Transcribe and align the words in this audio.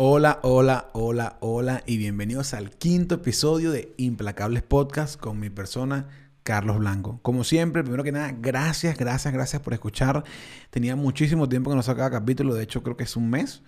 Hola, 0.00 0.38
hola, 0.44 0.90
hola, 0.92 1.38
hola 1.40 1.82
y 1.84 1.96
bienvenidos 1.96 2.54
al 2.54 2.70
quinto 2.70 3.16
episodio 3.16 3.72
de 3.72 3.94
Implacables 3.96 4.62
Podcast 4.62 5.18
con 5.18 5.40
mi 5.40 5.50
persona 5.50 6.06
Carlos 6.44 6.78
Blanco. 6.78 7.18
Como 7.20 7.42
siempre, 7.42 7.82
primero 7.82 8.04
que 8.04 8.12
nada, 8.12 8.32
gracias, 8.32 8.96
gracias, 8.96 9.34
gracias 9.34 9.60
por 9.60 9.72
escuchar. 9.72 10.22
Tenía 10.70 10.94
muchísimo 10.94 11.48
tiempo 11.48 11.70
que 11.70 11.74
no 11.74 11.82
sacaba 11.82 12.12
capítulo, 12.12 12.54
de 12.54 12.62
hecho 12.62 12.84
creo 12.84 12.96
que 12.96 13.02
es 13.02 13.16
un 13.16 13.28
mes, 13.28 13.64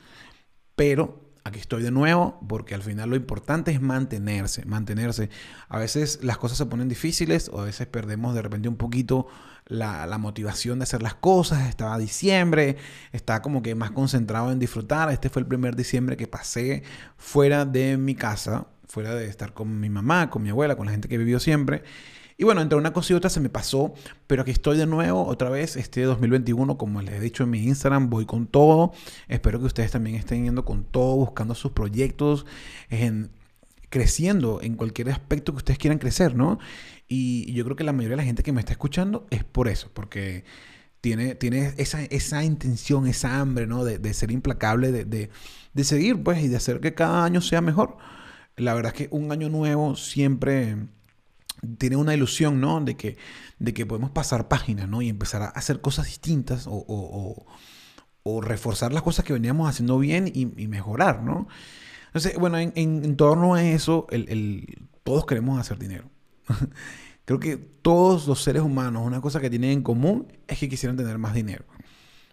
pero 0.76 1.29
aquí 1.44 1.58
estoy 1.58 1.82
de 1.82 1.90
nuevo 1.90 2.40
porque 2.48 2.74
al 2.74 2.82
final 2.82 3.10
lo 3.10 3.16
importante 3.16 3.70
es 3.70 3.80
mantenerse, 3.80 4.64
mantenerse. 4.66 5.30
A 5.68 5.78
veces 5.78 6.20
las 6.22 6.38
cosas 6.38 6.58
se 6.58 6.66
ponen 6.66 6.88
difíciles 6.88 7.50
o 7.52 7.60
a 7.60 7.64
veces 7.64 7.86
perdemos 7.86 8.34
de 8.34 8.42
repente 8.42 8.68
un 8.68 8.76
poquito 8.76 9.26
la, 9.66 10.18
motivación 10.18 10.78
de 10.78 10.84
hacer 10.84 11.02
las 11.02 11.14
cosas. 11.14 11.68
Estaba 11.68 11.98
diciembre, 11.98 12.76
estaba 13.12 13.42
como 13.42 13.62
que 13.62 13.74
más 13.74 13.90
concentrado 13.90 14.52
en 14.52 14.58
disfrutar. 14.58 15.10
Este 15.10 15.30
fue 15.30 15.40
el 15.40 15.48
primer 15.48 15.76
diciembre 15.76 16.16
que 16.16 16.26
pasé 16.26 16.82
fuera 17.16 17.64
de 17.64 17.96
mi 17.96 18.14
casa, 18.14 18.66
fuera 18.88 19.14
de 19.14 19.26
estar 19.26 19.52
con 19.54 19.80
mi 19.80 19.88
mamá, 19.88 20.30
con 20.30 20.42
mi 20.42 20.50
abuela, 20.50 20.76
con 20.76 20.86
la 20.86 20.92
gente 20.92 21.08
que 21.08 21.18
vivió 21.18 21.40
siempre. 21.40 21.82
Y 22.40 22.44
bueno, 22.44 22.62
entre 22.62 22.78
una 22.78 22.94
cosa 22.94 23.12
y 23.12 23.16
otra 23.16 23.28
se 23.28 23.38
me 23.38 23.50
pasó, 23.50 23.92
pero 24.26 24.40
aquí 24.40 24.50
estoy 24.50 24.78
de 24.78 24.86
nuevo, 24.86 25.26
otra 25.26 25.50
vez, 25.50 25.76
este 25.76 26.00
2021, 26.04 26.78
como 26.78 27.02
les 27.02 27.16
he 27.16 27.20
dicho 27.20 27.44
en 27.44 27.50
mi 27.50 27.62
Instagram, 27.64 28.08
voy 28.08 28.24
con 28.24 28.46
todo. 28.46 28.94
Espero 29.28 29.60
que 29.60 29.66
ustedes 29.66 29.90
también 29.90 30.16
estén 30.16 30.44
yendo 30.44 30.64
con 30.64 30.84
todo, 30.84 31.16
buscando 31.16 31.54
sus 31.54 31.72
proyectos, 31.72 32.46
en, 32.88 33.30
creciendo 33.90 34.60
en 34.62 34.76
cualquier 34.76 35.10
aspecto 35.10 35.52
que 35.52 35.58
ustedes 35.58 35.78
quieran 35.78 35.98
crecer, 35.98 36.34
¿no? 36.34 36.58
Y 37.08 37.52
yo 37.52 37.62
creo 37.64 37.76
que 37.76 37.84
la 37.84 37.92
mayoría 37.92 38.16
de 38.16 38.22
la 38.22 38.26
gente 38.26 38.42
que 38.42 38.52
me 38.52 38.60
está 38.60 38.72
escuchando 38.72 39.26
es 39.28 39.44
por 39.44 39.68
eso, 39.68 39.90
porque 39.92 40.44
tiene, 41.02 41.34
tiene 41.34 41.74
esa, 41.76 42.04
esa 42.04 42.42
intención, 42.42 43.06
esa 43.06 43.38
hambre, 43.38 43.66
¿no? 43.66 43.84
De, 43.84 44.14
ser 44.14 44.30
implacable, 44.30 44.92
de, 44.92 45.04
de, 45.04 45.28
de 45.74 45.84
seguir, 45.84 46.22
pues, 46.22 46.42
y 46.42 46.48
de 46.48 46.56
hacer 46.56 46.80
que 46.80 46.94
cada 46.94 47.22
año 47.22 47.42
sea 47.42 47.60
mejor. 47.60 47.98
La 48.56 48.72
verdad 48.72 48.94
es 48.96 49.08
que 49.08 49.14
un 49.14 49.30
año 49.30 49.50
nuevo 49.50 49.94
siempre 49.94 50.88
tiene 51.78 51.96
una 51.96 52.14
ilusión, 52.14 52.60
¿no? 52.60 52.80
De 52.80 52.96
que, 52.96 53.16
de 53.58 53.74
que 53.74 53.86
podemos 53.86 54.10
pasar 54.10 54.48
páginas, 54.48 54.88
¿no? 54.88 55.02
Y 55.02 55.08
empezar 55.08 55.42
a 55.42 55.46
hacer 55.46 55.80
cosas 55.80 56.06
distintas 56.06 56.66
o, 56.68 57.46
reforzar 58.42 58.92
las 58.92 59.02
cosas 59.02 59.24
que 59.24 59.32
veníamos 59.32 59.68
haciendo 59.68 59.98
bien 59.98 60.30
y, 60.32 60.46
mejorar, 60.68 61.22
¿no? 61.22 61.48
Entonces, 62.06 62.36
bueno, 62.38 62.58
en, 62.58 63.16
torno 63.16 63.54
a 63.54 63.64
eso, 63.64 64.06
todos 65.02 65.26
queremos 65.26 65.58
hacer 65.58 65.78
dinero. 65.78 66.10
Creo 67.24 67.38
que 67.38 67.56
todos 67.56 68.26
los 68.26 68.42
seres 68.42 68.62
humanos, 68.62 69.06
una 69.06 69.20
cosa 69.20 69.40
que 69.40 69.50
tienen 69.50 69.70
en 69.70 69.82
común 69.82 70.32
es 70.48 70.58
que 70.58 70.68
quisieran 70.68 70.96
tener 70.96 71.18
más 71.18 71.34
dinero. 71.34 71.64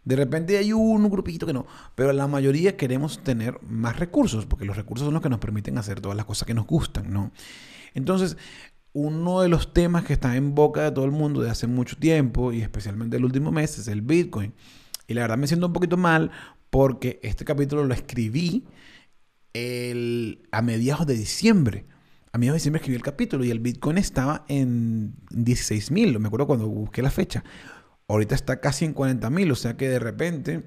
De 0.03 0.16
repente 0.16 0.58
hay 0.58 0.72
un 0.72 1.09
grupito 1.09 1.45
que 1.45 1.53
no, 1.53 1.67
pero 1.94 2.14
la 2.14 2.28
mayoría 2.28 2.78
queremos 2.78 3.23
tener 3.23 3.59
más 3.61 4.00
recursos, 4.00 4.45
porque 4.45 4.64
los 4.64 4.78
recursos 4.78 5.05
son 5.05 5.14
los 5.14 5.22
que 5.22 5.30
nos 5.30 5.39
permiten 5.39 5.78
hacer 5.78 6.00
todas 6.00 6.16
las 6.16 6.25
cosas 6.25 6.48
que 6.48 6.53
nos 6.53 6.66
gustan, 6.66 7.11
¿no? 7.11 7.31
Entonces, 7.94 8.38
uno 8.99 9.41
de 9.41 9.47
los 9.47 9.75
temas 9.75 10.05
que 10.05 10.13
está 10.13 10.35
en 10.37 10.55
boca 10.55 10.81
de 10.81 10.91
todo 10.91 11.05
el 11.05 11.11
mundo 11.11 11.41
de 11.41 11.51
hace 11.51 11.67
mucho 11.67 11.97
tiempo 11.97 12.51
y 12.51 12.61
especialmente 12.61 13.17
el 13.17 13.25
último 13.25 13.51
mes 13.51 13.77
es 13.77 13.87
el 13.87 14.01
Bitcoin. 14.01 14.55
Y 15.07 15.13
la 15.13 15.21
verdad 15.21 15.37
me 15.37 15.45
siento 15.45 15.67
un 15.67 15.73
poquito 15.73 15.97
mal 15.97 16.31
porque 16.71 17.19
este 17.21 17.45
capítulo 17.45 17.83
lo 17.83 17.93
escribí 17.93 18.65
a 20.51 20.61
mediados 20.63 21.05
de 21.05 21.13
diciembre. 21.13 21.85
A 22.31 22.39
mediados 22.39 22.55
de 22.55 22.59
diciembre 22.61 22.79
escribí 22.79 22.95
el 22.95 23.03
capítulo 23.03 23.45
y 23.45 23.51
el 23.51 23.59
Bitcoin 23.59 23.99
estaba 23.99 24.45
en 24.47 25.13
16 25.29 25.91
mil, 25.91 26.19
me 26.19 26.27
acuerdo 26.27 26.47
cuando 26.47 26.67
busqué 26.67 27.03
la 27.03 27.11
fecha. 27.11 27.43
Ahorita 28.07 28.33
está 28.33 28.59
casi 28.61 28.85
en 28.85 28.93
40 28.93 29.29
mil, 29.29 29.51
o 29.51 29.55
sea 29.55 29.77
que 29.77 29.89
de 29.89 29.99
repente 29.99 30.63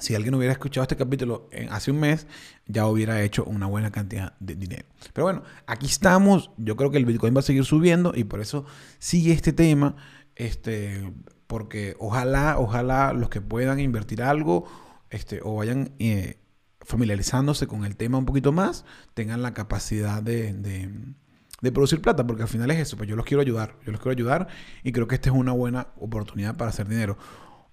si 0.00 0.14
alguien 0.14 0.34
hubiera 0.34 0.52
escuchado 0.52 0.82
este 0.82 0.96
capítulo 0.96 1.48
hace 1.70 1.90
un 1.90 2.00
mes, 2.00 2.26
ya 2.66 2.86
hubiera 2.86 3.22
hecho 3.22 3.44
una 3.44 3.66
buena 3.66 3.90
cantidad 3.90 4.34
de 4.40 4.54
dinero. 4.54 4.86
Pero 5.12 5.24
bueno, 5.24 5.42
aquí 5.66 5.86
estamos. 5.86 6.50
Yo 6.56 6.76
creo 6.76 6.90
que 6.90 6.98
el 6.98 7.06
Bitcoin 7.06 7.34
va 7.34 7.40
a 7.40 7.42
seguir 7.42 7.64
subiendo 7.64 8.12
y 8.14 8.24
por 8.24 8.40
eso 8.40 8.64
sigue 8.98 9.32
este 9.32 9.52
tema. 9.52 9.96
Este, 10.36 11.12
porque 11.46 11.96
ojalá, 11.98 12.56
ojalá 12.58 13.12
los 13.12 13.28
que 13.28 13.40
puedan 13.40 13.80
invertir 13.80 14.22
algo 14.22 14.66
este, 15.10 15.40
o 15.42 15.56
vayan 15.56 15.92
eh, 15.98 16.38
familiarizándose 16.80 17.66
con 17.66 17.84
el 17.84 17.96
tema 17.96 18.18
un 18.18 18.24
poquito 18.24 18.52
más, 18.52 18.84
tengan 19.14 19.42
la 19.42 19.52
capacidad 19.52 20.22
de, 20.22 20.52
de, 20.52 21.72
producir 21.72 22.00
plata, 22.00 22.26
porque 22.26 22.42
al 22.42 22.48
final 22.48 22.70
es 22.70 22.78
eso, 22.78 22.96
pues 22.96 23.08
yo 23.08 23.16
los 23.16 23.26
quiero 23.26 23.42
ayudar, 23.42 23.76
yo 23.84 23.92
los 23.92 24.00
quiero 24.00 24.12
ayudar 24.12 24.48
y 24.82 24.92
creo 24.92 25.08
que 25.08 25.16
esta 25.16 25.28
es 25.30 25.34
una 25.34 25.52
buena 25.52 25.88
oportunidad 25.98 26.56
para 26.56 26.70
hacer 26.70 26.88
dinero. 26.88 27.18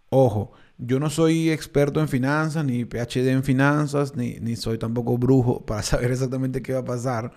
Ojo, 0.09 0.51
yo 0.77 0.99
no 0.99 1.09
soy 1.09 1.49
experto 1.49 2.01
en 2.01 2.07
finanzas, 2.07 2.63
ni 2.65 2.85
PhD 2.85 3.29
en 3.29 3.43
finanzas, 3.43 4.15
ni, 4.15 4.55
soy 4.55 4.77
tampoco 4.77 5.17
brujo 5.17 5.65
para 5.65 5.83
saber 5.83 6.11
exactamente 6.11 6.61
qué 6.61 6.73
va 6.73 6.79
a 6.79 6.85
pasar, 6.85 7.33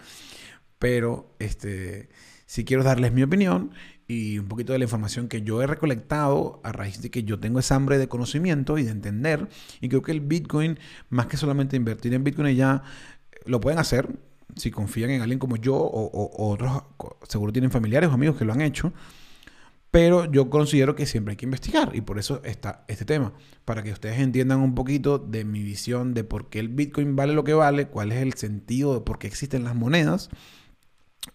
pero 0.78 1.34
este, 1.38 2.08
sí 2.46 2.64
quiero 2.64 2.82
darles 2.82 3.12
mi 3.12 3.22
opinión 3.22 3.72
y 4.06 4.38
un 4.38 4.48
poquito 4.48 4.72
de 4.72 4.78
la 4.78 4.84
información 4.84 5.28
que 5.28 5.42
yo 5.42 5.62
he 5.62 5.66
recolectado 5.66 6.60
a 6.64 6.72
raíz 6.72 7.00
de 7.00 7.10
que 7.10 7.22
yo 7.22 7.38
tengo 7.38 7.60
esa 7.60 7.76
hambre 7.76 7.96
de 7.96 8.08
conocimiento 8.08 8.76
y 8.76 8.82
de 8.82 8.90
entender. 8.90 9.48
Y 9.80 9.88
creo 9.88 10.02
que 10.02 10.10
el 10.10 10.20
Bitcoin, 10.20 10.78
más 11.10 11.26
que 11.26 11.36
solamente 11.36 11.76
invertir 11.76 12.12
en 12.14 12.24
Bitcoin, 12.24 12.56
ya 12.56 12.82
lo 13.46 13.60
pueden 13.60 13.78
hacer 13.78 14.08
si 14.56 14.72
confían 14.72 15.10
en 15.10 15.22
alguien 15.22 15.38
como 15.38 15.56
yo 15.56 15.76
o, 15.76 16.06
o 16.06 16.50
otros, 16.50 16.82
seguro 17.28 17.52
tienen 17.52 17.70
familiares 17.70 18.10
o 18.10 18.14
amigos 18.14 18.36
que 18.36 18.44
lo 18.44 18.52
han 18.52 18.62
hecho. 18.62 18.92
Pero 19.90 20.30
yo 20.30 20.50
considero 20.50 20.94
que 20.94 21.06
siempre 21.06 21.32
hay 21.32 21.36
que 21.36 21.46
investigar 21.46 21.90
y 21.94 22.00
por 22.00 22.18
eso 22.18 22.42
está 22.44 22.84
este 22.86 23.04
tema, 23.04 23.32
para 23.64 23.82
que 23.82 23.92
ustedes 23.92 24.20
entiendan 24.20 24.60
un 24.60 24.74
poquito 24.74 25.18
de 25.18 25.44
mi 25.44 25.62
visión 25.62 26.14
de 26.14 26.22
por 26.22 26.48
qué 26.48 26.60
el 26.60 26.68
Bitcoin 26.68 27.16
vale 27.16 27.34
lo 27.34 27.42
que 27.42 27.54
vale, 27.54 27.88
cuál 27.88 28.12
es 28.12 28.22
el 28.22 28.34
sentido 28.34 28.94
de 28.94 29.00
por 29.00 29.18
qué 29.18 29.26
existen 29.26 29.64
las 29.64 29.74
monedas 29.74 30.30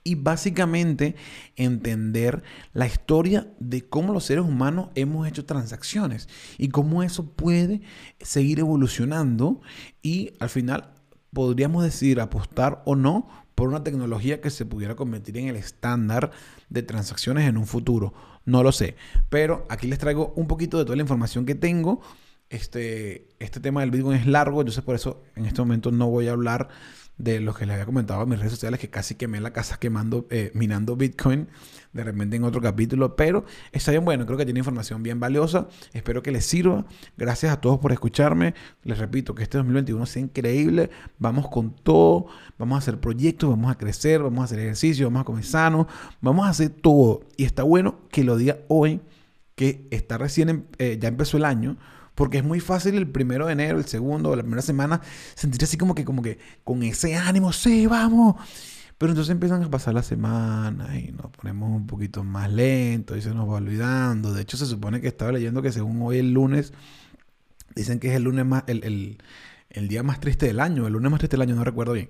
y 0.04 0.16
básicamente 0.16 1.16
entender 1.56 2.44
la 2.74 2.88
historia 2.88 3.48
de 3.60 3.88
cómo 3.88 4.14
los 4.14 4.26
seres 4.26 4.44
humanos 4.44 4.90
hemos 4.96 5.28
hecho 5.28 5.46
transacciones 5.46 6.28
y 6.58 6.70
cómo 6.70 7.04
eso 7.04 7.32
puede 7.32 7.82
seguir 8.20 8.60
evolucionando 8.60 9.62
y 10.02 10.34
al 10.40 10.50
final 10.50 10.94
podríamos 11.34 11.84
decidir 11.84 12.20
apostar 12.20 12.82
o 12.86 12.96
no 12.96 13.28
por 13.54 13.70
una 13.70 13.84
tecnología 13.84 14.42
que 14.42 14.50
se 14.50 14.66
pudiera 14.66 14.96
convertir 14.96 15.38
en 15.38 15.48
el 15.48 15.56
estándar 15.56 16.32
de 16.70 16.84
transacciones 16.84 17.48
en 17.48 17.58
un 17.58 17.68
futuro. 17.68 18.14
No 18.46 18.64
lo 18.64 18.72
sé. 18.72 18.96
Pero 19.30 19.66
aquí 19.70 19.88
les 19.88 20.00
traigo 20.00 20.34
un 20.36 20.48
poquito 20.48 20.78
de 20.78 20.86
toda 20.86 20.96
la 20.96 21.02
información 21.02 21.46
que 21.46 21.56
tengo. 21.56 22.02
Este, 22.50 23.30
este 23.40 23.60
tema 23.60 23.82
del 23.82 23.92
Bitcoin 23.92 24.18
es 24.18 24.28
largo, 24.28 24.62
entonces 24.62 24.84
por 24.84 24.96
eso 24.96 25.24
en 25.36 25.46
este 25.46 25.62
momento 25.62 25.92
no 25.92 26.10
voy 26.10 26.28
a 26.28 26.32
hablar 26.32 26.70
de 27.18 27.40
lo 27.40 27.54
que 27.54 27.66
les 27.66 27.74
había 27.74 27.86
comentado 27.86 28.24
en 28.24 28.30
mis 28.30 28.40
redes 28.40 28.54
sociales, 28.54 28.80
que 28.80 28.90
casi 28.90 29.16
quemé 29.16 29.40
la 29.40 29.54
casa 29.54 29.78
quemando, 29.78 30.28
eh, 30.30 30.52
minando 30.54 30.96
Bitcoin 30.96 31.48
de 31.96 32.04
repente 32.04 32.36
en 32.36 32.44
otro 32.44 32.62
capítulo, 32.62 33.16
pero 33.16 33.46
está 33.72 33.92
bien 33.92 34.04
bueno, 34.04 34.26
creo 34.26 34.38
que 34.38 34.44
tiene 34.44 34.60
información 34.60 35.02
bien 35.02 35.22
valiosa, 35.22 35.70
espero 35.94 36.22
que 36.22 36.30
les 36.30 36.46
sirva, 36.46 36.86
gracias 37.16 37.54
a 37.54 37.62
todos 37.62 37.80
por 37.80 37.94
escucharme, 37.94 38.54
les 38.84 38.98
repito 38.98 39.34
que 39.34 39.44
este 39.44 39.58
2021 39.58 40.06
sea 40.06 40.22
increíble, 40.22 40.90
vamos 41.20 41.48
con 41.48 41.72
todo, 41.72 42.28
vamos 42.60 42.76
a 42.76 42.80
hacer 42.80 43.00
proyectos, 43.00 43.50
vamos 43.50 43.72
a 43.72 43.78
crecer, 43.78 44.22
vamos 44.22 44.42
a 44.42 44.44
hacer 44.44 44.60
ejercicio, 44.60 45.08
vamos 45.08 45.22
a 45.22 45.24
comer 45.24 45.46
sano, 45.46 45.88
vamos 46.20 46.46
a 46.46 46.50
hacer 46.50 46.70
todo, 46.70 47.22
y 47.38 47.46
está 47.46 47.64
bueno 47.64 47.96
que 48.10 48.26
lo 48.26 48.36
diga 48.36 48.58
hoy, 48.68 49.00
que 49.56 49.88
está 49.90 50.18
recién, 50.18 50.68
eh, 50.80 50.98
ya 51.00 51.08
empezó 51.08 51.38
el 51.38 51.46
año, 51.46 51.78
porque 52.16 52.38
es 52.40 52.44
muy 52.44 52.60
fácil 52.60 52.96
el 52.96 53.08
primero 53.08 53.46
de 53.46 53.54
enero, 53.54 53.78
el 53.78 53.86
segundo, 53.86 54.36
la 54.36 54.42
primera 54.42 54.62
semana, 54.62 55.02
sentirse 55.36 55.66
así 55.66 55.78
como 55.78 55.94
que, 55.94 56.06
como 56.06 56.22
que 56.22 56.40
con 56.64 56.82
ese 56.84 57.16
ánimo, 57.16 57.54
sí, 57.54 57.88
vamos. 57.88 58.36
Pero 58.98 59.12
entonces 59.12 59.32
empiezan 59.32 59.62
a 59.62 59.70
pasar 59.70 59.94
las 59.94 60.06
semanas 60.06 60.96
y 60.96 61.12
nos 61.12 61.30
ponemos 61.32 61.70
un 61.70 61.86
poquito 61.86 62.24
más 62.24 62.50
lentos 62.52 63.18
y 63.18 63.22
se 63.22 63.34
nos 63.34 63.50
va 63.50 63.56
olvidando. 63.56 64.34
De 64.34 64.42
hecho, 64.42 64.56
se 64.56 64.66
supone 64.66 65.02
que 65.02 65.10
estaba 65.10 65.34
leyendo 65.34 65.62
que 65.62 65.74
según 65.74 66.02
hoy 66.02 66.20
el 66.20 66.32
lunes, 66.32 66.74
dicen 67.76 68.00
que 68.00 68.10
es 68.10 68.16
el 68.16 68.24
lunes 68.24 68.46
más, 68.46 68.64
el, 68.68 69.18
el 69.70 69.88
día 69.90 70.02
más 70.02 70.22
triste 70.22 70.46
del 70.46 70.62
año, 70.62 70.88
el 70.88 70.94
lunes 70.94 71.12
más 71.12 71.20
triste 71.20 71.36
del 71.36 71.42
año, 71.42 71.56
no 71.56 71.66
recuerdo 71.66 71.94
bien. 71.94 72.10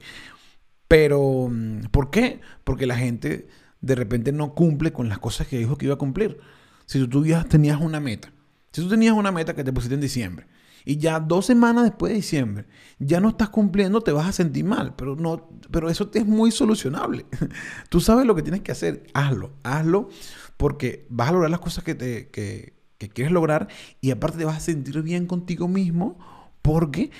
Pero, 0.88 1.50
mm, 1.51 1.88
¿por 1.92 2.12
qué? 2.12 2.42
Porque 2.63 2.86
la 2.86 2.98
gente 2.98 3.48
de 3.81 3.96
repente 3.96 4.31
no 4.31 4.54
cumple 4.54 4.94
con 4.94 5.10
las 5.10 5.18
cosas 5.19 5.48
que 5.48 5.58
dijo 5.58 5.78
que 5.78 5.86
iba 5.86 5.96
a 5.96 5.98
cumplir. 5.98 6.40
Si 6.86 7.06
tú 7.08 7.25
ya 7.25 7.44
tenías 7.44 7.81
una 7.81 8.00
meta 8.00 8.31
si 8.75 8.81
tú 8.81 8.89
tenías 8.89 9.13
una 9.13 9.31
meta 9.31 9.56
que 9.56 9.63
te 9.63 9.72
pusiste 9.72 9.95
en 9.95 10.01
diciembre 10.01 10.48
y 10.83 10.98
ya 10.98 11.22
dos 11.22 11.45
semanas 11.45 11.86
después 11.86 12.10
de 12.10 12.18
diciembre 12.18 12.66
ya 13.00 13.22
no 13.22 13.30
estás 13.30 13.48
cumpliendo, 13.48 14.01
te 14.01 14.12
vas 14.12 14.27
a 14.27 14.33
sentir 14.33 14.66
mal, 14.66 14.95
pero, 14.98 15.16
no, 15.16 15.50
pero 15.72 15.89
eso 15.89 16.12
es 16.13 16.25
muy 16.25 16.51
solucionable. 16.51 17.25
tú 17.89 18.01
sabes 18.01 18.25
lo 18.25 18.36
que 18.36 18.42
tienes 18.42 18.63
que 18.63 18.74
hacer, 18.74 19.07
hazlo, 19.13 19.54
hazlo 19.63 20.10
porque 20.57 21.07
vas 21.10 21.30
a 21.30 21.31
lograr 21.31 21.51
las 21.51 21.62
cosas 21.62 21.86
que, 21.86 21.95
te, 21.95 22.30
que, 22.31 22.74
quieres 23.13 23.31
lograr 23.31 23.69
y 24.01 24.12
aparte 24.12 24.39
te 24.39 24.44
vas 24.44 24.57
a 24.57 24.60
sentir 24.60 25.01
bien 25.04 25.25
contigo 25.25 25.69
mismo 25.69 26.18
porque 26.62 27.12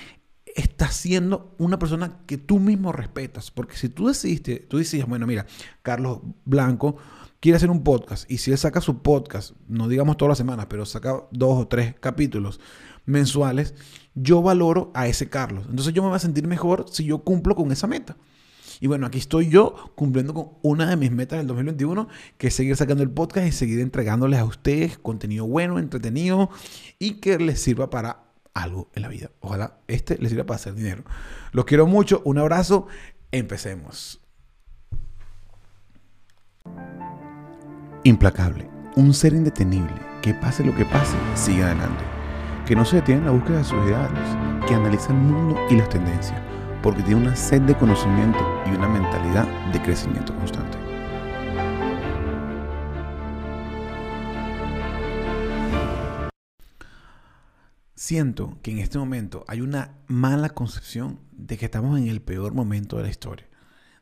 estás 0.54 0.94
siendo 0.94 1.54
una 1.56 1.78
persona 1.78 2.18
que 2.26 2.36
tú 2.36 2.58
mismo 2.58 2.92
respetas. 2.92 3.50
Porque 3.50 3.78
si 3.78 3.88
tú 3.88 4.08
decidiste, 4.08 4.58
tú 4.58 4.76
decías, 4.76 5.08
bueno, 5.08 5.26
mira, 5.26 5.46
Carlos 5.82 6.18
Blanco 6.44 6.96
quiere 7.46 7.58
hacer 7.58 7.70
un 7.70 7.84
podcast 7.84 8.28
y 8.28 8.38
si 8.38 8.50
él 8.50 8.58
saca 8.58 8.80
su 8.80 9.02
podcast, 9.02 9.52
no 9.68 9.86
digamos 9.86 10.16
todas 10.16 10.30
las 10.30 10.38
semanas, 10.38 10.66
pero 10.68 10.84
saca 10.84 11.28
dos 11.30 11.60
o 11.60 11.68
tres 11.68 11.94
capítulos 12.00 12.58
mensuales, 13.04 13.72
yo 14.16 14.42
valoro 14.42 14.90
a 14.94 15.06
ese 15.06 15.28
Carlos. 15.28 15.64
Entonces 15.70 15.94
yo 15.94 16.02
me 16.02 16.08
voy 16.08 16.16
a 16.16 16.18
sentir 16.18 16.48
mejor 16.48 16.86
si 16.90 17.04
yo 17.04 17.20
cumplo 17.20 17.54
con 17.54 17.70
esa 17.70 17.86
meta. 17.86 18.16
Y 18.80 18.88
bueno, 18.88 19.06
aquí 19.06 19.18
estoy 19.18 19.48
yo 19.48 19.92
cumpliendo 19.94 20.34
con 20.34 20.48
una 20.62 20.90
de 20.90 20.96
mis 20.96 21.12
metas 21.12 21.38
del 21.38 21.46
2021, 21.46 22.08
que 22.36 22.48
es 22.48 22.54
seguir 22.54 22.74
sacando 22.74 23.04
el 23.04 23.10
podcast 23.12 23.46
y 23.46 23.52
seguir 23.52 23.78
entregándoles 23.78 24.40
a 24.40 24.44
ustedes 24.44 24.98
contenido 24.98 25.46
bueno, 25.46 25.78
entretenido 25.78 26.50
y 26.98 27.20
que 27.20 27.38
les 27.38 27.60
sirva 27.60 27.90
para 27.90 28.24
algo 28.54 28.90
en 28.92 29.02
la 29.02 29.08
vida. 29.08 29.30
Ojalá 29.38 29.78
este 29.86 30.18
les 30.18 30.30
sirva 30.30 30.46
para 30.46 30.56
hacer 30.56 30.74
dinero. 30.74 31.04
Los 31.52 31.64
quiero 31.64 31.86
mucho, 31.86 32.22
un 32.24 32.38
abrazo, 32.38 32.88
empecemos. 33.30 34.20
Implacable, 38.06 38.68
un 38.94 39.12
ser 39.12 39.32
indetenible, 39.32 39.96
que 40.22 40.32
pase 40.32 40.64
lo 40.64 40.72
que 40.76 40.84
pase, 40.84 41.16
sigue 41.34 41.64
adelante, 41.64 42.04
que 42.64 42.76
no 42.76 42.84
se 42.84 42.98
detiene 42.98 43.22
en 43.22 43.26
la 43.26 43.32
búsqueda 43.32 43.58
de 43.58 43.64
sus 43.64 43.84
ideales, 43.84 44.68
que 44.68 44.74
analiza 44.74 45.12
el 45.12 45.18
mundo 45.18 45.60
y 45.68 45.74
las 45.74 45.88
tendencias 45.88 46.40
porque 46.84 47.02
tiene 47.02 47.22
una 47.22 47.34
sed 47.34 47.62
de 47.62 47.74
conocimiento 47.74 48.38
y 48.64 48.76
una 48.76 48.86
mentalidad 48.86 49.48
de 49.72 49.82
crecimiento 49.82 50.32
constante. 50.36 50.78
Siento 57.96 58.56
que 58.62 58.70
en 58.70 58.78
este 58.78 58.98
momento 58.98 59.44
hay 59.48 59.62
una 59.62 59.96
mala 60.06 60.50
concepción 60.50 61.18
de 61.32 61.58
que 61.58 61.64
estamos 61.64 61.98
en 61.98 62.06
el 62.06 62.22
peor 62.22 62.54
momento 62.54 62.98
de 62.98 63.02
la 63.02 63.08
historia, 63.08 63.48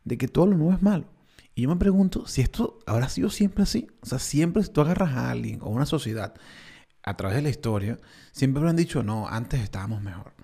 de 0.05 0.19
que 0.19 0.29
todo 0.29 0.45
lo 0.45 0.59
nuevo 0.59 0.75
es 0.75 0.83
malo. 0.83 1.14
Y 1.55 1.63
yo 1.63 1.69
me 1.69 1.77
pregunto 1.77 2.27
si 2.27 2.41
esto 2.41 2.81
habrá 2.87 3.09
sido 3.09 3.31
siempre 3.31 3.63
así. 3.63 3.87
O 4.03 4.07
sea, 4.07 4.19
siempre 4.19 4.63
si 4.63 4.71
tú 4.71 4.81
agarras 4.81 5.13
a 5.13 5.31
alguien 5.31 5.61
o 5.63 5.69
una 5.69 5.87
sociedad 5.87 6.35
a 7.03 7.17
través 7.17 7.37
de 7.37 7.43
la 7.43 7.51
historia, 7.51 8.01
siempre 8.33 8.61
habrán 8.61 8.77
dicho, 8.77 9.03
no, 9.03 9.29
antes 9.29 9.61
estábamos 9.61 10.03
mejor. 10.03 10.35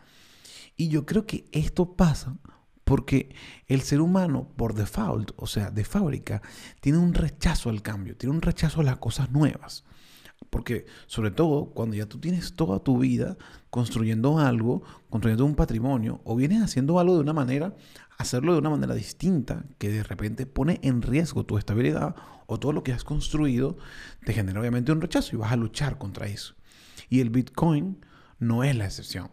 Y 0.77 0.89
yo 0.89 1.07
creo 1.07 1.27
que 1.27 1.47
esto 1.53 1.95
pasa 1.97 2.37
porque 2.85 3.35
el 3.67 3.83
ser 3.83 4.01
humano, 4.01 4.49
por 4.57 4.75
default, 4.75 5.33
o 5.37 5.47
sea, 5.47 5.71
de 5.71 5.85
fábrica, 5.85 6.43
tiene 6.81 6.99
un 6.99 7.15
rechazo 7.15 7.71
al 7.71 7.83
cambio, 7.83 8.17
tiene 8.17 8.35
un 8.35 8.43
rechazo 8.43 8.81
a 8.81 8.85
las 8.85 8.97
cosas 8.97 9.31
nuevas. 9.31 9.85
Porque 10.49 10.87
sobre 11.07 11.31
todo 11.31 11.67
cuando 11.67 11.97
ya 11.97 12.07
tú 12.07 12.19
tienes 12.19 12.55
toda 12.55 12.81
tu 12.81 12.99
vida 12.99 13.37
construyendo 13.69 14.39
algo, 14.39 14.83
construyendo 15.09 15.45
un 15.45 15.55
patrimonio, 15.55 16.21
o 16.25 16.35
vienes 16.35 16.63
haciendo 16.63 16.99
algo 16.99 17.15
de 17.15 17.21
una 17.21 17.33
manera, 17.33 17.77
hacerlo 18.21 18.53
de 18.53 18.59
una 18.59 18.71
manera 18.71 18.95
distinta, 18.95 19.65
que 19.79 19.89
de 19.89 20.03
repente 20.03 20.47
pone 20.47 20.79
en 20.83 21.03
riesgo 21.03 21.47
tu 21.47 21.57
estabilidad 21.57 22.15
o 22.47 22.59
todo 22.59 22.73
lo 22.73 22.83
que 22.83 22.93
has 22.93 23.05
construido, 23.05 23.79
te 24.25 24.33
genera 24.33 24.61
obviamente 24.61 24.93
un 24.93 25.01
rechazo 25.01 25.35
y 25.35 25.39
vas 25.39 25.53
a 25.53 25.57
luchar 25.57 25.97
contra 25.99 26.27
eso. 26.27 26.55
Y 27.09 27.21
el 27.21 27.31
Bitcoin 27.31 28.05
no 28.39 28.63
es 28.63 28.77
la 28.77 28.85
excepción. 28.85 29.31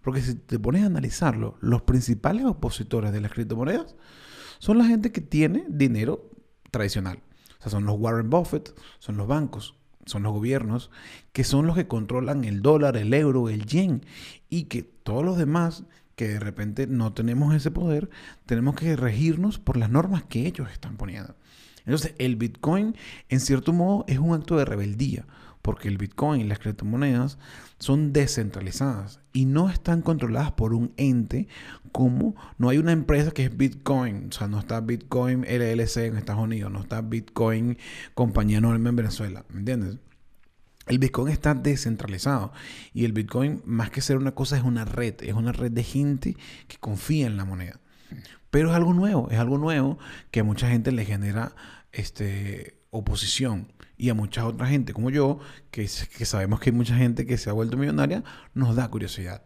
Porque 0.00 0.22
si 0.22 0.34
te 0.34 0.58
pones 0.58 0.84
a 0.84 0.86
analizarlo, 0.86 1.58
los 1.60 1.82
principales 1.82 2.46
opositores 2.46 3.12
de 3.12 3.20
las 3.20 3.32
criptomonedas 3.32 3.94
son 4.58 4.78
la 4.78 4.84
gente 4.86 5.12
que 5.12 5.20
tiene 5.20 5.66
dinero 5.68 6.30
tradicional. 6.70 7.22
O 7.58 7.62
sea, 7.62 7.70
son 7.70 7.84
los 7.84 7.98
Warren 7.98 8.30
Buffett, 8.30 8.74
son 8.98 9.18
los 9.18 9.26
bancos, 9.26 9.74
son 10.06 10.22
los 10.22 10.32
gobiernos, 10.32 10.90
que 11.32 11.44
son 11.44 11.66
los 11.66 11.76
que 11.76 11.88
controlan 11.88 12.44
el 12.44 12.62
dólar, 12.62 12.96
el 12.96 13.12
euro, 13.12 13.50
el 13.50 13.66
yen. 13.66 14.06
Y 14.48 14.64
que 14.64 14.82
todos 14.82 15.24
los 15.24 15.36
demás 15.36 15.84
que 16.20 16.28
de 16.28 16.38
repente 16.38 16.86
no 16.86 17.14
tenemos 17.14 17.54
ese 17.54 17.70
poder, 17.70 18.10
tenemos 18.44 18.74
que 18.74 18.94
regirnos 18.94 19.58
por 19.58 19.78
las 19.78 19.88
normas 19.88 20.22
que 20.24 20.46
ellos 20.46 20.68
están 20.70 20.98
poniendo. 20.98 21.34
Entonces, 21.86 22.12
el 22.18 22.36
Bitcoin, 22.36 22.94
en 23.30 23.40
cierto 23.40 23.72
modo, 23.72 24.04
es 24.06 24.18
un 24.18 24.34
acto 24.34 24.58
de 24.58 24.66
rebeldía 24.66 25.24
porque 25.62 25.88
el 25.88 25.96
Bitcoin 25.96 26.42
y 26.42 26.44
las 26.44 26.58
criptomonedas 26.58 27.38
son 27.78 28.12
descentralizadas 28.12 29.20
y 29.32 29.46
no 29.46 29.70
están 29.70 30.02
controladas 30.02 30.52
por 30.52 30.74
un 30.74 30.92
ente 30.98 31.48
como 31.90 32.34
no 32.58 32.68
hay 32.68 32.76
una 32.76 32.92
empresa 32.92 33.30
que 33.30 33.46
es 33.46 33.56
Bitcoin, 33.56 34.28
o 34.28 34.32
sea, 34.32 34.46
no 34.46 34.58
está 34.58 34.82
Bitcoin 34.82 35.46
LLC 35.48 36.04
en 36.04 36.18
Estados 36.18 36.44
Unidos, 36.44 36.70
no 36.70 36.80
está 36.80 37.00
Bitcoin 37.00 37.78
compañía 38.12 38.58
enorme 38.58 38.90
en 38.90 38.96
Venezuela, 38.96 39.46
¿me 39.48 39.60
entiendes? 39.60 39.96
El 40.86 40.98
Bitcoin 40.98 41.32
está 41.32 41.54
descentralizado 41.54 42.52
y 42.92 43.04
el 43.04 43.12
Bitcoin 43.12 43.62
más 43.64 43.90
que 43.90 44.00
ser 44.00 44.16
una 44.16 44.32
cosa 44.32 44.56
es 44.56 44.62
una 44.62 44.84
red, 44.84 45.14
es 45.20 45.34
una 45.34 45.52
red 45.52 45.70
de 45.70 45.84
gente 45.84 46.36
que 46.68 46.78
confía 46.78 47.26
en 47.26 47.36
la 47.36 47.44
moneda. 47.44 47.80
Pero 48.50 48.70
es 48.70 48.76
algo 48.76 48.92
nuevo, 48.94 49.30
es 49.30 49.38
algo 49.38 49.58
nuevo 49.58 49.98
que 50.30 50.40
a 50.40 50.44
mucha 50.44 50.68
gente 50.68 50.90
le 50.90 51.04
genera 51.04 51.54
este, 51.92 52.80
oposición 52.90 53.72
y 53.96 54.08
a 54.08 54.14
mucha 54.14 54.46
otra 54.46 54.66
gente 54.66 54.92
como 54.92 55.10
yo, 55.10 55.38
que, 55.70 55.82
que 55.82 56.24
sabemos 56.24 56.58
que 56.58 56.70
hay 56.70 56.76
mucha 56.76 56.96
gente 56.96 57.26
que 57.26 57.36
se 57.36 57.50
ha 57.50 57.52
vuelto 57.52 57.76
millonaria, 57.76 58.24
nos 58.54 58.74
da 58.74 58.88
curiosidad. 58.88 59.44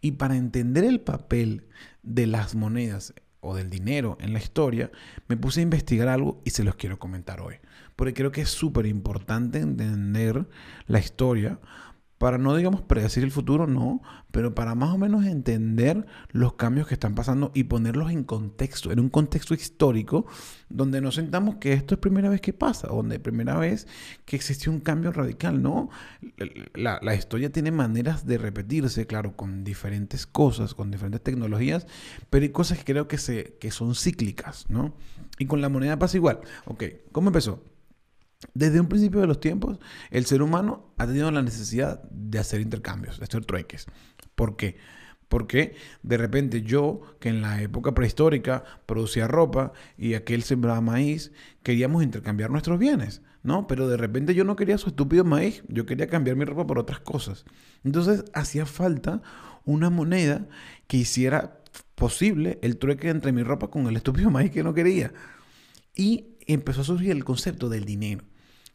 Y 0.00 0.12
para 0.12 0.36
entender 0.36 0.84
el 0.84 1.00
papel 1.00 1.68
de 2.02 2.26
las 2.26 2.54
monedas 2.54 3.14
o 3.40 3.54
del 3.54 3.70
dinero 3.70 4.16
en 4.20 4.32
la 4.32 4.38
historia, 4.38 4.90
me 5.28 5.36
puse 5.36 5.60
a 5.60 5.62
investigar 5.62 6.08
algo 6.08 6.40
y 6.44 6.50
se 6.50 6.64
los 6.64 6.76
quiero 6.76 6.98
comentar 6.98 7.40
hoy. 7.40 7.56
Porque 8.00 8.14
creo 8.14 8.32
que 8.32 8.40
es 8.40 8.48
súper 8.48 8.86
importante 8.86 9.58
entender 9.58 10.46
la 10.86 11.00
historia 11.00 11.60
para 12.16 12.38
no, 12.38 12.56
digamos, 12.56 12.80
predecir 12.80 13.24
el 13.24 13.30
futuro, 13.30 13.66
no, 13.66 14.00
pero 14.30 14.54
para 14.54 14.74
más 14.74 14.94
o 14.94 14.96
menos 14.96 15.26
entender 15.26 16.06
los 16.30 16.54
cambios 16.54 16.86
que 16.86 16.94
están 16.94 17.14
pasando 17.14 17.52
y 17.54 17.64
ponerlos 17.64 18.10
en 18.10 18.24
contexto, 18.24 18.90
en 18.90 19.00
un 19.00 19.10
contexto 19.10 19.52
histórico, 19.52 20.24
donde 20.70 21.02
nos 21.02 21.16
sentamos 21.16 21.56
que 21.56 21.74
esto 21.74 21.94
es 21.94 22.00
primera 22.00 22.30
vez 22.30 22.40
que 22.40 22.54
pasa, 22.54 22.88
donde 22.88 23.20
primera 23.20 23.58
vez 23.58 23.86
que 24.24 24.36
existe 24.36 24.70
un 24.70 24.80
cambio 24.80 25.12
radical, 25.12 25.62
¿no? 25.62 25.90
La, 26.72 27.00
la 27.02 27.14
historia 27.14 27.52
tiene 27.52 27.70
maneras 27.70 28.24
de 28.24 28.38
repetirse, 28.38 29.06
claro, 29.06 29.36
con 29.36 29.62
diferentes 29.62 30.26
cosas, 30.26 30.72
con 30.72 30.90
diferentes 30.90 31.22
tecnologías, 31.22 31.86
pero 32.30 32.44
hay 32.44 32.50
cosas 32.50 32.78
que 32.78 32.84
creo 32.94 33.08
que, 33.08 33.18
se, 33.18 33.58
que 33.60 33.70
son 33.70 33.94
cíclicas, 33.94 34.64
¿no? 34.70 34.94
Y 35.38 35.44
con 35.44 35.60
la 35.60 35.68
moneda 35.68 35.98
pasa 35.98 36.16
igual. 36.16 36.40
Ok, 36.64 36.84
¿cómo 37.12 37.28
empezó? 37.28 37.62
Desde 38.54 38.80
un 38.80 38.88
principio 38.88 39.20
de 39.20 39.26
los 39.26 39.38
tiempos, 39.38 39.78
el 40.10 40.24
ser 40.24 40.40
humano 40.42 40.92
ha 40.96 41.06
tenido 41.06 41.30
la 41.30 41.42
necesidad 41.42 42.02
de 42.10 42.38
hacer 42.38 42.60
intercambios, 42.62 43.18
de 43.18 43.24
hacer 43.24 43.44
trueques. 43.44 43.86
¿Por 44.34 44.56
qué? 44.56 44.78
Porque 45.28 45.76
de 46.02 46.16
repente 46.16 46.62
yo, 46.62 47.02
que 47.20 47.28
en 47.28 47.42
la 47.42 47.60
época 47.60 47.92
prehistórica 47.92 48.64
producía 48.86 49.28
ropa 49.28 49.72
y 49.98 50.14
aquel 50.14 50.42
sembraba 50.42 50.80
maíz, 50.80 51.32
queríamos 51.62 52.02
intercambiar 52.02 52.50
nuestros 52.50 52.78
bienes, 52.78 53.22
¿no? 53.42 53.66
Pero 53.66 53.88
de 53.88 53.98
repente 53.98 54.34
yo 54.34 54.44
no 54.44 54.56
quería 54.56 54.78
su 54.78 54.88
estúpido 54.88 55.22
maíz, 55.22 55.62
yo 55.68 55.84
quería 55.84 56.08
cambiar 56.08 56.36
mi 56.36 56.46
ropa 56.46 56.66
por 56.66 56.78
otras 56.78 57.00
cosas. 57.00 57.44
Entonces 57.84 58.24
hacía 58.32 58.64
falta 58.64 59.20
una 59.66 59.90
moneda 59.90 60.48
que 60.86 60.96
hiciera 60.96 61.60
posible 61.94 62.58
el 62.62 62.78
trueque 62.78 63.10
entre 63.10 63.32
mi 63.32 63.42
ropa 63.42 63.70
con 63.70 63.86
el 63.86 63.96
estúpido 63.96 64.30
maíz 64.30 64.50
que 64.50 64.64
no 64.64 64.72
quería. 64.72 65.12
Y 65.94 66.38
empezó 66.46 66.80
a 66.80 66.84
surgir 66.84 67.10
el 67.10 67.24
concepto 67.24 67.68
del 67.68 67.84
dinero 67.84 68.29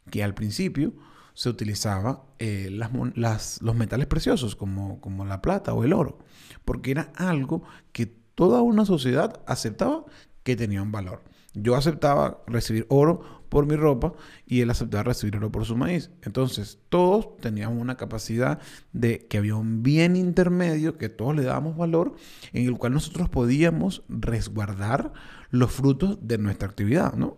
que 0.09 0.23
al 0.23 0.33
principio 0.33 0.93
se 1.33 1.49
utilizaba 1.49 2.23
eh, 2.39 2.69
los 2.71 3.75
metales 3.75 4.07
preciosos 4.07 4.55
como, 4.55 5.01
como 5.01 5.25
la 5.25 5.41
plata 5.41 5.73
o 5.73 5.83
el 5.83 5.93
oro, 5.93 6.19
porque 6.63 6.91
era 6.91 7.11
algo 7.15 7.63
que 7.91 8.05
toda 8.05 8.61
una 8.61 8.85
sociedad 8.85 9.41
aceptaba 9.45 10.05
que 10.43 10.55
tenía 10.55 10.81
un 10.81 10.91
valor. 10.91 11.23
Yo 11.53 11.75
aceptaba 11.75 12.43
recibir 12.47 12.85
oro 12.89 13.45
por 13.49 13.65
mi 13.65 13.75
ropa 13.75 14.13
y 14.45 14.61
él 14.61 14.69
aceptaba 14.69 15.03
recibir 15.03 15.37
oro 15.37 15.51
por 15.51 15.65
su 15.65 15.77
maíz. 15.77 16.11
Entonces, 16.21 16.79
todos 16.89 17.37
teníamos 17.37 17.81
una 17.81 17.95
capacidad 17.95 18.59
de 18.91 19.25
que 19.27 19.37
había 19.37 19.55
un 19.55 19.81
bien 19.81 20.17
intermedio 20.17 20.97
que 20.97 21.07
todos 21.09 21.35
le 21.35 21.43
dábamos 21.43 21.77
valor, 21.77 22.15
en 22.51 22.65
el 22.65 22.77
cual 22.77 22.93
nosotros 22.93 23.29
podíamos 23.29 24.03
resguardar 24.09 25.13
los 25.49 25.71
frutos 25.71 26.19
de 26.21 26.37
nuestra 26.37 26.67
actividad, 26.67 27.13
¿no? 27.13 27.37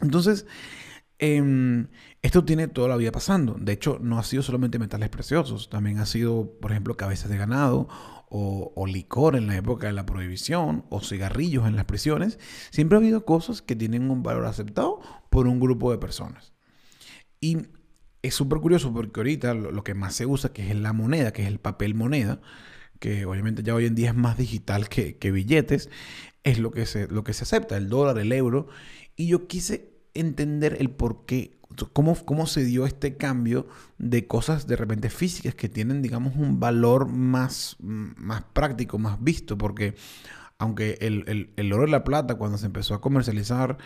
Entonces, 0.00 0.46
Em, 1.24 1.86
esto 2.20 2.44
tiene 2.44 2.66
toda 2.66 2.88
la 2.88 2.96
vida 2.96 3.12
pasando. 3.12 3.54
De 3.54 3.70
hecho, 3.72 4.00
no 4.02 4.18
ha 4.18 4.24
sido 4.24 4.42
solamente 4.42 4.80
metales 4.80 5.08
preciosos, 5.08 5.70
también 5.70 6.00
ha 6.00 6.06
sido, 6.06 6.58
por 6.60 6.72
ejemplo, 6.72 6.96
cabezas 6.96 7.30
de 7.30 7.36
ganado 7.36 7.86
o, 8.28 8.86
licor 8.88 9.36
en 9.36 9.46
la 9.46 9.56
época 9.56 9.86
de 9.86 9.92
la 9.92 10.04
prohibición 10.04 10.84
o 10.90 11.00
cigarrillos 11.00 11.68
en 11.68 11.76
las 11.76 11.84
prisiones. 11.84 12.40
Siempre 12.72 12.96
ha 12.96 13.00
habido 13.00 13.24
cosas 13.24 13.62
que 13.62 13.76
tienen 13.76 14.10
un 14.10 14.24
valor 14.24 14.46
aceptado 14.46 15.00
por 15.30 15.46
un 15.46 15.60
grupo 15.60 15.92
de 15.92 15.98
personas. 15.98 16.54
Y 17.40 17.68
es 18.22 18.34
súper 18.34 18.58
curioso 18.58 18.92
porque 18.92 19.20
ahorita 19.20 19.54
lo, 19.54 19.84
que 19.84 19.94
más 19.94 20.16
se 20.16 20.26
usa, 20.26 20.52
que 20.52 20.68
es 20.70 20.76
la 20.76 20.92
moneda, 20.92 21.32
que 21.32 21.42
es 21.42 21.48
el 21.48 21.60
papel 21.60 21.94
moneda, 21.94 22.40
que 22.98 23.26
obviamente 23.26 23.62
ya 23.62 23.76
hoy 23.76 23.86
en 23.86 23.94
día 23.94 24.08
es 24.10 24.16
más 24.16 24.38
digital 24.38 24.88
que, 24.88 25.30
billetes, 25.30 25.88
es 26.42 26.58
lo 26.58 26.72
que, 26.72 26.84
se, 26.84 27.06
lo 27.06 27.22
que 27.22 27.32
se 27.32 27.44
acepta, 27.44 27.76
el 27.76 27.88
dólar, 27.88 28.18
el 28.18 28.32
euro. 28.32 28.66
Y 29.14 29.28
yo 29.28 29.46
quise 29.46 29.91
entender 30.14 30.76
el 30.80 30.90
por 30.90 31.24
qué, 31.26 31.58
cómo, 31.92 32.14
cómo 32.24 32.46
se 32.46 32.64
dio 32.64 32.86
este 32.86 33.16
cambio 33.16 33.66
de 33.98 34.26
cosas 34.26 34.66
de 34.66 34.76
repente 34.76 35.10
físicas 35.10 35.54
que 35.54 35.68
tienen, 35.68 36.02
digamos, 36.02 36.36
un 36.36 36.60
valor 36.60 37.08
más, 37.08 37.76
más 37.80 38.42
práctico, 38.52 38.98
más 38.98 39.22
visto, 39.22 39.56
porque 39.58 39.94
aunque 40.58 40.98
el, 41.00 41.24
el, 41.26 41.52
el 41.56 41.72
oro 41.72 41.86
y 41.86 41.90
la 41.90 42.04
plata 42.04 42.36
cuando 42.36 42.58
se 42.58 42.66
empezó 42.66 42.94
a 42.94 43.00
comercializar 43.00 43.78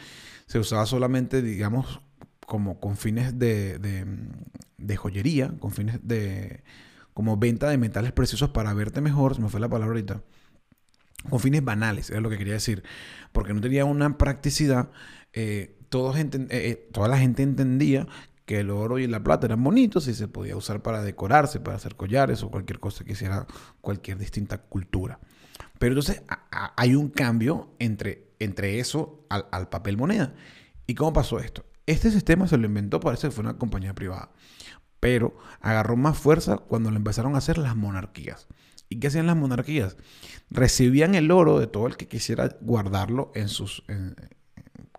se 0.47 0.59
usaba 0.59 0.87
solamente, 0.87 1.43
digamos, 1.43 2.01
como 2.47 2.81
con 2.81 2.97
fines 2.97 3.39
de, 3.39 3.79
de, 4.79 4.97
joyería, 4.97 5.53
con 5.59 5.73
fines 5.73 5.99
de 6.03 6.63
como 7.13 7.37
venta 7.37 7.69
de 7.69 7.79
metales 7.79 8.13
preciosos 8.13 8.51
para 8.51 8.73
verte 8.75 9.01
mejor, 9.01 9.35
se 9.35 9.41
me 9.41 9.49
fue 9.49 9.59
la 9.59 9.69
palabra 9.69 9.95
ahorita, 9.95 10.23
con 11.29 11.41
fines 11.41 11.65
banales, 11.65 12.11
es 12.11 12.21
lo 12.21 12.31
que 12.31 12.39
quería 12.39 12.53
decir, 12.55 12.85
porque 13.33 13.53
no 13.53 13.61
tenía 13.61 13.85
una 13.85 14.17
practicidad, 14.19 14.91
eh, 15.33 15.77
eh, 15.97 16.49
eh, 16.51 16.89
toda 16.93 17.09
la 17.09 17.19
gente 17.19 17.43
entendía 17.43 18.07
que 18.45 18.61
el 18.61 18.71
oro 18.71 18.99
y 18.99 19.07
la 19.07 19.23
plata 19.23 19.47
eran 19.47 19.63
bonitos 19.63 20.07
y 20.09 20.15
se 20.15 20.29
podía 20.29 20.57
usar 20.57 20.83
para 20.83 21.03
decorarse, 21.03 21.61
para 21.61 21.77
hacer 21.77 21.97
collares 21.97 22.43
o 22.43 22.51
cualquier 22.51 22.79
cosa 22.79 23.05
que 23.05 23.13
hiciera 23.13 23.47
cualquier 23.81 24.19
distinta 24.19 24.59
cultura. 24.59 25.19
Pero 25.79 25.93
entonces 25.93 26.23
hay 26.51 26.95
un 26.95 27.09
cambio 27.09 27.75
entre, 27.79 28.29
entre 28.39 28.79
eso 28.79 29.27
al, 29.29 29.47
al, 29.51 29.69
papel 29.69 29.97
moneda. 29.97 30.35
¿Y 30.87 30.95
cómo 30.95 31.13
pasó 31.13 31.41
esto? 31.41 31.67
Este 31.87 32.11
sistema 32.11 32.47
se 32.47 32.57
lo 32.57 32.67
inventó, 32.67 33.01
parece 33.01 33.29
que 33.29 33.33
fue 33.33 33.43
una 33.43 33.59
compañía 33.59 33.95
privada, 33.95 34.31
pero 35.01 35.37
agarró 35.61 35.97
más 35.97 36.17
fuerza 36.17 36.59
cuando 36.59 36.91
lo 36.91 36.97
empezaron 36.97 37.35
a 37.35 37.39
hacer 37.39 37.59
las 37.59 37.77
monarquías. 37.77 38.47
¿Y 38.89 39.01
qué 39.01 39.09
hacían 39.09 39.27
las 39.27 39.37
monarquías? 39.37 39.97
Recibían 40.51 41.15
el 41.15 41.31
oro 41.31 41.59
de 41.59 41.67
todo 41.67 41.87
el 41.87 41.97
que 41.97 42.07
quisiera 42.07 42.57
guardarlo 42.61 43.33
en 43.35 43.49
sus, 43.49 43.83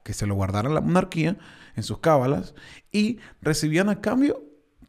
que 0.08 0.14
se 0.14 0.26
lo 0.26 0.36
guardaran 0.36 0.74
la 0.74 0.80
monarquía 0.80 1.38
en 1.76 1.84
sus 1.84 2.00
cábalas 2.00 2.56
y 2.94 3.20
recibían 3.42 3.90
a 3.90 4.00
cambio 4.00 4.42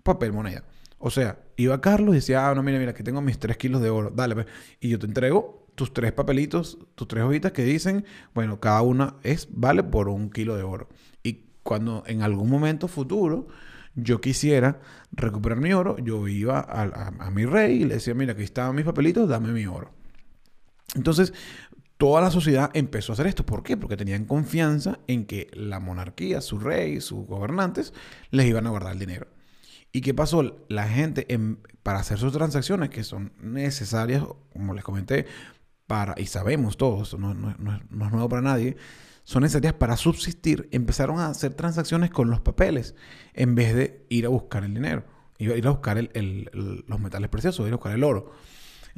papel 0.05 0.33
moneda. 0.33 0.63
O 0.99 1.11
sea, 1.11 1.41
iba 1.57 1.81
Carlos 1.81 2.15
y 2.15 2.19
decía, 2.19 2.49
ah, 2.49 2.55
no, 2.55 2.63
mira, 2.63 2.79
mira, 2.79 2.93
aquí 2.93 3.03
tengo 3.03 3.21
mis 3.21 3.37
tres 3.37 3.57
kilos 3.57 3.83
de 3.83 3.91
oro, 3.91 4.13
dale, 4.15 4.37
pues". 4.37 4.47
y 4.79 4.91
yo 4.91 4.99
te 5.01 5.07
entrego 5.07 5.67
tus 5.75 5.93
tres 5.93 6.13
papelitos, 6.13 6.79
tus 6.95 7.09
tres 7.09 7.25
hojitas 7.25 7.51
que 7.51 7.65
dicen, 7.65 8.05
bueno, 8.33 8.61
cada 8.61 8.81
una 8.83 9.17
es, 9.25 9.49
vale 9.51 9.83
por 9.83 10.09
un 10.09 10.31
kilo 10.31 10.57
de 10.57 10.63
oro. 10.63 10.89
Y 11.25 11.47
cuando 11.65 12.05
en 12.07 12.23
algún 12.23 12.49
momento 12.49 12.87
futuro 12.87 13.49
yo 13.97 14.21
quisiera 14.21 14.79
recuperar 15.11 15.59
mi 15.59 15.73
oro, 15.73 15.99
yo 15.99 16.29
iba 16.29 16.61
a, 16.61 17.11
a 17.19 17.31
mi 17.33 17.45
rey 17.45 17.83
y 17.83 17.85
le 17.87 17.95
decía, 17.95 18.15
mira, 18.15 18.35
aquí 18.35 18.45
están 18.45 18.73
mis 18.73 18.85
papelitos, 18.85 19.29
dame 19.29 19.51
mi 19.51 19.67
oro. 19.67 19.91
Entonces, 20.95 21.35
toda 21.99 22.23
la 22.23 22.31
sociedad 22.31 22.71
empezó 22.75 23.12
a 23.12 23.14
hacer 23.14 23.26
esto. 23.26 23.45
¿Por 23.45 23.62
qué? 23.62 23.76
Porque 23.76 23.97
tenían 23.97 24.25
confianza 24.25 25.00
en 25.09 25.26
que 25.26 25.50
la 25.52 25.81
monarquía, 25.81 26.40
su 26.40 26.59
rey, 26.59 27.00
sus 27.00 27.26
gobernantes, 27.26 27.93
les 28.31 28.47
iban 28.47 28.67
a 28.67 28.71
guardar 28.71 28.93
el 28.93 29.00
dinero. 29.00 29.26
¿Y 29.93 30.00
qué 30.00 30.14
pasó? 30.14 30.64
La 30.69 30.87
gente, 30.87 31.26
para 31.83 31.99
hacer 31.99 32.19
sus 32.19 32.33
transacciones, 32.33 32.90
que 32.90 33.02
son 33.02 33.33
necesarias, 33.40 34.23
como 34.52 34.75
les 34.75 34.85
comenté, 34.85 35.26
para, 35.87 36.14
y 36.19 36.26
sabemos 36.26 36.76
todos, 36.76 37.19
no, 37.19 37.33
es 37.33 37.59
nuevo 38.12 38.28
para 38.28 38.43
nadie, 38.43 38.76
son 39.25 39.43
necesarias 39.43 39.75
para 39.75 39.97
subsistir, 39.97 40.69
empezaron 40.71 41.19
a 41.19 41.28
hacer 41.28 41.55
transacciones 41.55 42.11
con 42.11 42.31
los 42.31 42.40
papeles 42.40 42.95
en 43.35 43.55
vez 43.55 43.75
de 43.75 44.07
ir 44.09 44.26
a 44.26 44.28
buscar 44.28 44.64
el 44.64 44.75
dinero, 44.75 45.05
ir 45.38 45.67
a 45.67 45.71
buscar 45.71 45.99
los 46.12 47.00
metales 47.00 47.31
preciosos, 47.31 47.67
ir 47.67 47.73
a 47.73 47.76
buscar 47.76 47.93
el 47.93 48.05
oro. 48.05 48.33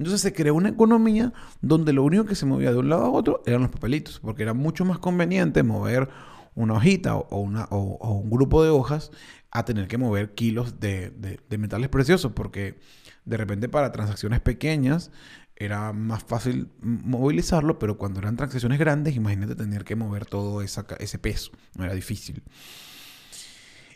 Entonces 0.01 0.23
se 0.23 0.33
creó 0.33 0.55
una 0.55 0.71
economía 0.71 1.35
donde 1.61 1.93
lo 1.93 2.03
único 2.03 2.25
que 2.25 2.35
se 2.35 2.47
movía 2.47 2.73
de 2.73 2.79
un 2.79 2.89
lado 2.89 3.05
a 3.05 3.11
otro 3.11 3.43
eran 3.45 3.61
los 3.61 3.71
papelitos, 3.71 4.19
porque 4.19 4.43
era 4.43 4.55
mucho 4.55 4.87
más 4.87 4.99
conveniente 4.99 5.63
mover 5.63 6.09
una 6.55 6.73
hojita 6.73 7.17
o, 7.17 7.41
un 7.43 8.31
grupo 8.31 8.65
de 8.65 8.71
hojas 8.71 9.11
a 9.51 9.67
tener 9.67 9.89
que 9.89 9.99
mover 9.99 10.35
kilos 10.35 10.81
de, 10.81 11.13
metales 11.59 11.91
preciosos, 11.91 12.33
porque 12.33 12.81
de 13.27 13.37
repente 13.37 13.69
para 13.69 13.93
transacciones 13.93 14.41
pequeñas 14.41 15.11
era 15.55 15.93
más 15.93 16.25
fácil 16.25 16.71
movilizarlo, 16.81 17.79
pero 17.79 17.99
cuando 17.99 18.21
eran 18.21 18.37
transacciones 18.37 18.79
grandes, 18.79 19.15
imagínate 19.15 19.55
tener 19.55 19.85
que 19.85 19.97
mover 19.97 20.25
todo 20.25 20.63
ese 20.63 21.19
peso, 21.19 21.53
no 21.77 21.85
era 21.85 21.93
difícil. 21.93 22.43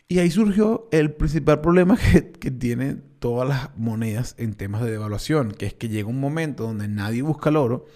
Y 0.08 0.18
ahí 0.18 0.30
surgió 0.30 0.88
el 0.92 1.12
principal 1.14 1.60
problema 1.60 1.96
que, 2.12 2.32
que 2.32 2.50
tiene 2.50 2.96
todas 3.18 3.48
las 3.48 3.76
monedas 3.76 4.34
en 4.38 4.54
temas 4.54 4.82
de 4.82 4.90
devaluación, 4.90 5.52
que 5.52 5.66
es 5.66 5.74
que 5.74 5.88
llega 5.88 6.08
un 6.08 6.20
momento 6.20 6.64
donde 6.64 6.88
nadie 6.88 7.22
busca 7.22 7.50
el 7.50 7.56
oro 7.56 7.86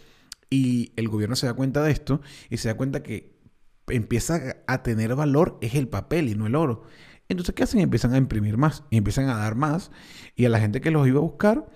y 0.51 0.93
el 0.97 1.09
gobierno 1.09 1.37
se 1.37 1.47
da 1.47 1.55
cuenta 1.55 1.83
de 1.83 1.93
esto 1.93 2.21
y 2.49 2.57
se 2.57 2.69
da 2.69 2.77
cuenta 2.77 3.03
que 3.03 3.37
empieza 3.89 4.57
a 4.67 4.83
tener 4.83 5.15
valor 5.15 5.59
es 5.61 5.75
el 5.75 5.89
papel 5.89 6.29
y 6.29 6.35
no 6.35 6.47
el 6.47 6.55
oro. 6.55 6.85
Entonces, 7.29 7.55
¿qué 7.55 7.63
hacen? 7.63 7.81
Empiezan 7.81 8.15
a 8.15 8.17
imprimir 8.17 8.57
más 8.57 8.85
y 8.91 8.97
empiezan 8.97 9.29
a 9.29 9.37
dar 9.37 9.55
más 9.55 9.91
y 10.35 10.47
a 10.47 10.49
la 10.49 10.61
gente 10.61 10.81
que 10.81 10.91
los 10.91 11.07
iba 11.07 11.19
a 11.19 11.23
buscar 11.23 11.69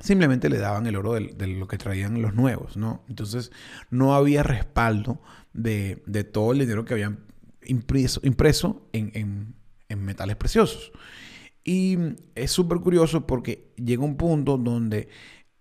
simplemente 0.00 0.48
le 0.48 0.58
daban 0.58 0.86
el 0.86 0.96
oro 0.96 1.14
de, 1.14 1.46
lo 1.46 1.68
que 1.68 1.78
traían 1.78 2.20
los 2.20 2.34
nuevos, 2.34 2.76
¿no? 2.76 3.04
Entonces, 3.08 3.52
no 3.90 4.14
había 4.14 4.42
respaldo 4.42 5.20
de, 5.52 6.02
todo 6.32 6.52
el 6.52 6.58
dinero 6.58 6.84
que 6.84 6.94
habían 6.94 7.20
impreso, 7.66 8.20
impreso 8.24 8.88
en, 8.92 9.54
en 9.88 10.04
metales 10.04 10.36
preciosos. 10.36 10.92
Y 11.64 11.96
es 12.34 12.50
súper 12.50 12.78
curioso 12.78 13.26
porque 13.26 13.72
llega 13.76 14.04
un 14.04 14.16
punto 14.16 14.58
donde 14.58 15.08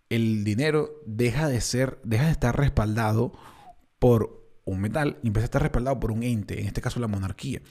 el 0.10 0.44
dinero 0.44 1.02
deja 1.06 1.48
de 1.48 1.62
ser, 1.62 2.00
deja 2.04 2.26
de 2.26 2.32
estar 2.32 2.58
respaldado 2.58 3.34
por 4.00 4.44
un 4.66 4.80
metal 4.80 5.20
empieza 5.24 5.44
a 5.44 5.46
estar 5.46 5.62
respaldado 5.62 6.00
por 6.00 6.12
un 6.12 6.24
ente, 6.24 6.60
en 6.60 6.68
este 6.68 6.82
caso 6.82 7.00
la 7.00 7.08
monarquía. 7.08 7.62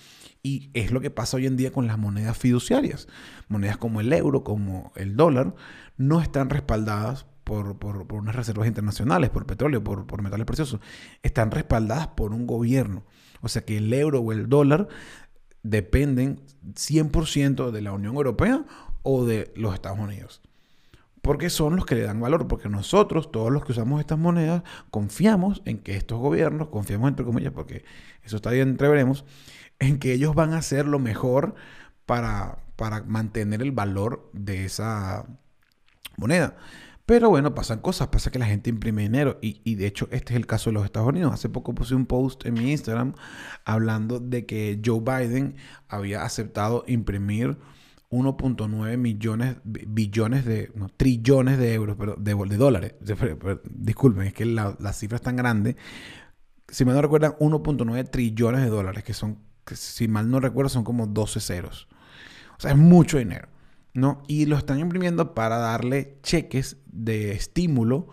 Y 0.43 0.71
es 0.75 0.91
lo 0.91 1.01
que 1.01 1.11
pasa 1.11 1.37
hoy 1.37 1.47
en 1.47 1.57
día 1.57 1.73
con 1.73 1.87
las 1.87 1.99
monedas 1.99 2.37
fiduciarias. 2.37 3.09
Monedas 3.49 3.77
como 3.79 4.01
el 4.01 4.12
euro, 4.12 4.43
como 4.43 4.93
el 4.97 5.17
dólar, 5.17 5.55
no 5.97 6.21
están 6.21 6.51
respaldadas 6.51 7.27
por, 7.45 7.77
unas 8.12 8.35
reservas 8.35 8.67
internacionales, 8.67 9.31
por 9.31 9.47
petróleo, 9.47 9.83
por, 9.83 10.07
por 10.07 10.23
metales 10.23 10.47
preciosos. 10.47 10.81
Están 11.23 11.51
respaldadas 11.51 12.09
por 12.09 12.33
un 12.33 12.47
gobierno. 12.47 13.05
O 13.43 13.49
sea 13.49 13.65
que 13.65 13.77
el 13.77 13.93
euro 13.93 14.21
o 14.21 14.33
el 14.33 14.49
dólar 14.49 14.89
dependen 15.63 16.41
100% 16.75 17.71
de 17.71 17.83
la 17.83 17.93
Unión 17.93 18.15
Europea 18.15 18.65
o 19.03 19.25
de 19.25 19.53
los 19.57 19.75
Estados 19.75 19.99
Unidos. 19.99 20.41
Porque 21.21 21.51
son 21.51 21.77
los 21.77 21.87
que 21.87 21.95
le 21.95 22.03
dan 22.03 22.21
valor, 22.21 22.49
porque 22.49 22.69
nosotros, 22.69 23.31
todos 23.31 23.53
los 23.53 23.65
que 23.65 23.73
usamos 23.73 24.01
estas 24.01 24.19
monedas, 24.19 24.63
confiamos 24.91 25.63
en 25.67 25.79
que 25.79 25.97
estos 25.97 26.19
gobiernos, 26.19 26.69
confiamos 26.69 27.09
entre 27.09 27.25
comillas, 27.25 27.53
porque 27.53 27.85
eso 28.25 28.37
está 28.37 28.51
bien, 28.51 28.71
entreveremos, 28.71 29.25
en 29.79 29.99
que 29.99 30.13
ellos 30.13 30.35
van 30.35 30.53
a 30.53 30.59
hacer 30.59 30.87
lo 30.87 30.99
mejor 30.99 31.55
para, 32.07 32.59
para 32.77 33.03
mantener 33.03 33.63
el 33.63 33.71
valor 33.71 34.31
de 34.33 34.65
esa 34.65 35.27
moneda. 36.17 36.57
Pero 37.12 37.28
bueno, 37.28 37.54
pasan 37.54 37.81
cosas, 37.81 38.09
pasa 38.09 38.31
que 38.31 38.38
la 38.38 38.47
gente 38.47 38.71
imprime 38.71 39.02
dinero 39.02 39.38
y, 39.42 39.75
de 39.75 39.87
hecho 39.87 40.09
este 40.12 40.33
es 40.33 40.38
el 40.38 40.47
caso 40.47 40.71
de 40.71 40.75
los 40.75 40.87
Estados 40.87 41.11
Unidos. 41.11 41.35
Hace 41.35 41.50
poco 41.50 41.75
puse 41.75 41.95
un 41.95 42.07
post 42.07 42.47
en 42.47 42.54
mi 42.54 42.71
Instagram 42.71 43.12
hablando 43.66 44.19
de 44.19 44.47
que 44.47 44.81
Joe 44.83 45.00
Biden 45.00 45.57
había 45.88 46.25
aceptado 46.25 46.85
imprimir 46.87 47.59
1.9 48.09 48.97
millones, 48.97 49.57
billones 49.62 50.47
de, 50.47 50.73
trillones 50.97 51.59
de 51.59 51.75
euros, 51.75 51.97
pero 51.99 52.16
de, 52.16 52.57
dólares. 52.57 52.95
disculpen, 53.69 54.28
es 54.28 54.33
que 54.33 54.47
la, 54.47 54.75
cifra 54.95 55.16
es 55.16 55.23
tan 55.23 55.37
grande. 55.37 55.76
Si 56.66 56.87
me 56.87 56.95
no 56.95 57.02
recuerdan, 57.02 57.33
1.9 57.33 58.09
trillones 58.09 58.62
de 58.62 58.71
dólares, 58.71 59.04
que 59.04 59.12
son, 59.12 59.37
si 59.66 60.09
mal 60.09 60.31
no 60.31 60.40
recuerdo, 60.40 60.71
son 60.71 60.83
como 60.83 61.07
12 61.07 61.40
ceros. 61.40 61.88
O 62.57 62.61
sea, 62.62 62.71
es 62.71 62.78
mucho 62.78 63.19
dinero. 63.19 63.51
¿No? 63.95 64.23
Y 64.27 64.47
lo 64.47 64.57
están 64.57 64.79
imprimiendo 64.81 65.35
para 65.35 65.59
darle 65.59 66.19
cheques 66.23 66.79
de 66.87 67.33
estímulo 67.33 68.09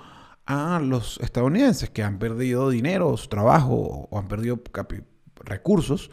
a 0.45 0.79
los 0.79 1.19
estadounidenses 1.21 1.89
que 1.89 2.03
han 2.03 2.19
perdido 2.19 2.69
dinero, 2.69 3.15
su 3.17 3.27
trabajo 3.27 4.07
o 4.09 4.17
han 4.17 4.27
perdido 4.27 4.61
recursos 5.35 6.09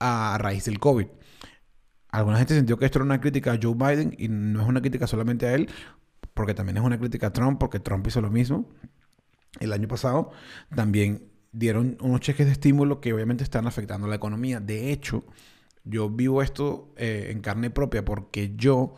a 0.00 0.36
raíz 0.38 0.64
del 0.64 0.80
COVID. 0.80 1.06
Alguna 2.08 2.38
gente 2.38 2.56
sintió 2.56 2.78
que 2.78 2.86
esto 2.86 2.98
era 2.98 3.04
una 3.04 3.20
crítica 3.20 3.52
a 3.52 3.58
Joe 3.62 3.74
Biden 3.74 4.14
y 4.18 4.28
no 4.28 4.60
es 4.60 4.66
una 4.66 4.80
crítica 4.80 5.06
solamente 5.06 5.46
a 5.46 5.54
él, 5.54 5.68
porque 6.34 6.54
también 6.54 6.78
es 6.78 6.82
una 6.82 6.98
crítica 6.98 7.28
a 7.28 7.32
Trump, 7.32 7.60
porque 7.60 7.78
Trump 7.78 8.06
hizo 8.06 8.20
lo 8.20 8.30
mismo 8.30 8.68
el 9.60 9.72
año 9.72 9.86
pasado. 9.86 10.32
También 10.74 11.30
dieron 11.52 11.96
unos 12.00 12.20
cheques 12.20 12.46
de 12.46 12.52
estímulo 12.52 13.00
que 13.00 13.12
obviamente 13.12 13.44
están 13.44 13.66
afectando 13.66 14.08
la 14.08 14.16
economía. 14.16 14.58
De 14.58 14.90
hecho, 14.90 15.24
yo 15.84 16.10
vivo 16.10 16.42
esto 16.42 16.92
eh, 16.96 17.28
en 17.30 17.40
carne 17.40 17.70
propia 17.70 18.04
porque 18.04 18.54
yo 18.56 18.94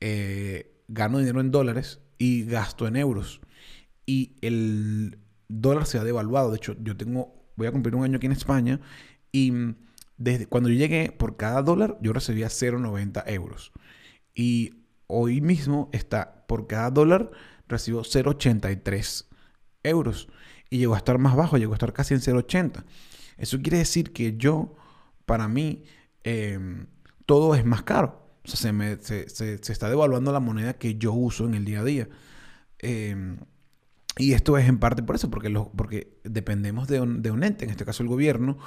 eh, 0.00 0.82
gano 0.88 1.18
dinero 1.18 1.40
en 1.40 1.50
dólares 1.50 2.00
y 2.18 2.44
gasto 2.44 2.86
en 2.86 2.96
euros. 2.96 3.40
Y 4.06 4.36
el 4.40 5.18
dólar 5.48 5.86
se 5.86 5.98
ha 5.98 6.04
devaluado. 6.04 6.50
De 6.50 6.56
hecho, 6.56 6.76
yo 6.82 6.96
tengo, 6.96 7.34
voy 7.56 7.66
a 7.66 7.72
cumplir 7.72 7.94
un 7.94 8.04
año 8.04 8.16
aquí 8.16 8.26
en 8.26 8.32
España 8.32 8.80
y 9.32 9.52
desde 10.16 10.46
cuando 10.46 10.68
yo 10.70 10.76
llegué 10.76 11.12
por 11.12 11.36
cada 11.36 11.62
dólar 11.62 11.98
yo 12.00 12.12
recibía 12.12 12.48
0,90 12.48 13.24
euros. 13.26 13.72
Y 14.34 14.74
hoy 15.06 15.40
mismo 15.40 15.90
está 15.92 16.46
por 16.46 16.66
cada 16.66 16.90
dólar 16.90 17.30
recibo 17.68 18.02
0,83 18.02 19.26
euros. 19.82 20.28
Y 20.70 20.78
llegó 20.78 20.94
a 20.94 20.98
estar 20.98 21.18
más 21.18 21.36
bajo, 21.36 21.58
llegó 21.58 21.72
a 21.72 21.76
estar 21.76 21.92
casi 21.92 22.14
en 22.14 22.20
0,80. 22.20 22.84
Eso 23.38 23.60
quiere 23.60 23.78
decir 23.78 24.12
que 24.12 24.36
yo, 24.36 24.74
para 25.26 25.48
mí, 25.48 25.84
Em, 26.26 26.88
todo 27.24 27.54
es 27.54 27.64
más 27.64 27.84
caro. 27.84 28.20
O 28.44 28.48
se, 28.48 28.98
se, 29.00 29.72
está 29.72 29.88
devaluando 29.88 30.32
la 30.32 30.40
moneda 30.40 30.74
que 30.74 30.96
yo 30.96 31.12
uso 31.12 31.46
en 31.46 31.54
el 31.54 31.64
día 31.64 31.80
a 31.80 31.84
día. 31.84 32.08
Em, 32.80 33.38
y 34.18 34.32
esto 34.32 34.58
es 34.58 34.68
en 34.68 34.78
parte 34.78 35.04
por 35.04 35.14
eso, 35.14 35.30
porque, 35.30 35.50
porque 35.76 36.18
dependemos 36.24 36.88
de 36.88 37.00
un, 37.00 37.22
de 37.22 37.30
un, 37.30 37.44
ente, 37.44 37.64
en 37.64 37.70
este 37.70 37.84
caso 37.84 38.02
el 38.02 38.08
gobierno, 38.08 38.58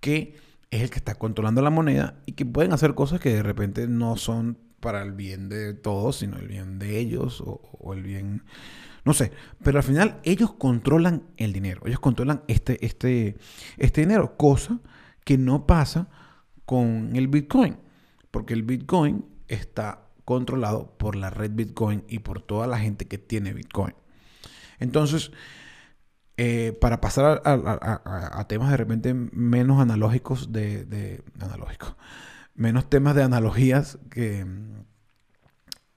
que 0.00 0.34
es 0.70 0.82
el 0.82 0.90
que 0.90 0.98
está 0.98 1.14
controlando 1.14 1.62
la 1.62 1.70
moneda 1.70 2.20
y 2.26 2.32
que 2.32 2.46
pueden 2.46 2.72
hacer 2.72 2.94
cosas 2.94 3.20
que 3.20 3.32
de 3.32 3.42
repente 3.44 3.86
no 3.86 4.16
son 4.16 4.58
para 4.80 5.00
el 5.02 5.12
bien 5.12 5.48
de 5.48 5.72
todos, 5.72 6.16
sino 6.16 6.36
el 6.38 6.48
bien 6.48 6.80
de 6.80 6.98
ellos 6.98 7.42
o, 7.46 7.94
el 7.94 8.02
bien, 8.02 8.42
no 9.04 9.14
sé, 9.14 9.30
pero 9.62 9.78
al 9.78 9.84
final 9.84 10.20
ellos 10.24 10.52
controlan 10.54 11.22
el 11.36 11.52
dinero, 11.52 11.82
ellos 11.86 12.00
controlan 12.00 12.42
este, 12.48 12.84
este, 12.84 13.36
este 13.76 14.00
dinero, 14.00 14.36
cosa 14.36 14.80
que 15.24 15.38
no 15.38 15.66
pasa 15.66 16.08
con 16.66 17.14
el 17.14 17.28
Bitcoin, 17.28 17.78
porque 18.30 18.54
el 18.54 18.62
Bitcoin 18.62 19.24
está 19.48 20.06
controlado 20.24 20.96
por 20.96 21.16
la 21.16 21.30
red 21.30 21.50
Bitcoin 21.52 22.04
y 22.08 22.20
por 22.20 22.40
toda 22.40 22.66
la 22.66 22.78
gente 22.78 23.06
que 23.06 23.18
tiene 23.18 23.52
Bitcoin. 23.52 23.94
Entonces, 24.78 25.32
eh, 26.36 26.76
para 26.80 27.00
pasar 27.00 27.42
a, 27.44 28.44
temas 28.48 28.70
de 28.70 28.76
repente 28.76 29.14
menos 29.14 29.80
analógicos 29.80 30.52
de, 30.52 30.84
de 30.84 31.22
analógicos, 31.40 31.94
menos 32.54 32.88
temas 32.88 33.14
de 33.14 33.22
analogías 33.22 33.98
que 34.10 34.44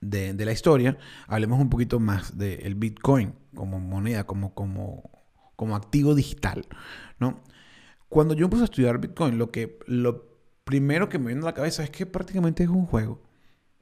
de, 0.02 0.46
la 0.46 0.52
historia, 0.52 0.98
hablemos 1.28 1.60
un 1.60 1.70
poquito 1.70 2.00
más 2.00 2.38
del 2.38 2.76
Bitcoin 2.76 3.34
como 3.56 3.80
moneda, 3.80 4.26
como, 4.26 4.54
como, 4.54 5.10
como 5.56 5.76
activo 5.76 6.16
digital, 6.16 6.66
¿no? 7.20 7.42
Cuando 8.10 8.34
yo 8.34 8.46
empecé 8.46 8.64
a 8.64 8.66
estudiar 8.66 9.00
Bitcoin, 9.00 9.38
lo, 9.38 9.52
que, 9.52 9.80
lo 9.86 10.37
primero 10.68 11.10
que 11.10 11.18
me 11.18 11.28
viene 11.28 11.42
a 11.42 11.46
la 11.46 11.54
cabeza 11.56 11.84
es 11.84 11.90
que 11.90 12.06
prácticamente 12.06 12.64
es 12.64 12.70
un 12.70 12.86
juego. 12.86 13.20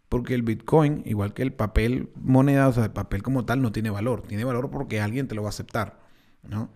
Porque 0.08 0.36
el 0.36 0.44
Bitcoin, 0.44 1.04
igual 1.06 1.34
que 1.34 1.42
el 1.42 1.52
papel 1.52 2.10
moneda, 2.16 2.70
o 2.70 2.74
sea, 2.74 2.86
el 2.86 2.92
papel 2.92 3.24
como 3.24 3.44
tal, 3.44 3.62
no 3.62 3.74
tiene 3.74 3.90
valor. 3.90 4.22
Tiene 4.22 4.46
valor 4.46 4.70
porque 4.72 5.02
alguien 5.02 5.28
te 5.28 5.36
lo 5.36 5.42
va 5.42 5.50
a 5.50 5.50
aceptar, 5.50 6.00
¿no? 6.44 6.70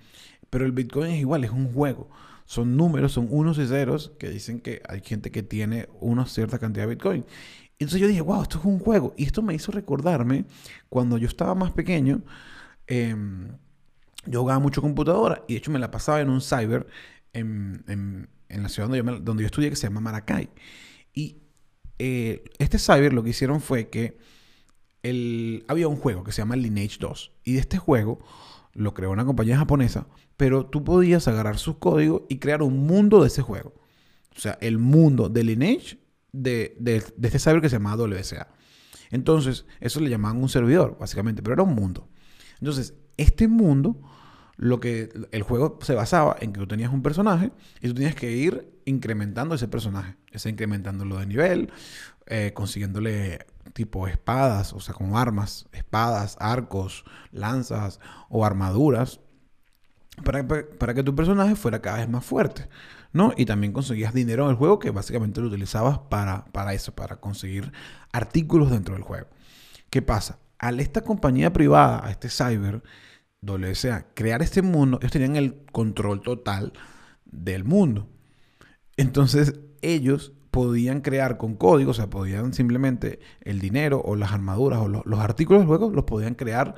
Pero 0.49 0.65
el 0.65 0.73
Bitcoin 0.73 1.11
es 1.11 1.19
igual, 1.19 1.45
es 1.45 1.51
un 1.51 1.71
juego 1.71 2.09
son 2.49 2.77
números, 2.77 3.11
son 3.11 3.27
unos 3.29 3.59
y 3.59 3.67
ceros 3.67 4.11
que 4.17 4.27
dicen 4.27 4.59
que 4.59 4.81
hay 4.89 5.01
gente 5.01 5.29
que 5.29 5.43
tiene 5.43 5.87
una 5.99 6.25
cierta 6.25 6.57
cantidad 6.57 6.87
de 6.87 6.95
Bitcoin. 6.95 7.23
Entonces 7.77 8.01
yo 8.01 8.07
dije, 8.07 8.21
wow, 8.21 8.41
esto 8.41 8.57
es 8.57 8.65
un 8.65 8.79
juego. 8.79 9.13
Y 9.17 9.25
esto 9.25 9.43
me 9.43 9.53
hizo 9.53 9.71
recordarme 9.71 10.45
cuando 10.89 11.19
yo 11.19 11.27
estaba 11.27 11.53
más 11.53 11.71
pequeño, 11.73 12.23
em, 12.87 13.49
yo 14.25 14.39
jugaba 14.39 14.59
mucho 14.59 14.81
computadora 14.81 15.43
y 15.47 15.53
de 15.53 15.59
hecho 15.59 15.69
me 15.69 15.77
la 15.77 15.91
pasaba 15.91 16.21
en 16.21 16.31
un 16.31 16.41
cyber 16.41 16.87
en, 17.33 17.83
en, 17.87 18.29
la 18.49 18.69
ciudad 18.69 18.89
donde 18.89 19.03
yo, 19.03 19.19
donde 19.19 19.43
yo, 19.43 19.47
estudié 19.47 19.69
que 19.69 19.75
se 19.75 19.87
llama 19.87 20.01
Maracay. 20.01 20.49
Y 21.13 21.37
eh, 21.99 22.43
este 22.57 22.79
cyber 22.79 23.13
lo 23.13 23.23
que 23.23 23.29
hicieron 23.29 23.61
fue 23.61 23.89
que 23.89 24.17
el, 25.03 25.65
había 25.67 25.87
un 25.87 25.95
juego 25.95 26.23
que 26.23 26.31
se 26.31 26.41
llama 26.41 26.55
Lineage 26.55 26.97
2. 26.99 27.31
Y 27.43 27.53
de 27.53 27.59
este 27.59 27.77
juego 27.77 28.19
lo 28.73 28.93
creó 28.93 29.11
una 29.11 29.25
compañía 29.25 29.57
japonesa, 29.57 30.07
pero 30.37 30.65
tú 30.65 30.83
podías 30.83 31.27
agarrar 31.27 31.57
sus 31.57 31.77
códigos 31.77 32.23
y 32.29 32.39
crear 32.39 32.61
un 32.61 32.85
mundo 32.85 33.21
de 33.21 33.27
ese 33.27 33.41
juego. 33.41 33.73
O 34.35 34.39
sea, 34.39 34.57
el 34.61 34.77
mundo 34.77 35.29
de 35.29 35.43
Lineage 35.43 35.99
de, 36.31 36.75
de, 36.79 36.97
este 37.23 37.39
server 37.39 37.61
que 37.61 37.69
se 37.69 37.75
llamaba 37.75 38.03
WSA. 38.03 38.47
Entonces, 39.11 39.65
eso 39.79 39.99
le 39.99 40.09
llamaban 40.09 40.41
un 40.41 40.49
servidor, 40.49 40.97
básicamente, 40.99 41.41
pero 41.41 41.55
era 41.55 41.63
un 41.63 41.73
mundo. 41.73 42.07
Entonces, 42.59 42.93
este 43.17 43.47
mundo, 43.47 43.99
lo 44.59 44.81
que 44.81 45.09
el 45.31 45.41
juego 45.41 45.79
se 45.81 45.95
basaba 45.95 46.35
en 46.41 46.51
que 46.51 46.59
tú 46.59 46.67
tenías 46.67 46.91
un 46.91 47.01
personaje 47.01 47.51
y 47.81 47.87
tú 47.87 47.93
tenías 47.93 48.13
que 48.13 48.29
ir 48.33 48.69
incrementando 48.83 49.55
ese 49.55 49.69
personaje, 49.69 50.17
ese 50.33 50.49
incrementándolo 50.49 51.17
de 51.17 51.27
nivel, 51.27 51.71
eh, 52.25 52.51
consiguiéndole 52.53 53.45
tipo 53.71 54.05
espadas, 54.09 54.73
o 54.73 54.81
sea, 54.81 54.93
como 54.93 55.17
armas, 55.17 55.65
espadas, 55.71 56.35
arcos, 56.41 57.05
lanzas 57.31 58.01
o 58.27 58.45
armaduras, 58.45 59.21
para, 60.25 60.45
para, 60.45 60.93
que 60.93 61.03
tu 61.03 61.15
personaje 61.15 61.55
fuera 61.55 61.81
cada 61.81 61.99
vez 61.99 62.09
más 62.09 62.25
fuerte, 62.25 62.67
¿no? 63.13 63.31
Y 63.37 63.45
también 63.45 63.71
conseguías 63.71 64.13
dinero 64.13 64.43
en 64.43 64.49
el 64.49 64.55
juego 64.57 64.77
que 64.77 64.91
básicamente 64.91 65.39
lo 65.39 65.47
utilizabas 65.47 65.99
para, 66.09 66.43
para 66.51 66.73
eso, 66.73 66.93
para 66.93 67.21
conseguir 67.21 67.71
artículos 68.11 68.69
dentro 68.71 68.95
del 68.95 69.03
juego. 69.03 69.27
¿Qué 69.89 70.01
pasa? 70.01 70.39
Al 70.57 70.81
esta 70.81 70.99
compañía 70.99 71.53
privada, 71.53 72.05
a 72.05 72.11
este 72.11 72.29
cyber, 72.29 72.83
WSA, 73.41 74.07
crear 74.13 74.41
este 74.41 74.61
mundo, 74.61 74.97
ellos 75.01 75.11
tenían 75.11 75.35
el 75.35 75.63
control 75.71 76.21
total 76.21 76.73
del 77.25 77.63
mundo. 77.63 78.07
Entonces, 78.97 79.59
ellos 79.81 80.33
podían 80.51 81.01
crear 81.01 81.37
con 81.37 81.55
código, 81.55 81.91
o 81.91 81.93
sea, 81.93 82.09
podían 82.09 82.53
simplemente 82.53 83.19
el 83.41 83.59
dinero 83.59 84.01
o 84.03 84.15
las 84.15 84.31
armaduras 84.31 84.79
o 84.79 84.87
los, 84.87 85.19
artículos 85.19 85.61
del 85.61 85.67
juego 85.67 85.91
los 85.91 86.05
podían 86.05 86.35
crear 86.35 86.75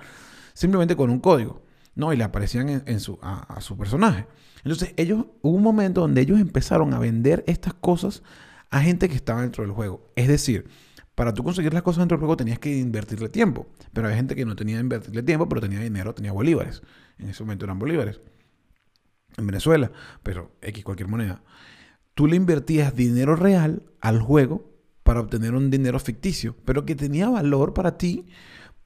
simplemente 0.53 0.95
con 0.95 1.09
un 1.09 1.19
código, 1.19 1.63
¿no? 1.95 2.13
Y 2.13 2.17
le 2.17 2.23
aparecían 2.23 2.83
en, 2.85 2.99
su, 2.99 3.17
a, 3.21 3.59
su 3.61 3.77
personaje. 3.77 4.27
Entonces, 4.57 4.93
ellos, 4.97 5.25
hubo 5.41 5.55
un 5.55 5.63
momento 5.63 6.01
donde 6.01 6.21
ellos 6.21 6.39
empezaron 6.39 6.93
a 6.93 6.99
vender 6.99 7.43
estas 7.47 7.73
cosas 7.73 8.21
a 8.69 8.81
gente 8.81 9.09
que 9.09 9.15
estaba 9.15 9.41
dentro 9.41 9.63
del 9.63 9.73
juego. 9.73 10.11
Es 10.15 10.27
decir, 10.27 10.69
para 11.21 11.35
tú 11.35 11.43
conseguir 11.43 11.71
las 11.71 11.83
cosas 11.83 11.99
dentro 11.99 12.17
del 12.17 12.21
juego 12.21 12.35
tenías 12.35 12.57
que 12.57 12.75
invertirle 12.75 13.29
tiempo. 13.29 13.67
Pero 13.93 14.07
hay 14.07 14.15
gente 14.15 14.35
que 14.35 14.43
no 14.43 14.55
tenía 14.55 14.77
que 14.77 14.81
invertirle 14.81 15.21
tiempo, 15.21 15.47
pero 15.47 15.61
tenía 15.61 15.79
dinero, 15.79 16.15
tenía 16.15 16.31
bolívares. 16.31 16.81
En 17.19 17.29
ese 17.29 17.43
momento 17.43 17.65
eran 17.65 17.77
bolívares. 17.77 18.19
En 19.37 19.45
Venezuela, 19.45 19.91
pero 20.23 20.55
X 20.61 20.83
cualquier 20.83 21.09
moneda 21.09 21.43
tú 22.13 22.27
le 22.27 22.35
invertías 22.35 22.95
dinero 22.95 23.35
real 23.35 23.83
al 23.99 24.21
juego 24.21 24.69
para 25.03 25.19
obtener 25.19 25.55
un 25.55 25.71
dinero 25.71 25.99
ficticio, 25.99 26.55
pero 26.65 26.85
que 26.85 26.95
tenía 26.95 27.29
valor 27.29 27.73
para 27.73 27.97
ti 27.97 28.27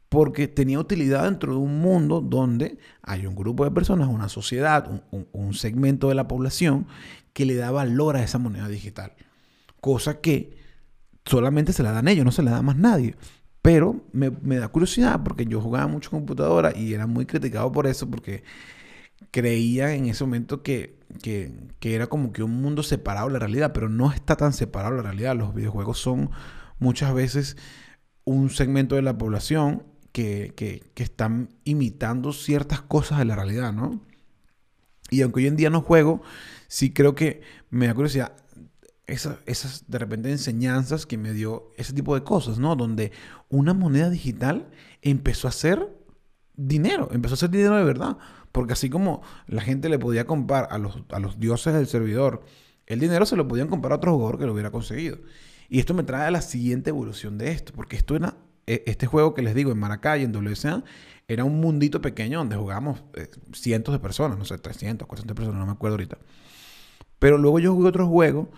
porque 0.09 0.47
tenía 0.47 0.79
utilidad 0.79 1.23
dentro 1.23 1.53
de 1.53 1.59
un 1.59 1.79
mundo 1.79 2.21
donde 2.21 2.77
hay 3.01 3.25
un 3.25 3.35
grupo 3.35 3.65
de 3.65 3.71
personas, 3.71 4.07
una 4.07 4.29
sociedad, 4.29 5.03
un, 5.11 5.53
segmento 5.53 6.09
de 6.09 6.15
la 6.15 6.27
población 6.27 6.87
que 7.33 7.45
le 7.45 7.55
da 7.55 7.71
valor 7.71 8.15
a 8.15 8.23
esa 8.23 8.37
moneda 8.37 8.69
digital. 8.69 9.13
Cosa 9.81 10.21
que 10.21 10.54
solamente 11.25 11.73
se 11.73 11.83
la 11.83 11.91
dan 11.91 12.07
ellos, 12.07 12.25
no 12.25 12.31
se 12.31 12.43
la 12.43 12.51
da 12.51 12.61
más 12.61 12.77
nadie. 12.77 13.15
Pero 13.61 14.05
me, 14.11 14.29
me 14.29 14.57
da 14.57 14.67
curiosidad 14.67 15.21
porque 15.23 15.45
yo 15.45 15.59
jugaba 15.59 15.87
mucho 15.87 16.11
computadora 16.11 16.71
y 16.75 16.93
era 16.93 17.07
muy 17.07 17.25
criticado 17.25 17.71
por 17.71 17.87
eso 17.87 18.09
porque 18.09 18.43
creía 19.31 19.93
en 19.93 20.05
ese 20.07 20.23
momento 20.23 20.63
que, 20.63 20.97
era 21.81 22.07
como 22.07 22.31
que 22.31 22.43
un 22.43 22.61
mundo 22.61 22.83
separado 22.83 23.27
de 23.27 23.33
la 23.33 23.39
realidad, 23.39 23.73
pero 23.73 23.89
no 23.89 24.11
está 24.11 24.35
tan 24.35 24.53
separado 24.53 24.95
de 24.95 25.03
la 25.03 25.09
realidad. 25.09 25.35
Los 25.35 25.53
videojuegos 25.53 25.99
son 25.99 26.31
muchas 26.79 27.13
veces 27.13 27.57
un 28.23 28.49
segmento 28.49 28.95
de 28.95 29.01
la 29.01 29.17
población 29.17 29.83
que, 30.11 30.53
están 30.95 31.49
imitando 31.63 32.33
ciertas 32.33 32.81
cosas 32.81 33.19
de 33.19 33.25
la 33.25 33.35
realidad, 33.35 33.73
¿no? 33.73 34.01
Y 35.11 35.21
aunque 35.21 35.41
hoy 35.41 35.47
en 35.47 35.55
día 35.55 35.69
no 35.69 35.81
juego, 35.81 36.21
sí 36.67 36.91
creo 36.91 37.13
que 37.13 37.41
me 37.69 37.87
da 37.87 37.93
curiosidad 37.93 38.33
esas, 39.07 39.37
esas 39.45 39.85
de 39.87 39.99
repente 39.99 40.31
enseñanzas 40.31 41.05
que 41.05 41.17
me 41.17 41.33
dio 41.33 41.71
ese 41.77 41.93
tipo 41.93 42.15
de 42.15 42.23
cosas, 42.23 42.57
¿no? 42.57 42.75
Donde 42.75 43.11
una 43.49 43.73
moneda 43.73 44.09
digital 44.09 44.67
empezó 45.01 45.47
a 45.47 45.51
ser 45.51 45.87
dinero, 46.55 47.09
empezó 47.11 47.35
a 47.35 47.37
ser 47.37 47.49
dinero 47.49 47.75
de 47.75 47.83
verdad. 47.83 48.17
Porque 48.51 48.73
así 48.73 48.89
como 48.89 49.21
la 49.47 49.61
gente 49.61 49.89
le 49.89 49.99
podía 49.99 50.25
comprar 50.25 50.67
a 50.71 50.77
los, 50.77 51.03
a 51.09 51.19
los 51.19 51.39
dioses 51.39 51.73
del 51.73 51.87
servidor, 51.87 52.41
el 52.87 52.99
dinero 52.99 53.25
se 53.25 53.35
lo 53.35 53.47
podían 53.47 53.67
comprar 53.67 53.91
a 53.91 53.95
otro 53.97 54.13
jugador 54.13 54.39
que 54.39 54.45
lo 54.45 54.53
hubiera 54.53 54.71
conseguido. 54.71 55.17
Y 55.67 55.79
esto 55.79 55.93
me 55.93 56.03
trae 56.03 56.27
a 56.27 56.31
la 56.31 56.41
siguiente 56.41 56.91
evolución 56.91 57.37
de 57.37 57.51
esto, 57.51 57.73
porque 57.75 57.97
esto 57.97 58.15
era, 58.15 58.37
e, 58.65 58.83
este 58.85 59.07
juego 59.07 59.33
que 59.33 59.41
les 59.41 59.55
digo 59.55 59.71
en 59.71 59.79
Maracay, 59.79 60.23
en 60.23 60.33
WSA, 60.33 60.83
era 61.27 61.43
un 61.43 61.59
mundito 61.59 62.01
pequeño 62.01 62.37
donde 62.37 62.55
jugábamos 62.55 63.03
eh, 63.15 63.27
cientos 63.51 63.93
de 63.93 63.99
personas, 63.99 64.37
no 64.37 64.45
sé, 64.45 64.57
300, 64.57 65.07
400 65.07 65.35
personas, 65.35 65.59
no 65.59 65.65
me 65.65 65.71
acuerdo 65.73 65.95
ahorita. 65.95 66.17
Pero 67.19 67.37
luego 67.37 67.59
yo 67.59 67.73
jugué 67.73 67.89
otro 67.89 68.07
juego 68.07 68.49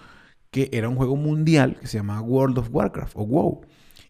que 0.52 0.70
era 0.72 0.90
un 0.90 0.96
juego 0.96 1.16
mundial 1.16 1.78
que 1.80 1.88
se 1.88 1.98
llamaba 1.98 2.22
World 2.22 2.60
of 2.60 2.70
Warcraft 2.72 3.14
o 3.16 3.26
WoW. 3.26 3.62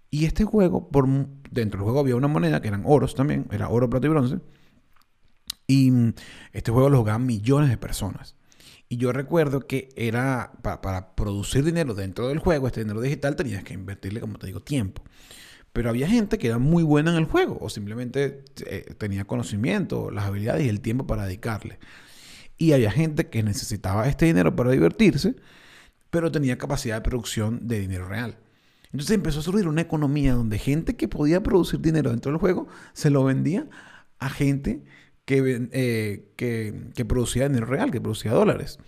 Y 0.10 0.26
este 0.26 0.46
juego, 0.46 0.90
por, 0.90 1.08
dentro 1.08 1.80
del 1.80 1.84
juego 1.84 2.00
había 2.00 2.16
una 2.16 2.28
moneda 2.28 2.62
que 2.62 2.68
eran 2.68 2.84
oros 2.86 3.16
también, 3.16 3.48
era 3.52 3.70
oro, 3.70 3.90
plata 3.90 4.08
y 4.08 4.10
bronce. 4.10 4.40
Y 5.68 5.92
mm, 5.92 6.14
este 6.54 6.72
juego 6.72 6.90
lo 6.90 7.00
jugaban 7.00 7.26
millones 7.26 7.70
de 7.70 7.78
personas. 7.78 8.36
Y 8.90 8.98
yo 8.98 9.12
recuerdo 9.12 9.68
que 9.68 9.90
era 9.98 10.54
para, 10.62 11.16
producir 11.16 11.64
dinero 11.66 11.94
dentro 11.94 12.30
del 12.30 12.40
juego, 12.40 12.68
este 12.68 12.82
dinero 12.82 13.02
digital, 13.02 13.36
tenías 13.36 13.64
que 13.64 13.74
invertirle, 13.74 14.22
como 14.22 14.38
te 14.40 14.48
digo, 14.48 14.62
tiempo. 14.62 15.04
Pero 15.74 15.90
había 15.90 16.08
gente 16.08 16.38
que 16.38 16.48
era 16.48 16.58
muy 16.58 16.84
buena 16.84 17.12
en 17.12 17.18
el 17.18 17.26
juego 17.26 17.58
o 17.60 17.70
simplemente 17.70 18.46
eh, 18.66 18.94
tenía 18.98 19.26
conocimiento, 19.26 20.10
las 20.10 20.26
habilidades 20.26 20.66
y 20.66 20.70
el 20.70 20.80
tiempo 20.80 21.06
para 21.06 21.26
dedicarle. 21.26 21.80
Y 22.58 22.72
había 22.72 22.90
gente 22.92 23.28
que 23.28 23.44
necesitaba 23.44 24.08
este 24.08 24.26
dinero 24.26 24.56
para 24.56 24.72
divertirse, 24.72 25.36
pero 26.10 26.32
tenía 26.32 26.58
capacidad 26.58 26.96
de 26.96 27.02
producción 27.02 27.68
de 27.68 27.80
dinero 27.80 28.08
real. 28.08 28.38
Entonces 28.92 29.16
empezó 29.16 29.40
a 29.40 29.44
surgir 29.44 29.68
una 29.68 29.82
economía 29.82 30.34
donde 30.34 30.58
gente 30.60 30.96
que 30.96 31.08
podía 31.08 31.44
producir 31.44 31.82
dinero 31.82 32.12
dentro 32.12 32.32
del 32.32 32.40
juego 32.40 32.68
se 32.94 33.10
lo 33.10 33.24
vendía 33.24 33.68
a 34.20 34.30
gente 34.30 34.84
que, 35.26 35.68
eh, 35.74 36.32
que, 36.36 37.06
producía 37.06 37.50
dinero 37.50 37.66
real, 37.66 37.92
que 37.92 38.00
producía 38.00 38.32
dólares. 38.32 38.80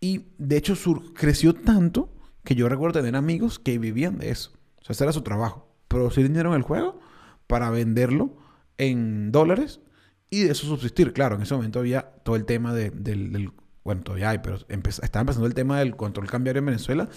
Y 0.00 0.26
de 0.38 0.56
hecho 0.56 0.74
creció 1.14 1.54
tanto 1.54 2.10
que 2.42 2.54
yo 2.54 2.68
recuerdo 2.68 3.00
tener 3.00 3.16
amigos 3.16 3.58
que 3.58 3.78
vivían 3.78 4.18
de 4.18 4.30
eso. 4.30 4.52
O 4.80 4.84
sea, 4.84 4.94
ese 4.94 5.04
era 5.04 5.12
su 5.12 5.22
trabajo. 5.22 5.68
Producir 5.88 6.26
dinero 6.26 6.50
en 6.50 6.56
el 6.56 6.62
juego 6.62 7.00
para 7.46 7.70
venderlo 7.70 8.36
en 8.78 9.30
dólares 9.30 9.80
y 10.30 10.42
de 10.44 10.52
eso 10.52 10.66
subsistir. 10.66 11.12
Claro, 11.12 11.36
en 11.36 11.42
ese 11.42 11.54
momento 11.54 11.80
había 11.80 12.02
todo 12.24 12.36
el 12.36 12.44
tema 12.44 12.72
del, 12.72 13.52
bueno, 13.86 14.02
todavía 14.02 14.30
hay, 14.30 14.38
pero 14.38 14.58
estaba 14.68 15.20
empezando 15.20 15.46
el 15.46 15.54
tema 15.54 15.78
del 15.78 15.94
control 15.94 16.28
cambiario 16.28 16.58
en 16.58 16.66
Venezuela. 16.66 17.08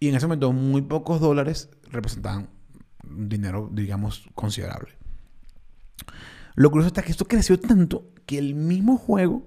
Y 0.00 0.08
en 0.08 0.16
ese 0.16 0.26
momento 0.26 0.52
muy 0.52 0.82
pocos 0.82 1.20
dólares 1.20 1.70
representaban 1.90 2.50
dinero, 3.04 3.70
digamos, 3.72 4.28
considerable. 4.34 4.90
Lo 6.56 6.72
curioso 6.72 6.88
está 6.88 7.02
que 7.02 7.12
esto 7.12 7.26
creció 7.26 7.60
tanto 7.60 8.10
que 8.26 8.38
el 8.38 8.56
mismo 8.56 8.96
juego 8.96 9.46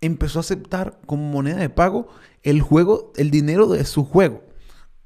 empezó 0.00 0.40
a 0.40 0.42
aceptar 0.42 0.98
como 1.06 1.22
moneda 1.30 1.58
de 1.58 1.70
pago 1.70 2.08
el 2.42 2.60
juego, 2.60 3.12
el 3.14 3.30
dinero 3.30 3.68
de 3.68 3.84
su 3.84 4.04
juego. 4.04 4.42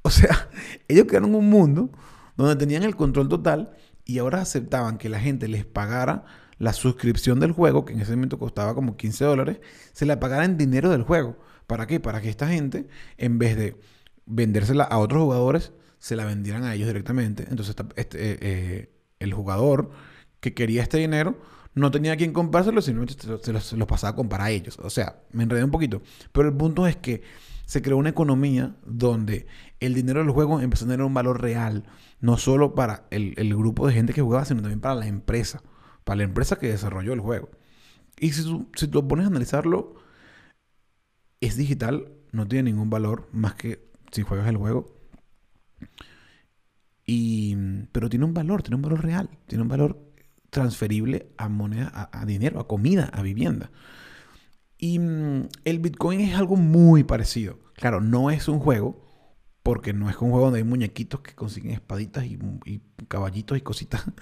O 0.01 0.09
sea, 0.09 0.49
ellos 0.87 1.05
crearon 1.07 1.35
un 1.35 1.47
mundo 1.47 1.91
donde 2.37 2.55
tenían 2.55 2.81
el 2.81 2.95
control 2.95 3.29
total 3.29 3.77
y 4.03 4.17
ahora 4.17 4.41
aceptaban 4.41 4.97
que 4.97 5.09
la 5.09 5.19
gente 5.19 5.47
les 5.47 5.63
pagara 5.63 6.25
la 6.59 6.73
suscripción 6.73 7.39
del 7.39 7.51
juego, 7.51 7.85
que 7.85 7.93
en 7.93 8.01
ese 8.01 8.11
momento 8.11 8.39
costaba 8.39 8.73
como 8.73 8.97
15 8.97 9.25
dólares, 9.25 9.59
se 9.93 10.05
la 10.05 10.19
pagara 10.19 10.45
en 10.45 10.57
dinero 10.57 10.89
del 10.89 11.03
juego. 11.03 11.37
¿Para 11.67 11.85
qué? 11.85 11.99
Para 11.99 12.21
que 12.21 12.29
esta 12.29 12.47
gente, 12.47 12.87
en 13.17 13.37
vez 13.37 13.57
de 13.57 13.79
vendérsela 14.25 14.83
a 14.83 14.97
otros 14.99 15.21
jugadores, 15.21 15.73
se 15.99 16.15
la 16.15 16.25
vendieran 16.25 16.63
a 16.63 16.73
ellos 16.73 16.87
directamente. 16.87 17.45
Entonces, 17.49 17.75
este, 17.95 18.17
eh, 18.17 18.37
eh, 18.41 18.89
el 19.19 19.33
jugador 19.33 19.91
que 20.39 20.53
quería 20.53 20.83
este 20.83 20.97
dinero 20.97 21.37
no 21.73 21.91
tenía 21.91 22.15
quien 22.15 22.33
comprárselo, 22.33 22.81
sino 22.81 23.05
se 23.07 23.51
los, 23.51 23.63
se 23.63 23.77
los 23.77 23.87
pasaba 23.87 24.11
a 24.11 24.15
comprar 24.15 24.41
a 24.41 24.49
ellos. 24.49 24.79
O 24.79 24.89
sea, 24.89 25.21
me 25.31 25.43
enredé 25.43 25.63
un 25.63 25.71
poquito. 25.71 26.01
Pero 26.31 26.49
el 26.49 26.55
punto 26.55 26.87
es 26.87 26.95
que 26.95 27.21
se 27.65 27.81
creó 27.81 27.97
una 27.97 28.09
economía 28.09 28.75
donde 28.85 29.45
el 29.79 29.93
dinero 29.93 30.21
del 30.21 30.31
juego 30.31 30.59
empezó 30.61 30.85
a 30.85 30.87
tener 30.87 31.05
un 31.05 31.13
valor 31.13 31.41
real, 31.41 31.83
no 32.19 32.37
solo 32.37 32.73
para 32.73 33.05
el, 33.11 33.33
el 33.37 33.55
grupo 33.55 33.85
de 33.85 33.93
gente 33.93 34.13
que 34.13 34.21
jugaba, 34.21 34.45
sino 34.45 34.61
también 34.61 34.79
para 34.79 34.95
la 34.95 35.07
empresa 35.07 35.61
para 36.07 36.19
la 36.19 36.23
empresa 36.23 36.55
que 36.55 36.69
desarrolló 36.69 37.11
el 37.11 37.19
juego. 37.19 37.49
Y 38.17 38.31
si 38.31 38.41
tú, 38.41 38.71
si 38.75 38.87
pones 38.87 39.25
a 39.25 39.27
analizarlo, 39.27 39.95
es 41.41 41.57
digital, 41.57 42.13
no 42.31 42.47
tiene 42.47 42.71
ningún 42.71 42.89
valor 42.89 43.27
más 43.33 43.55
que 43.55 43.91
si 44.13 44.21
juegas 44.21 44.47
el 44.47 44.55
juego. 44.55 44.95
Y, 47.05 47.57
pero 47.91 48.07
tiene 48.07 48.23
un 48.23 48.33
valor, 48.33 48.63
tiene 48.63 48.77
un 48.77 48.83
valor 48.83 49.03
real, 49.03 49.29
tiene 49.47 49.63
un 49.63 49.67
valor 49.67 50.01
transferible 50.49 51.27
a 51.37 51.49
moneda, 51.49 52.09
a, 52.13 52.25
dinero, 52.25 52.61
a 52.61 52.69
comida, 52.69 53.09
a 53.11 53.21
vivienda. 53.21 53.69
Y 54.77 54.99
mm, 54.99 55.49
el 55.65 55.79
Bitcoin 55.79 56.21
es 56.21 56.37
algo 56.37 56.55
muy 56.55 57.03
parecido. 57.03 57.59
Claro, 57.73 57.99
no 57.99 58.31
es 58.31 58.47
un 58.47 58.59
juego, 58.59 59.05
porque 59.61 59.91
no 59.91 60.09
es 60.09 60.15
un 60.21 60.29
juego 60.29 60.45
donde 60.45 60.59
hay 60.59 60.63
muñequitos 60.63 61.19
que 61.19 61.35
consiguen 61.35 61.71
espaditas 61.71 62.23
y 62.23 62.81
caballitos 63.09 63.57
y 63.57 63.61
cositas, 63.61 64.05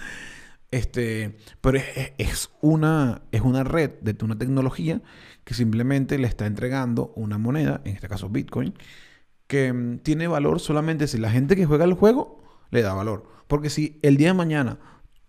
este, 0.76 1.38
pero 1.62 1.80
es, 2.18 2.50
una, 2.60 3.22
es 3.32 3.40
una 3.40 3.64
red 3.64 3.92
de 4.02 4.14
una 4.26 4.38
tecnología 4.38 5.02
que 5.46 5.54
simplemente 5.54 6.18
le 6.18 6.28
está 6.28 6.48
entregando 6.48 7.14
una 7.16 7.38
moneda, 7.38 7.80
en 7.86 7.96
este 7.96 8.10
caso 8.10 8.28
Bitcoin, 8.28 8.74
que 9.48 9.72
mm, 9.72 10.00
tiene 10.00 10.28
valor 10.28 10.60
solamente 10.60 11.08
si 11.08 11.18
la 11.18 11.32
gente 11.32 11.56
que 11.56 11.66
juega 11.66 11.86
el 11.86 11.94
juego 11.94 12.44
le 12.72 12.82
da 12.82 12.94
valor. 12.94 13.26
Porque 13.48 13.70
si 13.70 14.00
el 14.02 14.18
día 14.18 14.28
de 14.28 14.34
mañana 14.34 14.78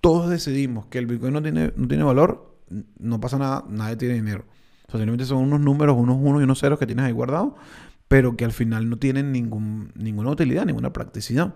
todos 0.01 0.29
decidimos 0.29 0.87
que 0.87 0.99
el 0.99 1.07
Bitcoin 1.07 1.33
no 1.33 1.43
tiene, 1.43 1.73
no 1.77 1.87
tiene 1.87 2.03
valor, 2.03 2.59
no 2.99 3.21
pasa 3.21 3.39
nada, 3.39 3.65
nadie 3.69 3.95
tiene 3.95 4.15
dinero. 4.15 4.47
simplemente 4.91 5.27
son 5.27 5.39
unos 5.39 5.61
números, 5.61 5.97
unos 5.97 6.17
unos 6.17 6.41
y 6.41 6.45
unos 6.45 6.59
ceros 6.59 6.77
que 6.81 6.87
tienes 6.87 7.05
ahí 7.05 7.13
guardados, 7.13 7.53
pero 8.09 8.37
que 8.37 8.45
al 8.45 8.53
final 8.53 8.91
no 8.91 8.99
tienen 8.99 9.31
ningún, 9.31 9.93
ninguna 9.95 10.31
utilidad, 10.31 10.67
ninguna 10.67 10.93
practicidad. 10.93 11.55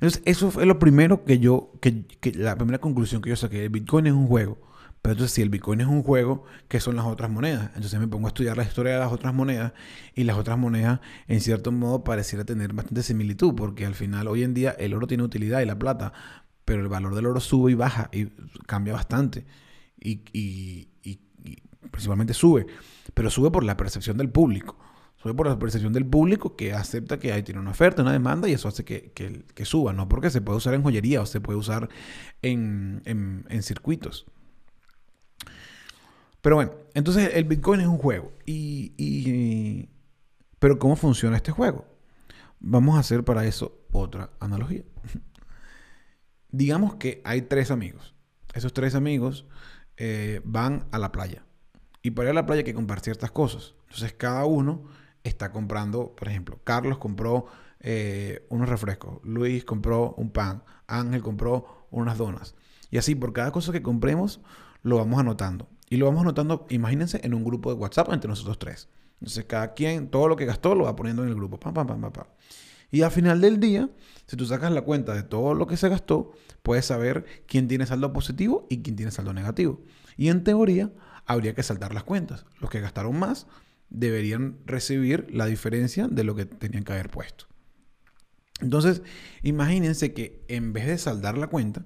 Entonces, 0.00 0.22
eso 0.24 0.50
fue 0.50 0.66
lo 0.66 0.78
primero 0.78 1.24
que 1.24 1.38
yo, 1.38 1.72
que, 1.80 2.04
la 2.34 2.56
primera 2.56 2.78
conclusión 2.78 3.22
que 3.22 3.30
yo 3.30 3.36
saqué. 3.36 3.64
El 3.64 3.70
Bitcoin 3.70 4.06
es 4.06 4.12
un 4.12 4.26
juego. 4.26 4.58
Pero 5.02 5.12
entonces, 5.12 5.34
si 5.34 5.42
el 5.42 5.50
Bitcoin 5.50 5.80
es 5.80 5.86
un 5.86 6.02
juego, 6.02 6.44
¿qué 6.68 6.80
son 6.80 6.96
las 6.96 7.06
otras 7.06 7.30
monedas? 7.30 7.70
Entonces 7.74 7.98
me 8.00 8.08
pongo 8.08 8.26
a 8.26 8.30
estudiar 8.30 8.56
la 8.56 8.64
historia 8.64 8.94
de 8.94 8.98
las 8.98 9.12
otras 9.12 9.32
monedas 9.32 9.72
y 10.14 10.24
las 10.24 10.36
otras 10.36 10.58
monedas, 10.58 11.00
en 11.28 11.40
cierto 11.40 11.70
modo, 11.70 12.02
pareciera 12.02 12.44
tener 12.44 12.72
bastante 12.72 13.02
similitud, 13.02 13.54
porque 13.54 13.86
al 13.86 13.94
final, 13.94 14.26
hoy 14.26 14.42
en 14.42 14.52
día, 14.52 14.70
el 14.72 14.94
oro 14.94 15.06
tiene 15.06 15.22
utilidad 15.22 15.60
y 15.60 15.66
la 15.66 15.78
plata, 15.78 16.12
pero 16.64 16.82
el 16.82 16.88
valor 16.88 17.14
del 17.14 17.26
oro 17.26 17.40
sube 17.40 17.70
y 17.70 17.74
baja 17.74 18.10
y 18.12 18.26
cambia 18.66 18.94
bastante. 18.94 19.46
y, 20.00 20.22
y, 20.32 20.88
y 21.02 21.20
principalmente 21.90 22.34
sube, 22.34 22.66
pero 23.14 23.30
sube 23.30 23.50
por 23.50 23.64
la 23.64 23.76
percepción 23.76 24.16
del 24.16 24.28
público 24.28 24.76
por 25.34 25.48
la 25.48 25.58
percepción 25.58 25.92
del 25.92 26.06
público 26.06 26.56
que 26.56 26.72
acepta 26.72 27.18
que 27.18 27.32
ahí 27.32 27.42
tiene 27.42 27.60
una 27.60 27.70
oferta, 27.70 28.02
una 28.02 28.12
demanda 28.12 28.48
y 28.48 28.52
eso 28.52 28.68
hace 28.68 28.84
que, 28.84 29.12
que, 29.12 29.64
suba, 29.64 29.92
¿no? 29.92 30.08
Porque 30.08 30.30
se 30.30 30.40
puede 30.40 30.58
usar 30.58 30.74
en 30.74 30.82
joyería 30.82 31.20
o 31.20 31.26
se 31.26 31.40
puede 31.40 31.58
usar 31.58 31.88
en, 32.42 33.02
en, 33.04 33.62
circuitos. 33.62 34.26
Pero 36.40 36.56
bueno, 36.56 36.72
entonces 36.94 37.30
el 37.34 37.44
Bitcoin 37.44 37.80
es 37.80 37.86
un 37.86 37.98
juego. 37.98 38.32
Y, 38.44 38.92
y, 38.96 39.88
pero 40.58 40.78
¿cómo 40.78 40.96
funciona 40.96 41.36
este 41.36 41.52
juego? 41.52 41.86
Vamos 42.60 42.96
a 42.96 43.00
hacer 43.00 43.24
para 43.24 43.46
eso 43.46 43.86
otra 43.92 44.30
analogía. 44.38 44.84
Digamos 46.50 46.94
que 46.96 47.20
hay 47.24 47.42
tres 47.42 47.70
amigos. 47.70 48.14
Esos 48.54 48.72
tres 48.72 48.94
amigos 48.94 49.46
eh, 49.96 50.40
van 50.44 50.86
a 50.92 50.98
la 50.98 51.12
playa. 51.12 51.44
Y 52.02 52.12
para 52.12 52.28
ir 52.28 52.30
a 52.30 52.34
la 52.34 52.46
playa 52.46 52.60
hay 52.60 52.64
que 52.64 52.74
comprar 52.74 53.00
ciertas 53.00 53.30
cosas. 53.30 53.74
Entonces 53.86 54.12
cada 54.12 54.44
uno 54.44 54.84
está 55.28 55.52
comprando, 55.52 56.14
por 56.14 56.28
ejemplo, 56.28 56.58
Carlos 56.64 56.98
compró 56.98 57.46
eh, 57.80 58.46
unos 58.48 58.68
refrescos, 58.68 59.20
Luis 59.24 59.64
compró 59.64 60.14
un 60.16 60.30
pan, 60.30 60.62
Ángel 60.86 61.22
compró 61.22 61.86
unas 61.90 62.18
donas. 62.18 62.54
Y 62.90 62.98
así, 62.98 63.14
por 63.14 63.32
cada 63.32 63.50
cosa 63.50 63.72
que 63.72 63.82
compremos, 63.82 64.40
lo 64.82 64.96
vamos 64.96 65.18
anotando. 65.18 65.68
Y 65.88 65.96
lo 65.96 66.06
vamos 66.06 66.22
anotando, 66.22 66.66
imagínense, 66.70 67.20
en 67.22 67.34
un 67.34 67.44
grupo 67.44 67.72
de 67.72 67.80
WhatsApp 67.80 68.12
entre 68.12 68.28
nosotros 68.28 68.58
tres. 68.58 68.88
Entonces, 69.20 69.44
cada 69.44 69.74
quien, 69.74 70.08
todo 70.08 70.28
lo 70.28 70.36
que 70.36 70.46
gastó, 70.46 70.74
lo 70.74 70.84
va 70.84 70.96
poniendo 70.96 71.22
en 71.22 71.28
el 71.28 71.34
grupo. 71.34 71.58
Pam, 71.58 71.74
pam, 71.74 71.86
pam, 71.86 72.00
pam, 72.00 72.12
pam. 72.12 72.26
Y 72.90 73.02
al 73.02 73.10
final 73.10 73.40
del 73.40 73.58
día, 73.58 73.88
si 74.26 74.36
tú 74.36 74.46
sacas 74.46 74.70
la 74.72 74.82
cuenta 74.82 75.14
de 75.14 75.22
todo 75.22 75.54
lo 75.54 75.66
que 75.66 75.76
se 75.76 75.88
gastó, 75.88 76.32
puedes 76.62 76.86
saber 76.86 77.24
quién 77.46 77.68
tiene 77.68 77.86
saldo 77.86 78.12
positivo 78.12 78.66
y 78.70 78.82
quién 78.82 78.96
tiene 78.96 79.10
saldo 79.10 79.32
negativo. 79.32 79.80
Y 80.16 80.28
en 80.28 80.44
teoría, 80.44 80.92
habría 81.24 81.54
que 81.54 81.62
saltar 81.62 81.94
las 81.94 82.04
cuentas. 82.04 82.46
Los 82.60 82.70
que 82.70 82.80
gastaron 82.80 83.18
más 83.18 83.46
deberían 83.90 84.58
recibir 84.66 85.26
la 85.30 85.46
diferencia 85.46 86.08
de 86.08 86.24
lo 86.24 86.34
que 86.34 86.46
tenían 86.46 86.84
que 86.84 86.92
haber 86.92 87.10
puesto. 87.10 87.46
Entonces, 88.60 89.02
imagínense 89.42 90.14
que 90.14 90.44
en 90.48 90.72
vez 90.72 90.86
de 90.86 90.98
saldar 90.98 91.36
la 91.36 91.48
cuenta, 91.48 91.84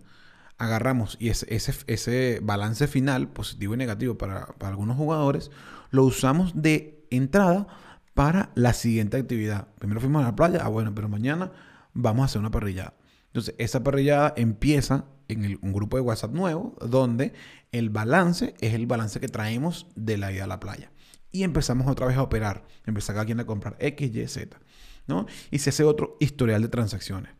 agarramos 0.59 1.17
y 1.19 1.31
ese, 1.31 1.47
ese, 1.49 2.41
balance 2.43 2.87
final, 2.87 3.29
positivo 3.29 3.75
y 3.75 3.79
negativo 3.79 4.19
para, 4.19 4.47
para, 4.47 4.71
algunos 4.71 4.97
jugadores, 4.97 5.51
lo 5.91 6.05
usamos 6.05 6.63
de 6.63 7.07
entrada 7.11 7.67
para 8.15 8.51
la 8.55 8.73
siguiente 8.73 9.17
actividad. 9.17 9.69
Primero 9.79 10.01
fuimos 10.01 10.23
a 10.23 10.27
la 10.27 10.37
playa, 10.37 10.61
ah 10.63 10.69
bueno, 10.69 10.95
pero 10.95 11.09
mañana 11.09 11.51
vamos 11.93 12.23
a 12.23 12.25
hacer 12.27 12.41
una 12.41 12.51
parrillada. 12.51 12.95
Entonces, 13.27 13.55
esa 13.59 13.83
parrillada 13.83 14.35
empieza 14.37 15.07
en 15.29 15.59
un 15.63 15.73
grupo 15.73 15.97
de 15.97 16.03
WhatsApp 16.03 16.33
nuevo, 16.33 16.77
donde 16.81 17.33
el 17.73 17.89
balance 17.89 18.55
es 18.61 18.75
el 18.75 18.87
balance 18.87 19.21
que 19.21 19.29
traemos 19.29 19.87
de 19.97 20.19
la 20.19 20.33
ida 20.33 20.45
a 20.45 20.49
la 20.49 20.61
playa 20.61 20.91
y 21.33 21.43
empezamos 21.43 21.87
otra 21.89 22.07
vez 22.07 22.17
a 22.17 22.23
operar. 22.23 22.65
Empieza 22.87 23.13
cada 23.13 23.25
quien 23.25 23.41
a 23.41 23.47
comprar 23.47 23.77
X, 23.79 24.15
Y, 24.15 24.27
Z. 24.27 24.59
¿no? 25.07 25.27
Y 25.51 25.59
se 25.59 25.71
hace 25.71 25.85
otro 25.85 26.17
historial 26.21 26.63
de 26.63 26.69
transacciones. 26.69 27.33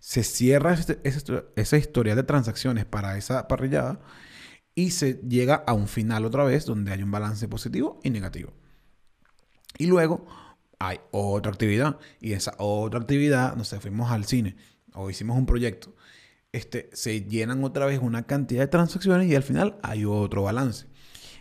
Se 0.00 0.22
cierra 0.22 0.74
ese, 0.74 1.00
ese, 1.02 1.78
historial 1.78 2.16
de 2.16 2.22
transacciones 2.22 2.84
para 2.84 3.16
esa 3.16 3.48
parrillada 3.48 4.00
y 4.74 4.90
se 4.90 5.14
llega 5.26 5.64
a 5.66 5.72
un 5.72 5.88
final 5.88 6.24
otra 6.24 6.44
vez 6.44 6.66
donde 6.66 6.92
hay 6.92 7.02
un 7.02 7.10
balance 7.10 7.48
positivo 7.48 8.00
y 8.02 8.10
negativo. 8.10 8.52
Y 9.78 9.86
luego 9.86 10.26
hay 10.78 11.00
otra 11.10 11.52
actividad 11.52 11.98
y 12.20 12.32
esa 12.32 12.54
otra 12.58 13.00
actividad, 13.00 13.56
no 13.56 13.64
sé, 13.64 13.80
fuimos 13.80 14.10
al 14.10 14.26
cine 14.26 14.56
o 14.92 15.08
hicimos 15.10 15.38
un 15.38 15.46
proyecto. 15.46 15.94
Este, 16.52 16.90
se 16.92 17.22
llenan 17.22 17.64
otra 17.64 17.86
vez 17.86 17.98
una 18.00 18.26
cantidad 18.26 18.60
de 18.60 18.68
transacciones 18.68 19.28
y 19.28 19.34
al 19.34 19.42
final 19.42 19.78
hay 19.82 20.04
otro 20.04 20.42
balance. 20.42 20.86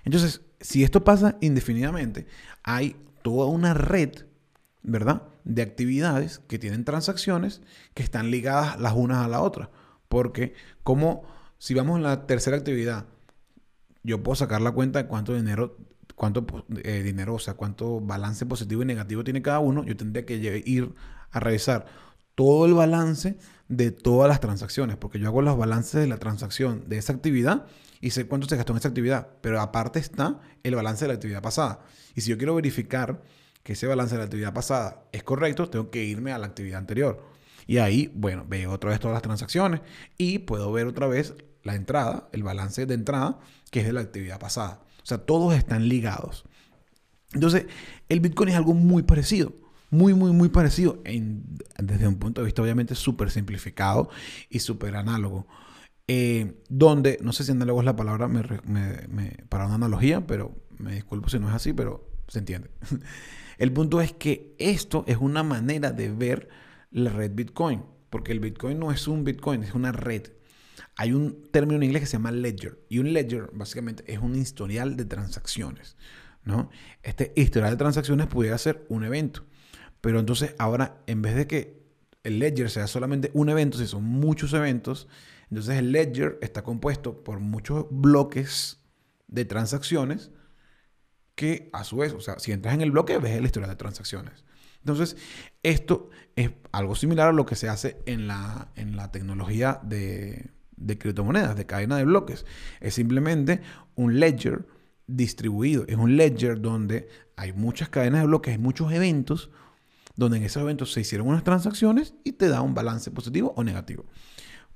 Entonces, 0.06 0.42
si 0.64 0.84
esto 0.84 1.04
pasa 1.04 1.38
indefinidamente, 1.42 2.26
hay 2.64 2.96
toda 3.22 3.48
una 3.48 3.74
red, 3.74 4.26
¿verdad? 4.82 5.24
De 5.44 5.62
actividades 5.62 6.40
que 6.48 6.58
tienen 6.58 6.86
transacciones 6.86 7.62
que 7.94 8.02
están 8.02 8.32
ligadas 8.32 8.80
las 8.80 8.94
unas 8.94 9.26
a 9.26 9.28
la 9.28 9.42
otra. 9.42 9.70
Porque 10.08 10.54
como 10.84 11.24
si 11.58 11.74
vamos 11.74 12.00
a 12.00 12.02
la 12.02 12.28
tercera 12.28 12.56
actividad, 12.56 13.06
yo 14.04 14.24
puedo 14.24 14.36
sacar 14.36 14.62
la 14.62 14.72
cuenta 14.72 15.04
de 15.04 15.08
cuánto 15.10 15.36
dinero, 15.36 15.78
cuánto 16.16 16.46
eh, 16.84 17.04
dinero, 17.04 17.36
o 17.36 17.40
sea, 17.40 17.56
cuánto 17.56 18.00
balance 18.00 18.46
positivo 18.46 18.84
y 18.84 18.86
negativo 18.86 19.26
tiene 19.26 19.42
cada 19.42 19.60
uno. 19.60 19.84
Yo 19.84 19.98
tendría 19.98 20.26
que 20.26 20.64
ir 20.66 20.94
a 21.32 21.42
revisar 21.42 21.88
todo 22.36 22.66
el 22.66 22.74
balance 22.74 23.38
de 23.68 23.92
todas 23.92 24.30
las 24.30 24.40
transacciones, 24.40 24.96
porque 24.96 25.20
yo 25.20 25.28
hago 25.28 25.42
los 25.42 25.58
balances 25.58 26.00
de 26.00 26.08
la 26.08 26.18
transacción 26.18 26.88
de 26.88 27.00
esa 27.00 27.12
actividad 27.12 27.66
y 28.04 28.10
sé 28.10 28.28
cuánto 28.28 28.50
se 28.50 28.58
gastó 28.58 28.74
en 28.74 28.80
esa 28.80 28.90
actividad, 28.90 29.30
pero 29.40 29.62
aparte 29.62 29.98
está 29.98 30.42
el 30.62 30.76
balance 30.76 31.06
de 31.06 31.08
la 31.08 31.14
actividad 31.14 31.42
pasada. 31.42 31.86
Y 32.14 32.20
si 32.20 32.32
yo 32.32 32.38
quiero 32.38 32.54
verificar 32.54 33.24
que 33.64 33.74
ese 33.74 33.88
balance 33.88 34.16
de 34.16 34.20
la 34.20 34.26
actividad 34.26 34.54
pasada 34.54 35.06
es 35.14 35.24
correcto, 35.24 35.70
tengo 35.70 35.90
que 35.90 36.04
irme 36.04 36.34
a 36.34 36.38
la 36.38 36.48
actividad 36.48 36.80
anterior. 36.80 37.26
Y 37.66 37.78
ahí, 37.78 38.12
bueno, 38.14 38.44
veo 38.46 38.74
otra 38.74 38.90
vez 38.90 39.00
todas 39.00 39.14
las 39.14 39.22
transacciones 39.22 39.80
y 40.18 40.40
puedo 40.40 40.70
ver 40.74 40.88
otra 40.88 41.08
vez 41.08 41.34
la 41.64 41.76
entrada, 41.76 42.28
el 42.34 42.44
balance 42.44 42.86
de 42.86 42.94
entrada, 42.94 43.40
que 43.72 43.80
es 43.80 43.86
de 43.86 43.94
la 43.94 44.02
actividad 44.02 44.38
pasada. 44.38 44.82
O 45.02 45.06
sea, 45.06 45.20
todos 45.20 45.54
están 45.56 45.88
ligados. 45.88 46.44
Entonces, 47.32 47.68
el 48.10 48.20
Bitcoin 48.20 48.50
es 48.50 48.56
algo 48.56 48.74
muy 48.74 49.04
parecido. 49.04 49.54
Muy, 49.92 50.14
muy, 50.14 50.34
muy 50.34 50.50
parecido. 50.50 51.02
desde 51.78 52.08
un 52.10 52.16
punto 52.16 52.42
de 52.42 52.46
vista, 52.48 52.62
obviamente, 52.62 52.96
súper 52.96 53.32
simplificado 53.32 54.10
y 54.50 54.60
súper 54.60 54.98
análogo. 54.98 55.48
Eh, 56.08 56.62
donde, 56.68 57.18
no 57.22 57.32
sé 57.32 57.44
si 57.44 57.52
análogo 57.52 57.80
es 57.80 57.86
la 57.86 57.96
palabra 57.96 58.30
para 59.50 59.66
una 59.66 59.76
analogía, 59.76 60.28
pero 60.28 60.54
me 60.78 60.94
disculpo 60.94 61.30
si 61.30 61.40
no 61.40 61.48
es 61.48 61.56
así, 61.56 61.74
pero 61.74 62.10
se 62.28 62.40
entiende. 62.40 62.70
El 63.58 63.72
punto 63.72 64.02
es 64.02 64.12
que 64.12 64.56
esto 64.58 65.06
es 65.08 65.18
una 65.18 65.44
manera 65.44 65.92
de 65.92 66.12
ver 66.12 66.50
la 66.92 67.12
red 67.12 67.32
Bitcoin, 67.34 67.84
porque 68.10 68.32
el 68.32 68.40
Bitcoin 68.40 68.80
no 68.80 68.92
es 68.92 69.08
un 69.08 69.24
Bitcoin, 69.24 69.64
es 69.64 69.74
una 69.74 69.92
red. 69.92 70.24
Hay 70.96 71.14
un 71.14 71.44
término 71.52 71.78
en 71.78 71.84
inglés 71.84 72.02
que 72.02 72.08
se 72.08 72.14
llama 72.14 72.32
ledger, 72.32 72.80
y 72.90 73.00
un 73.00 73.14
ledger 73.14 73.50
básicamente 73.54 74.04
es 74.12 74.20
un 74.20 74.36
historial 74.36 74.98
de 74.98 75.06
transacciones. 75.06 75.96
¿no? 76.44 76.70
Este 77.04 77.32
historial 77.36 77.72
de 77.72 77.78
transacciones 77.78 78.28
pudiera 78.28 78.58
ser 78.58 78.86
un 78.90 79.04
evento, 79.04 79.46
pero 80.02 80.20
entonces 80.20 80.56
ahora 80.58 81.02
en 81.08 81.22
vez 81.22 81.36
de 81.36 81.48
que 81.48 81.84
el 82.24 82.40
ledger 82.40 82.70
sea 82.70 82.88
solamente 82.88 83.32
un 83.34 83.50
evento, 83.50 83.78
si 83.78 83.88
son 83.88 84.04
muchos 84.04 84.54
eventos, 84.54 85.08
entonces 85.50 85.78
el 85.78 85.92
ledger 85.92 86.38
está 86.42 86.64
compuesto 86.64 87.24
por 87.24 87.40
muchos 87.40 87.86
bloques 87.90 88.80
de 89.28 89.46
transacciones 89.46 90.32
que 91.36 91.70
a 91.74 91.84
su 91.84 91.98
vez, 91.98 92.14
o 92.14 92.22
sea, 92.22 92.40
si 92.40 92.52
entras 92.52 92.76
en 92.76 92.82
el 92.82 92.92
bloque, 92.92 93.18
ves 93.18 93.34
el 93.34 93.46
historial 93.46 93.70
de 93.70 93.76
transacciones. 93.76 94.44
Entonces, 94.80 95.18
esto 95.64 96.10
es 96.36 96.52
algo 96.72 96.96
similar 96.96 97.30
a 97.30 97.34
lo 97.34 97.46
que 97.46 97.56
se 97.56 97.70
hace 97.70 97.98
en 98.06 98.28
la, 98.28 98.72
en 98.76 98.96
la 98.98 99.12
tecnología 99.12 99.80
de, 99.82 100.52
de 100.76 100.98
criptomonedas, 100.98 101.56
de 101.56 101.66
cadena 101.66 101.98
de 101.98 102.06
bloques. 102.06 102.46
Es 102.82 102.96
simplemente 102.96 103.62
un 103.96 104.20
ledger 104.20 104.68
distribuido. 105.08 105.86
Es 105.88 105.96
un 105.96 106.18
ledger 106.18 106.62
donde 106.62 107.08
hay 107.36 107.54
muchas 107.54 107.90
cadenas 107.90 108.22
de 108.22 108.28
bloques, 108.28 108.52
hay 108.52 108.60
muchos 108.60 108.92
eventos, 108.92 109.50
donde 110.16 110.38
en 110.38 110.44
esos 110.44 110.62
eventos 110.62 110.92
se 110.94 111.02
hicieron 111.02 111.28
unas 111.28 111.44
transacciones 111.44 112.14
y 112.24 112.34
te 112.34 112.48
da 112.48 112.62
un 112.62 112.74
balance 112.74 113.10
positivo 113.12 113.54
o 113.56 113.64
negativo. 113.64 114.06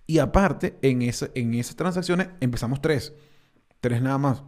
Y 0.07 0.19
aparte, 0.19 0.79
en, 0.81 1.01
en 1.01 1.53
esas 1.53 1.75
transacciones 1.75 2.29
empezamos 2.39 2.81
tres, 2.81 3.13
tres 3.81 4.01
nada 4.01 4.17
más 4.17 4.43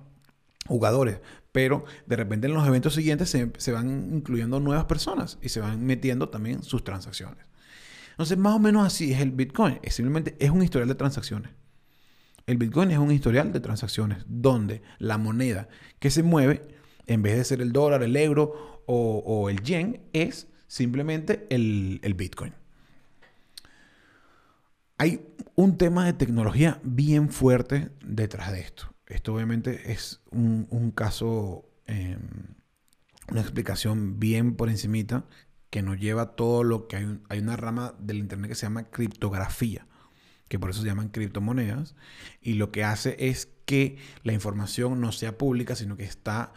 jugadores, 0.68 1.20
pero 1.52 1.84
de 2.06 2.16
repente 2.16 2.48
en 2.48 2.54
los 2.54 2.66
eventos 2.68 2.94
siguientes 2.94 3.30
se, 3.30 3.72
van 3.72 4.14
incluyendo 4.14 4.60
nuevas 4.60 4.86
personas 4.86 5.38
y 5.42 5.50
se 5.50 5.60
van 5.60 5.86
metiendo 5.86 6.30
también 6.30 6.64
sus 6.64 6.84
transacciones. 6.84 7.46
Entonces, 8.12 8.38
más 8.38 8.54
o 8.56 8.60
menos 8.60 8.86
así 8.86 9.14
es 9.14 9.22
el 9.22 9.32
Bitcoin. 9.32 9.80
Es 9.82 9.96
simplemente 9.96 10.36
es 10.40 10.52
un 10.52 10.62
historial 10.62 10.88
de 10.88 10.96
transacciones. 10.96 11.52
El 12.46 12.58
Bitcoin 12.58 12.92
es 12.92 12.98
un 12.98 13.12
historial 13.12 13.52
de 13.54 13.60
transacciones 13.60 14.26
donde 14.28 14.82
la 14.98 15.18
moneda 15.18 15.70
que 16.00 16.12
se 16.12 16.24
mueve, 16.24 16.62
en 17.08 17.22
vez 17.22 17.38
de 17.38 17.44
ser 17.44 17.62
el 17.62 17.72
dólar, 17.72 18.04
el 18.04 18.16
euro 18.16 18.84
o, 18.86 19.50
el 19.50 19.62
yen, 19.62 20.02
es 20.14 20.48
simplemente 20.68 21.48
el, 21.50 22.00
Bitcoin. 22.16 22.54
Hay 25.02 25.26
un 25.56 25.78
tema 25.78 26.06
de 26.06 26.12
tecnología 26.12 26.82
bien 26.84 27.30
fuerte 27.30 27.90
detrás 28.06 28.52
de 28.52 28.60
esto. 28.60 28.94
Esto 29.08 29.34
obviamente 29.34 29.94
es 29.94 30.22
un, 30.30 30.92
caso, 30.94 31.64
em, 31.86 32.20
una 33.32 33.40
explicación 33.40 34.20
bien 34.20 34.56
por 34.56 34.70
encimita 34.70 35.26
que 35.70 35.82
nos 35.82 35.98
lleva 36.02 36.36
todo 36.36 36.66
lo 36.66 36.90
que 36.90 36.98
hay, 36.98 37.20
hay 37.30 37.40
una 37.40 37.56
rama 37.56 37.96
del 37.98 38.18
Internet 38.18 38.50
que 38.50 38.56
se 38.56 38.66
llama 38.66 38.90
criptografía, 38.90 39.88
que 40.50 40.60
por 40.60 40.72
eso 40.72 40.82
se 40.82 40.88
llaman 40.88 41.08
criptomonedas, 41.08 41.96
y 42.42 42.56
lo 42.56 42.74
que 42.74 42.84
hace 42.84 43.16
es 43.20 43.48
que 43.64 43.98
la 44.24 44.34
información 44.34 45.00
no 45.00 45.14
sea 45.14 45.38
pública, 45.38 45.78
sino 45.78 45.96
que 45.96 46.04
está 46.04 46.52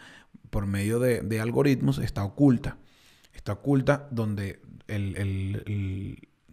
por 0.49 0.65
medio 0.65 0.99
de, 0.99 1.39
algoritmos, 1.39 1.97
está 1.97 2.25
oculta. 2.25 2.77
Está 3.31 3.53
oculta 3.53 4.09
donde 4.11 4.59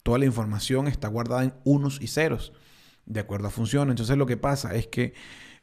toda 0.02 0.18
la 0.18 0.26
información 0.26 0.88
está 0.88 1.08
guardada 1.08 1.44
en 1.44 1.54
unos 1.64 2.00
y 2.00 2.06
ceros, 2.06 2.52
de 3.06 3.20
acuerdo 3.20 3.48
a 3.48 3.50
funciones. 3.50 3.92
Entonces 3.92 4.16
lo 4.16 4.26
que 4.26 4.36
pasa 4.36 4.74
es 4.74 4.86
que 4.86 5.14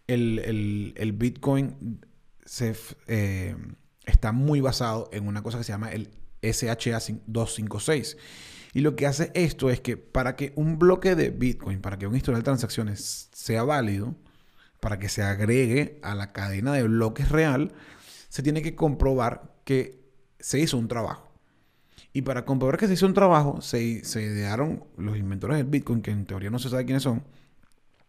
el, 0.07 1.13
Bitcoin 1.15 2.01
se, 2.45 2.75
eh, 3.07 3.55
está 4.05 4.31
muy 4.31 4.61
basado 4.61 5.09
en 5.11 5.27
una 5.27 5.43
cosa 5.43 5.57
que 5.57 5.63
se 5.63 5.71
llama 5.73 5.91
el 5.91 6.09
SHA-256. 6.41 8.17
Y 8.73 8.81
lo 8.81 8.95
que 8.95 9.07
hace 9.07 9.31
esto 9.33 9.69
es 9.69 9.81
que 9.81 9.97
para 9.97 10.35
que 10.35 10.53
un 10.55 10.77
bloque 10.77 11.15
de 11.15 11.29
Bitcoin, 11.29 11.81
para 11.81 11.97
que 11.97 12.07
un 12.07 12.15
historial 12.15 12.41
de 12.41 12.45
transacciones 12.45 13.29
sea 13.33 13.63
válido, 13.63 14.15
para 14.79 14.99
que 14.99 15.09
se 15.09 15.23
agregue 15.23 15.99
a 16.03 16.13
la 16.15 16.31
cadena 16.31 16.73
de 16.73 16.83
bloques 16.83 17.29
real, 17.29 17.73
se 18.29 18.43
tiene 18.43 18.61
que 18.61 18.75
comprobar 18.75 19.55
que 19.63 20.07
se 20.39 20.59
hizo 20.59 20.77
un 20.77 20.87
trabajo. 20.87 21.26
Y 22.17 22.23
para 22.23 22.45
comprobar 22.45 22.79
que 22.79 22.87
se 22.87 22.93
hizo 22.93 23.05
un 23.05 23.13
trabajo, 23.13 23.61
se, 23.61 24.01
idearon 24.15 24.83
los 24.97 25.17
inventores 25.17 25.57
del 25.57 25.67
Bitcoin, 25.67 26.01
que 26.01 26.09
en 26.09 26.25
teoría 26.25 26.49
no 26.49 26.57
se 26.57 26.67
sabe 26.67 26.83
quiénes 26.83 27.03
son, 27.03 27.23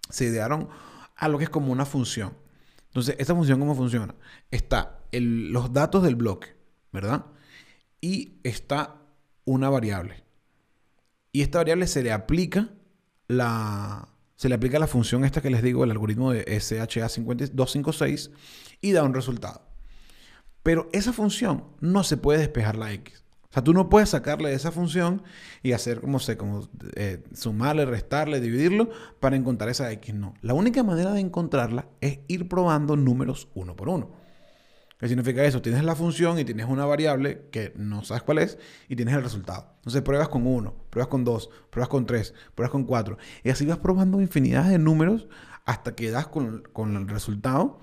se 0.08 0.24
idearon 0.24 0.66
a 1.14 1.28
lo 1.28 1.36
que 1.36 1.44
es 1.44 1.50
como 1.50 1.70
una 1.70 1.84
función. 1.84 2.32
Entonces, 2.86 3.16
¿esta 3.18 3.34
función 3.34 3.60
cómo 3.60 3.74
funciona? 3.74 4.14
Está 4.50 5.00
los 5.12 5.74
datos 5.74 6.02
del 6.02 6.16
bloque, 6.16 6.56
¿verdad? 6.90 7.26
Y 8.00 8.38
está 8.44 8.96
una 9.44 9.68
variable. 9.68 10.24
Y 11.30 11.42
esta 11.42 11.58
variable 11.58 11.86
se 11.86 12.02
le 12.02 12.10
aplica 12.10 12.70
la, 13.26 14.08
se 14.36 14.48
le 14.48 14.54
aplica 14.54 14.78
la 14.78 14.86
función 14.86 15.22
esta 15.26 15.42
que 15.42 15.50
les 15.50 15.62
digo, 15.62 15.84
el 15.84 15.90
algoritmo 15.90 16.32
de 16.32 16.46
SHA-256 16.46 18.30
y 18.80 18.92
da 18.92 19.02
un 19.02 19.12
resultado. 19.12 19.68
Pero 20.62 20.88
esa 20.94 21.12
función 21.12 21.64
no 21.80 22.04
se 22.04 22.16
puede 22.16 22.38
despejar 22.38 22.78
la 22.78 22.90
X. 22.94 23.27
O 23.50 23.54
sea, 23.54 23.64
tú 23.64 23.72
no 23.72 23.88
puedes 23.88 24.10
sacarle 24.10 24.52
esa 24.52 24.70
función 24.70 25.22
y 25.62 25.72
hacer, 25.72 26.00
como 26.00 26.18
sé, 26.18 26.36
como 26.36 26.68
eh, 26.96 27.22
sumarle, 27.32 27.86
restarle, 27.86 28.40
dividirlo 28.40 28.90
para 29.20 29.36
encontrar 29.36 29.70
esa 29.70 29.90
X. 29.92 30.14
No. 30.14 30.34
La 30.42 30.52
única 30.52 30.82
manera 30.82 31.12
de 31.12 31.20
encontrarla 31.20 31.86
es 32.00 32.20
ir 32.28 32.48
probando 32.48 32.96
números 32.96 33.48
uno 33.54 33.74
por 33.74 33.88
uno. 33.88 34.10
¿Qué 34.98 35.06
significa 35.06 35.44
eso? 35.44 35.62
Tienes 35.62 35.84
la 35.84 35.94
función 35.94 36.40
y 36.40 36.44
tienes 36.44 36.66
una 36.66 36.84
variable 36.84 37.46
que 37.52 37.72
no 37.76 38.02
sabes 38.02 38.24
cuál 38.24 38.38
es 38.38 38.58
y 38.88 38.96
tienes 38.96 39.14
el 39.14 39.22
resultado. 39.22 39.72
Entonces 39.76 40.02
pruebas 40.02 40.28
con 40.28 40.44
uno, 40.44 40.74
pruebas 40.90 41.08
con 41.08 41.24
dos, 41.24 41.50
pruebas 41.70 41.88
con 41.88 42.04
tres, 42.04 42.34
pruebas 42.56 42.72
con 42.72 42.84
cuatro. 42.84 43.16
Y 43.44 43.50
así 43.50 43.64
vas 43.64 43.78
probando 43.78 44.20
infinidad 44.20 44.68
de 44.68 44.78
números 44.78 45.28
hasta 45.64 45.94
que 45.94 46.10
das 46.10 46.26
con, 46.26 46.64
el 46.96 47.08
resultado 47.08 47.78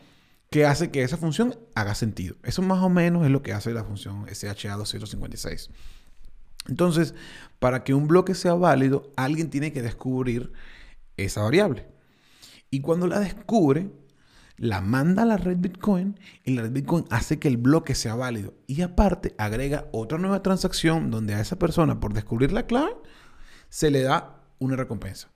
que 0.50 0.66
hace 0.66 0.92
que 0.92 1.04
esa 1.04 1.18
función 1.18 1.58
haga 1.76 1.96
sentido. 1.96 2.36
Eso 2.44 2.62
más 2.62 2.82
o 2.82 2.90
menos 2.90 3.26
es 3.26 3.32
lo 3.32 3.42
que 3.42 3.54
hace 3.54 3.74
la 3.74 3.84
función 3.84 4.26
SHA-256. 4.26 5.70
Entonces, 6.68 7.14
para 7.60 7.84
que 7.84 7.94
un 7.94 8.08
bloque 8.08 8.36
sea 8.36 8.54
válido, 8.54 9.12
alguien 9.16 9.50
tiene 9.50 9.72
que 9.72 9.82
descubrir 9.82 10.52
esa 11.18 11.44
variable. 11.44 11.88
Y 12.70 12.82
cuando 12.82 13.08
la 13.08 13.20
descubre, 13.20 13.92
la 14.58 14.82
manda 14.82 15.24
a 15.24 15.26
la 15.26 15.38
red 15.38 15.58
Bitcoin 15.58 16.20
y 16.44 16.52
la 16.52 16.64
red 16.64 16.72
Bitcoin 16.72 17.06
hace 17.10 17.40
que 17.40 17.48
el 17.48 17.58
bloque 17.58 17.94
sea 17.94 18.16
válido. 18.16 18.54
Y 18.68 18.82
aparte 18.82 19.36
agrega 19.38 19.88
otra 19.92 20.18
nueva 20.18 20.42
transacción 20.42 21.12
donde 21.12 21.36
a 21.36 21.42
esa 21.42 21.58
persona 21.60 22.00
por 22.00 22.14
descubrir 22.14 22.52
la 22.52 22.66
clave 22.66 22.94
se 23.70 23.92
le 23.92 24.02
da 24.02 24.42
una 24.60 24.76
recompensa. 24.76 25.30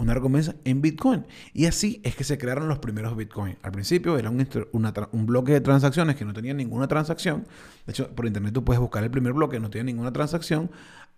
Una 0.00 0.14
recompensa 0.14 0.54
en 0.64 0.80
Bitcoin. 0.80 1.26
Y 1.52 1.66
así 1.66 2.00
es 2.02 2.16
que 2.16 2.24
se 2.24 2.38
crearon 2.38 2.68
los 2.68 2.78
primeros 2.78 3.14
Bitcoin. 3.14 3.58
Al 3.62 3.70
principio 3.70 4.16
era 4.16 4.30
un, 4.30 5.26
bloque 5.26 5.52
de 5.52 5.60
transacciones 5.60 6.16
que 6.16 6.24
no 6.24 6.32
tenía 6.32 6.54
ninguna 6.54 6.88
transacción. 6.88 7.46
De 7.84 7.92
hecho, 7.92 8.08
por 8.14 8.24
internet 8.24 8.54
tú 8.54 8.64
puedes 8.64 8.80
buscar 8.80 9.04
el 9.04 9.10
primer 9.10 9.34
bloque, 9.34 9.60
no 9.60 9.68
tiene 9.68 9.92
ninguna 9.92 10.10
transacción. 10.10 10.70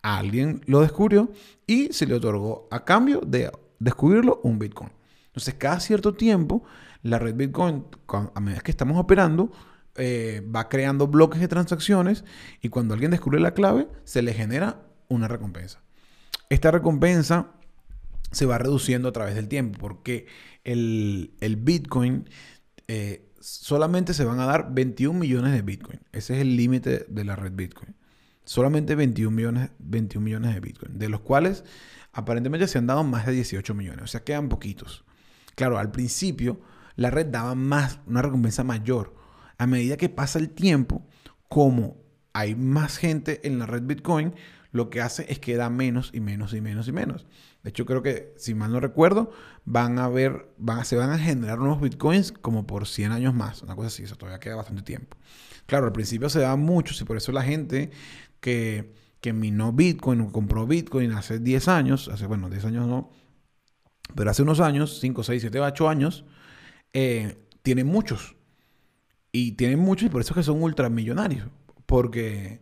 Alguien 0.03 0.63
lo 0.67 0.81
descubrió 0.81 1.31
y 1.65 1.93
se 1.93 2.07
le 2.07 2.15
otorgó 2.15 2.67
a 2.73 2.85
cambio 2.85 3.21
de 3.25 3.53
descubrirlo 3.79 4.41
un 4.43 4.59
Bitcoin. 4.59 4.91
Entonces, 5.27 5.55
cada 5.55 5.79
cierto 5.79 6.15
tiempo 6.15 6.65
la 7.03 7.21
red 7.21 7.37
Bitcoin, 7.37 7.85
a 8.35 8.41
medida 8.41 8.63
que 8.63 8.73
estamos 8.73 8.99
operando, 8.99 9.53
eh, 9.95 10.45
va 10.55 10.69
creando 10.69 11.07
bloques 11.07 11.41
de 11.41 11.47
transacciones 11.47 12.25
y 12.61 12.69
cuando 12.69 12.95
alguien 12.95 13.13
descubre 13.13 13.39
la 13.39 13.55
clave, 13.55 13.87
se 14.03 14.23
le 14.23 14.35
genera 14.35 14.83
una 15.07 15.29
recompensa. 15.29 15.81
Esta 16.49 16.73
recompensa 16.73 17.53
se 18.33 18.47
va 18.47 18.59
reduciendo 18.59 19.09
a 19.09 19.13
través 19.13 19.35
del 19.35 19.49
tiempo 19.49 19.79
porque 19.79 20.27
el, 20.65 21.31
Bitcoin 21.59 22.29
eh, 22.89 23.31
solamente 23.41 24.15
se 24.15 24.25
van 24.25 24.41
a 24.41 24.47
dar 24.47 24.75
21 24.75 25.19
millones 25.19 25.53
de 25.53 25.63
Bitcoin. 25.63 26.01
Ese 26.13 26.35
es 26.35 26.41
el 26.41 26.57
límite 26.57 27.07
de 27.09 27.25
la 27.25 27.37
red 27.37 27.53
Bitcoin. 27.53 27.95
Solamente 28.45 28.95
21 28.95 29.35
millones, 29.35 29.71
21 29.79 30.25
millones 30.25 30.55
de 30.55 30.61
Bitcoin, 30.61 30.99
de 30.99 31.09
los 31.09 31.21
cuales 31.21 31.65
aparentemente 32.13 32.67
se 32.67 32.79
han 32.79 32.87
dado 32.87 33.05
más 33.05 33.27
de 33.27 33.33
18 33.33 33.75
millones. 33.75 34.05
O 34.05 34.07
sea, 34.09 34.25
quedan 34.25 34.49
poquitos. 34.49 35.05
Claro, 35.55 35.79
al 35.79 35.93
principio 35.93 36.61
la 36.97 37.11
red 37.11 37.27
daba 37.27 37.55
más, 37.55 38.01
una 38.07 38.23
recompensa 38.23 38.65
mayor. 38.65 39.15
A 39.59 39.67
medida 39.67 39.97
que 39.97 40.09
pasa 40.09 40.39
el 40.39 40.51
tiempo, 40.51 41.07
como 41.49 42.03
hay 42.33 42.55
más 42.55 42.99
gente 42.99 43.47
en 43.47 43.59
la 43.59 43.67
red 43.67 43.83
Bitcoin, 43.83 44.35
lo 44.73 44.91
que 44.91 45.01
hace 45.01 45.27
es 45.31 45.39
que 45.39 45.57
da 45.57 45.71
menos 45.71 46.11
y 46.13 46.21
menos 46.21 46.55
y 46.55 46.61
menos 46.61 46.89
y 46.89 46.93
menos. 46.93 47.27
De 47.63 47.71
hecho, 47.71 47.87
creo 47.87 48.03
que, 48.03 48.35
si 48.37 48.55
mal 48.55 48.73
no 48.73 48.81
recuerdo, 48.81 49.31
van 49.65 49.99
a 49.99 50.09
ver, 50.09 50.49
se 50.85 50.97
van 50.97 51.11
a 51.11 51.19
generar 51.19 51.59
nuevos 51.59 51.81
bitcoins 51.81 52.33
como 52.33 52.67
por 52.67 52.89
100 52.89 53.13
años 53.13 53.35
más. 53.35 53.63
Una 53.63 53.77
cosa 53.77 53.89
así, 53.89 54.03
eso 54.03 54.17
todavía 54.17 54.41
queda 54.41 54.57
bastante 54.57 54.83
tiempo. 54.83 55.17
Claro, 55.67 55.87
al 55.87 55.93
principio 55.93 56.29
se 56.29 56.41
da 56.41 56.57
mucho, 56.57 56.95
y 57.01 57.07
por 57.07 57.17
eso 57.17 57.31
la 57.31 57.43
gente 57.43 57.91
que, 58.41 58.95
que 59.21 59.33
minó 59.33 59.73
bitcoin 59.73 60.21
o 60.23 60.33
compró 60.33 60.67
bitcoin 60.67 61.13
hace 61.13 61.39
10 61.39 61.69
años, 61.69 62.09
hace, 62.09 62.27
bueno, 62.27 62.51
10 62.51 62.65
años 62.65 62.89
no, 62.89 63.11
pero 64.15 64.31
hace 64.31 64.43
unos 64.43 64.61
años, 64.61 64.99
5, 65.01 65.23
6, 65.23 65.43
7, 65.43 65.61
8 65.61 65.89
años, 65.89 66.25
eh, 66.93 67.39
tiene 67.63 67.85
muchos. 67.85 68.37
Y 69.33 69.53
tienen 69.53 69.79
muchos 69.79 70.07
y 70.07 70.11
por 70.11 70.21
eso 70.21 70.33
es 70.33 70.37
que 70.37 70.43
son 70.43 70.63
ultramillonarios. 70.63 71.49
Porque 71.87 72.61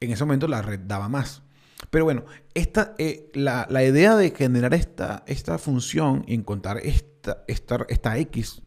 en 0.00 0.12
ese 0.12 0.24
momento 0.24 0.46
la 0.46 0.62
red 0.62 0.80
daba 0.80 1.08
más. 1.08 1.42
Pero 1.90 2.04
bueno, 2.04 2.24
esta, 2.54 2.94
eh, 2.98 3.30
la, 3.34 3.66
idea 3.84 4.16
de 4.16 4.30
generar 4.30 4.74
esta, 4.74 5.22
esta 5.26 5.58
función 5.58 6.24
y 6.26 6.34
encontrar 6.34 6.78
esta, 6.78 7.44
esta, 7.46 7.86
esta 7.88 8.18
X 8.18 8.62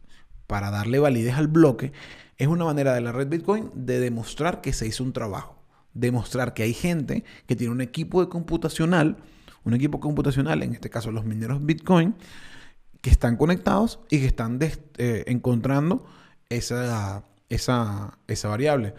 para 0.46 0.70
darle 0.70 0.98
validez 0.98 1.34
al 1.34 1.48
bloque 1.48 1.92
es 2.38 2.48
una 2.48 2.64
manera 2.64 2.94
de 2.94 3.00
la 3.00 3.12
red 3.12 3.28
Bitcoin 3.28 3.70
de 3.74 4.00
demostrar 4.00 4.60
que 4.60 4.72
se 4.72 4.86
hizo 4.86 5.04
un 5.04 5.12
trabajo. 5.12 5.62
Demostrar 5.94 6.54
que 6.54 6.62
hay 6.62 6.74
gente 6.74 7.24
que 7.46 7.54
tiene 7.54 7.72
un 7.72 7.80
equipo 7.80 8.20
de 8.20 8.28
computacional, 8.28 9.18
un 9.64 9.74
equipo 9.74 10.00
computacional, 10.00 10.62
en 10.62 10.72
este 10.72 10.90
caso 10.90 11.12
los 11.12 11.24
mineros 11.24 11.64
Bitcoin, 11.64 12.16
que 13.00 13.10
están 13.10 13.36
conectados 13.36 14.00
y 14.10 14.20
que 14.20 14.26
están 14.26 14.58
eh, 14.62 15.24
encontrando 15.26 16.06
esa, 16.48 17.24
esa, 17.48 18.18
esa 18.26 18.48
variable. 18.48 18.94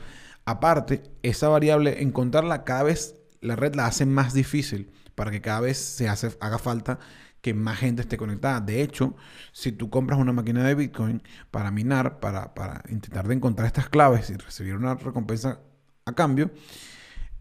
Aparte, 0.45 1.03
esa 1.23 1.49
variable, 1.49 2.01
encontrarla 2.03 2.63
cada 2.63 2.83
vez 2.83 3.15
la 3.43 3.55
red 3.55 3.75
la 3.75 3.85
hace 3.85 4.05
más 4.05 4.33
difícil 4.33 4.91
para 5.15 5.31
que 5.31 5.41
cada 5.41 5.59
vez 5.61 5.77
se 5.77 6.09
hace, 6.09 6.35
haga 6.39 6.57
falta 6.57 6.99
que 7.41 7.53
más 7.53 7.77
gente 7.77 8.01
esté 8.01 8.17
conectada. 8.17 8.61
De 8.61 8.81
hecho, 8.81 9.15
si 9.51 9.73
tú 9.73 9.89
compras 9.89 10.17
una 10.17 10.31
máquina 10.31 10.63
de 10.63 10.75
Bitcoin 10.75 11.21
para 11.51 11.71
minar, 11.71 12.19
para, 12.19 12.53
intentar 12.89 13.27
de 13.27 13.35
encontrar 13.35 13.67
estas 13.67 13.89
claves 13.89 14.29
y 14.29 14.35
recibir 14.35 14.75
una 14.75 14.95
recompensa 14.95 15.59
a 16.05 16.13
cambio, 16.13 16.51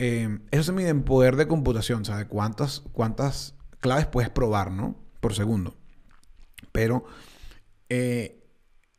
eh, 0.01 0.41
eso 0.51 0.65
se 0.65 0.73
mide 0.73 0.89
en 0.89 1.05
poder 1.05 1.37
de 1.37 1.47
computación, 1.47 2.03
o 2.03 2.05
sea, 2.05 2.17
de 2.17 2.27
cuántas, 2.27 2.81
cuántas 2.93 3.55
claves 3.79 4.07
puedes 4.07 4.29
probar, 4.29 4.73
¿no? 4.73 4.97
Por 5.21 5.35
segundo. 5.35 5.77
Pero, 6.73 7.05
eh, 7.89 8.43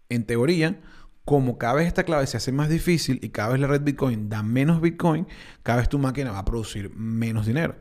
en 0.08 0.26
teoría, 0.26 0.80
como 1.26 1.58
cada 1.58 1.76
vez 1.76 1.88
esta 1.88 2.04
clave 2.04 2.28
se 2.28 2.38
hace 2.38 2.52
más 2.52 2.70
difícil 2.70 3.20
y 3.22 3.30
cada 3.30 3.50
vez 3.50 3.62
la 3.62 3.68
red 3.68 3.82
Bitcoin 3.82 4.30
da 4.30 4.44
menos 4.44 4.82
Bitcoin, 4.82 5.28
cada 5.64 5.80
vez 5.80 5.90
tu 5.90 5.98
máquina 5.98 6.32
va 6.32 6.40
a 6.40 6.46
producir 6.46 6.94
menos 6.96 7.46
dinero. 7.46 7.76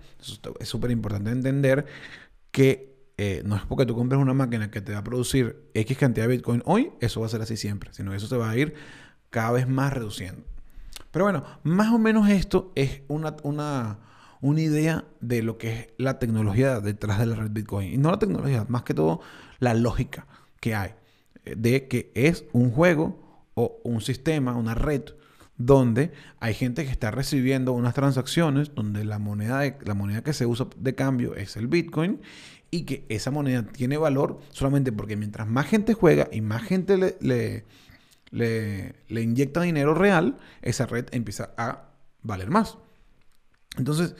es 0.61 0.69
súper 0.69 0.91
importante 0.91 1.31
entender 1.31 1.87
que 2.53 2.93
eh, 3.19 3.43
no 3.45 3.57
es 3.57 3.63
porque 3.63 3.85
tú 3.85 3.95
compres 3.95 4.21
una 4.21 4.35
máquina 4.35 4.71
que 4.71 4.81
te 4.81 4.93
va 4.93 4.99
a 4.99 5.05
producir 5.05 5.71
X 5.75 5.99
cantidad 5.99 6.27
de 6.27 6.37
Bitcoin 6.37 6.63
hoy, 6.67 6.93
eso 7.01 7.21
va 7.21 7.27
a 7.27 7.29
ser 7.29 7.43
así 7.43 7.57
siempre, 7.57 7.93
sino 7.93 8.11
que 8.11 8.17
eso 8.17 8.27
se 8.27 8.37
va 8.37 8.51
a 8.51 8.57
ir 8.57 8.75
cada 9.31 9.53
vez 9.53 9.69
más 9.69 9.93
reduciendo. 9.93 10.45
Pero 11.11 11.25
bueno, 11.25 11.45
más 11.63 11.93
o 11.93 11.99
menos 11.99 12.29
esto 12.29 12.73
es 12.75 13.03
una, 13.09 13.37
una, 13.43 13.99
una 14.41 14.61
idea 14.61 15.05
de 15.21 15.43
lo 15.43 15.59
que 15.59 15.73
es 15.73 15.89
la 15.99 16.19
tecnología 16.19 16.81
detrás 16.81 17.19
de 17.19 17.27
la 17.27 17.37
red 17.37 17.51
Bitcoin. 17.51 17.93
Y 17.93 17.99
no 17.99 18.11
la 18.11 18.19
tecnología, 18.19 18.65
más 18.69 18.83
que 18.83 18.95
todo 18.95 19.21
la 19.59 19.75
lógica 19.75 20.27
que 20.61 20.75
hay 20.75 20.95
eh, 21.45 21.55
de 21.57 21.89
que 21.89 22.13
es 22.15 22.45
un 22.53 22.71
juego 22.71 23.22
o 23.55 23.81
un 23.85 24.01
sistema, 24.01 24.57
una 24.57 24.75
red, 24.75 25.03
donde 25.57 26.13
hay 26.41 26.55
gente 26.55 26.85
que 26.85 26.91
está 26.91 27.11
recibiendo 27.11 27.73
unas 27.73 27.95
transacciones 27.95 28.75
donde 28.75 29.05
la 29.05 29.19
moneda, 29.19 29.61
de, 29.61 29.77
la 29.85 29.95
moneda 29.95 30.23
que 30.23 30.33
se 30.33 30.47
usa 30.47 30.67
de 30.77 30.95
cambio 30.95 31.35
es 31.35 31.57
el 31.57 31.69
Bitcoin 31.69 32.21
y 32.71 32.83
que 32.85 33.05
esa 33.09 33.31
moneda 33.31 33.65
tiene 33.65 33.99
valor 33.99 34.41
solamente 34.51 34.93
porque 34.93 35.17
mientras 35.17 35.47
más 35.47 35.67
gente 35.67 35.95
juega 35.95 36.29
y 36.33 36.41
más 36.41 36.63
gente 36.63 36.97
le, 36.97 37.65
le, 38.31 39.23
inyecta 39.23 39.61
dinero 39.61 39.95
real, 39.95 40.39
esa 40.63 40.87
red 40.87 41.07
empieza 41.13 41.53
a 41.57 41.91
valer 42.23 42.49
más. 42.49 42.79
Entonces, 43.77 44.17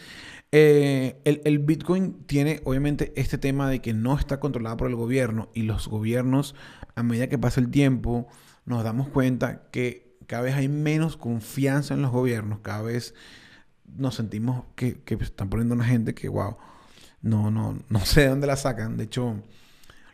eh, 0.53 1.21
el, 1.25 1.41
el, 1.45 1.59
Bitcoin 1.61 2.25
tiene 2.27 2.61
obviamente 2.65 3.13
este 3.17 3.39
tema 3.39 3.71
de 3.71 3.81
que 3.81 3.95
no 3.95 4.19
está 4.19 4.39
controlado 4.39 4.77
por 4.77 4.89
el 4.89 4.97
gobierno 4.97 5.49
y 5.55 5.63
los 5.63 5.89
gobiernos, 5.89 6.55
a 6.95 7.03
medida 7.03 7.29
que 7.29 7.39
pasa 7.39 7.59
el 7.59 7.71
tiempo, 7.71 8.29
nos 8.65 8.85
damos 8.85 9.09
cuenta 9.09 9.69
que 9.71 10.17
cada 10.27 10.43
vez 10.43 10.55
hay 10.55 10.69
menos 10.69 11.17
confianza 11.17 11.95
en 11.95 12.03
los 12.03 12.11
gobiernos, 12.11 12.61
cada 12.61 12.83
vez 12.83 13.15
nos 13.85 14.15
sentimos 14.15 14.65
que, 14.75 15.03
están 15.21 15.51
poniendo 15.51 15.75
una 15.75 15.85
gente 15.85 16.15
que, 16.15 16.29
wow, 16.29 16.57
no, 17.21 17.51
no, 17.51 17.79
no 17.89 18.01
sé 18.05 18.23
de 18.23 18.29
dónde 18.29 18.47
la 18.47 18.57
sacan. 18.57 18.97
De 18.97 19.05
hecho, 19.05 19.43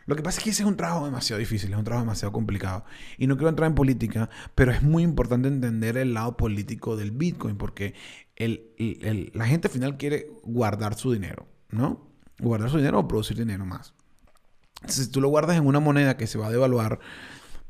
lo 0.09 0.15
que 0.15 0.23
pasa 0.23 0.39
es 0.39 0.43
que 0.43 0.49
ese 0.49 0.63
es 0.63 0.67
un 0.67 0.75
trabajo 0.75 1.05
demasiado 1.05 1.39
difícil, 1.39 1.71
es 1.71 1.77
un 1.77 1.83
trabajo 1.83 2.03
demasiado 2.03 2.31
complicado. 2.31 2.83
Y 3.17 3.27
no 3.27 3.37
quiero 3.37 3.49
entrar 3.49 3.67
en 3.67 3.75
política, 3.75 4.29
pero 4.55 4.71
es 4.71 4.81
muy 4.81 5.03
importante 5.03 5.47
entender 5.47 5.97
el 5.97 6.15
lado 6.15 6.35
político 6.35 6.97
del 6.97 7.11
Bitcoin, 7.11 7.57
porque 7.57 7.93
la 8.35 9.45
gente 9.45 9.67
al 9.67 9.71
final 9.71 9.97
quiere 9.97 10.27
guardar 10.43 10.95
su 10.95 11.11
dinero, 11.11 11.47
¿no? 11.69 12.09
Guardar 12.39 12.71
su 12.71 12.77
dinero 12.77 12.99
o 12.99 13.07
producir 13.07 13.37
dinero 13.37 13.65
más. 13.65 13.93
Si 14.87 15.11
tú 15.11 15.21
lo 15.21 15.27
guardas 15.27 15.57
en 15.57 15.67
una 15.67 15.79
moneda 15.79 16.17
que 16.17 16.25
se 16.25 16.37
va 16.37 16.47
a 16.47 16.51
devaluar, 16.51 16.99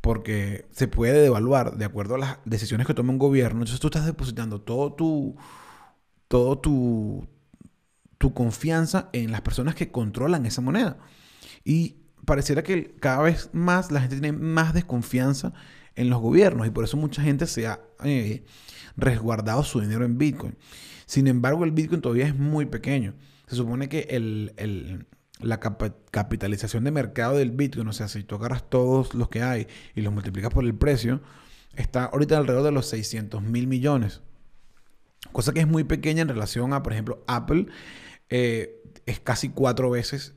porque 0.02 0.66
se 0.72 0.88
puede 0.88 1.22
devaluar 1.22 1.78
de 1.78 1.86
acuerdo 1.86 2.16
a 2.16 2.20
las 2.20 2.38
decisiones 2.46 2.88
que 2.88 2.94
toma 2.94 3.12
un 3.12 3.20
gobierno. 3.20 3.60
Entonces 3.60 3.80
tú 3.80 3.88
estás 3.88 4.06
depositando 4.06 4.62
todo 4.62 4.94
tu, 4.94 5.36
todo 6.28 6.58
tu, 6.60 7.28
tu 8.18 8.34
confianza 8.34 9.10
en 9.14 9.32
las 9.32 9.42
personas 9.42 9.76
que 9.76 9.92
controlan 9.92 10.46
esa 10.46 10.62
moneda. 10.62 10.98
Y 11.64 11.98
pareciera 12.26 12.64
que 12.64 12.96
cada 13.00 13.24
vez 13.24 13.50
más 13.54 13.92
la 13.92 14.02
gente 14.02 14.20
tiene 14.20 14.38
más 14.38 14.74
desconfianza 14.74 15.54
en 15.96 16.10
los 16.10 16.22
gobiernos 16.22 16.66
y 16.68 16.70
por 16.70 16.84
eso 16.84 16.96
mucha 16.96 17.22
gente 17.22 17.46
se 17.46 17.68
ha 17.68 17.82
eh, 18.04 18.46
resguardado 18.96 19.64
su 19.64 19.82
dinero 19.82 20.06
en 20.06 20.18
Bitcoin. 20.18 20.56
Sin 21.06 21.28
embargo, 21.28 21.66
el 21.66 21.72
Bitcoin 21.72 22.02
todavía 22.02 22.28
es 22.28 22.36
muy 22.36 22.66
pequeño. 22.66 23.16
Se 23.48 23.56
supone 23.56 23.90
que 23.90 24.08
el, 24.12 25.08
la 25.40 25.60
capitalización 25.60 26.84
de 26.84 26.92
mercado 26.92 27.38
del 27.38 27.52
Bitcoin, 27.52 27.88
o 27.88 27.94
sea, 27.94 28.08
si 28.08 28.24
tú 28.24 28.36
agarras 28.36 28.70
todos 28.70 29.14
los 29.14 29.30
que 29.30 29.42
hay 29.42 29.68
y 29.96 30.02
los 30.02 30.14
multiplicas 30.14 30.52
por 30.52 30.66
el 30.66 30.76
precio, 30.76 31.22
está 31.76 32.06
ahorita 32.06 32.38
alrededor 32.38 32.66
de 32.66 32.72
los 32.72 32.88
600 32.88 33.42
mil 33.42 33.68
millones. 33.68 34.22
Cosa 35.32 35.54
que 35.54 35.62
es 35.62 35.68
muy 35.68 35.84
pequeña 35.84 36.22
en 36.22 36.28
relación 36.28 36.74
a, 36.74 36.84
por 36.84 36.94
ejemplo, 36.94 37.24
Apple. 37.28 37.68
Eh, 38.30 38.76
es 39.06 39.20
casi 39.20 39.50
cuatro 39.50 39.90
veces 39.90 40.36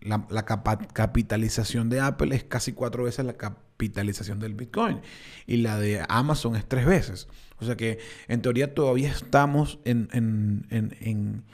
la, 0.00 0.44
capitalización 0.92 1.88
de 1.88 2.00
Apple 2.00 2.36
es 2.36 2.44
casi 2.44 2.72
cuatro 2.72 3.04
veces 3.04 3.24
la 3.24 3.34
capitalización 3.34 4.38
del 4.38 4.54
Bitcoin. 4.54 5.00
Y 5.46 5.58
la 5.58 5.78
de 5.78 6.04
Amazon 6.08 6.56
es 6.56 6.66
tres 6.66 6.84
veces. 6.84 7.28
O 7.58 7.64
sea 7.64 7.76
que 7.76 7.98
en 8.28 8.42
teoría 8.42 8.74
todavía 8.74 9.10
estamos 9.10 9.78
en, 9.84 10.08
en, 10.12 10.66
en, 10.70 11.44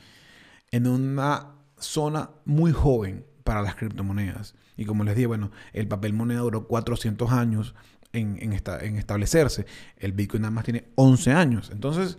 en 0.72 0.86
una 0.88 1.61
zona 1.82 2.30
muy 2.44 2.72
joven 2.72 3.24
para 3.44 3.62
las 3.62 3.74
criptomonedas. 3.74 4.54
Y 4.76 4.84
como 4.84 5.04
les 5.04 5.14
dije, 5.14 5.26
bueno, 5.26 5.50
el 5.72 5.88
papel 5.88 6.12
moneda 6.12 6.40
duró 6.40 6.66
400 6.66 7.30
años 7.32 7.74
en, 8.12 8.38
en, 8.40 8.52
en 8.52 8.96
establecerse. 8.96 9.66
El 9.96 10.12
Bitcoin 10.12 10.42
nada 10.42 10.52
más 10.52 10.64
tiene 10.64 10.84
11 10.94 11.32
años. 11.32 11.70
Entonces, 11.72 12.18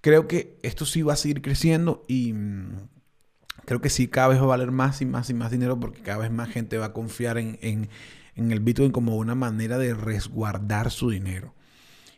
creo 0.00 0.28
que 0.28 0.58
esto 0.62 0.86
sí 0.86 1.02
va 1.02 1.14
a 1.14 1.16
seguir 1.16 1.42
creciendo 1.42 2.04
y 2.08 2.32
mm, 2.32 2.88
creo 3.64 3.80
que 3.80 3.90
sí 3.90 4.08
cada 4.08 4.28
vez 4.28 4.38
va 4.38 4.44
a 4.44 4.46
valer 4.46 4.70
más 4.70 5.02
y 5.02 5.06
más 5.06 5.28
y 5.30 5.34
más 5.34 5.50
dinero 5.50 5.78
porque 5.78 6.00
cada 6.02 6.18
vez 6.18 6.30
más 6.30 6.48
gente 6.48 6.78
va 6.78 6.86
a 6.86 6.92
confiar 6.92 7.38
en, 7.38 7.58
en 7.60 8.52
el 8.52 8.60
Bitcoin 8.60 8.92
como 8.92 9.16
una 9.16 9.34
manera 9.34 9.78
de 9.78 9.94
resguardar 9.94 10.90
su 10.90 11.10
dinero. 11.10 11.55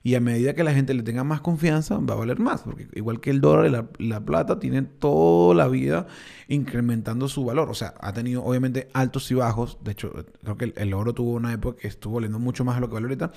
Y 0.09 0.14
a 0.14 0.21
medida 0.21 0.55
que 0.55 0.64
la 0.64 0.73
gente 0.73 0.94
le 0.94 1.03
tenga 1.03 1.23
más 1.23 1.42
confianza, 1.42 1.99
va 1.99 2.14
a 2.14 2.16
valer 2.16 2.38
más. 2.38 2.62
Porque 2.62 2.88
igual 2.94 3.21
que 3.21 3.29
el 3.29 3.42
dólar 3.42 3.90
y 3.99 4.07
la, 4.09 4.25
plata, 4.25 4.59
tienen 4.59 4.87
toda 4.87 5.55
la 5.55 5.68
vida 5.68 6.07
incrementando 6.49 7.29
su 7.29 7.44
valor. 7.44 7.68
O 7.68 7.75
sea, 7.75 7.92
ha 8.01 8.14
tenido 8.14 8.42
obviamente 8.42 8.88
altos 8.94 9.31
y 9.31 9.35
bajos. 9.35 9.77
De 9.85 9.92
hecho, 9.92 10.11
creo 10.42 10.57
que 10.57 10.73
el, 10.75 10.94
oro 10.94 11.12
tuvo 11.12 11.33
una 11.33 11.53
época 11.53 11.83
que 11.83 11.88
estuvo 11.88 12.14
valiendo 12.14 12.38
mucho 12.38 12.64
más 12.64 12.77
de 12.77 12.81
lo 12.81 12.88
que 12.88 12.94
vale 12.94 13.05
ahorita. 13.05 13.33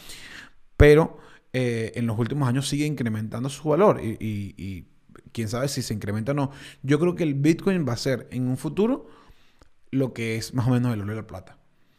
Pero 0.78 1.18
eh, 1.52 1.92
en 1.96 2.08
los 2.08 2.18
últimos 2.18 2.48
años 2.48 2.70
sigue 2.70 2.86
incrementando 2.86 3.50
su 3.50 3.68
valor. 3.68 4.00
Y, 4.02 4.88
quién 5.34 5.50
sabe 5.50 5.68
si 5.68 5.82
se 5.82 5.94
incrementa 5.94 6.32
o 6.32 6.36
no. 6.36 6.52
Yo 6.84 7.02
creo 7.02 7.16
que 7.16 7.24
el 7.24 7.34
Bitcoin 7.34 7.86
va 7.86 7.92
a 7.92 7.98
ser 7.98 8.30
en 8.32 8.48
un 8.48 8.56
futuro 8.56 9.10
lo 9.90 10.14
que 10.14 10.38
es 10.38 10.54
más 10.54 10.68
o 10.68 10.70
menos 10.70 10.94
el 10.94 11.02
oro 11.02 11.12
y 11.12 11.16
la 11.18 11.28
plata. 11.28 11.58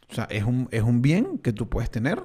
O 0.09 0.15
sea, 0.15 0.23
es 0.31 0.45
un, 0.45 0.67
es 0.71 0.81
un 0.81 1.03
bien 1.03 1.37
que 1.37 1.53
tú 1.53 1.69
puedes 1.69 1.91
tener 1.91 2.23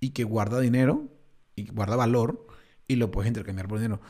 y 0.00 0.10
que 0.10 0.24
guarda 0.24 0.58
dinero 0.58 1.12
y 1.56 1.66
guarda 1.66 1.96
valor 1.96 2.46
y 2.88 2.96
lo 2.96 3.10
puedes 3.10 3.28
intercambiar 3.28 3.68
por 3.68 3.78
dinero. 3.78 4.00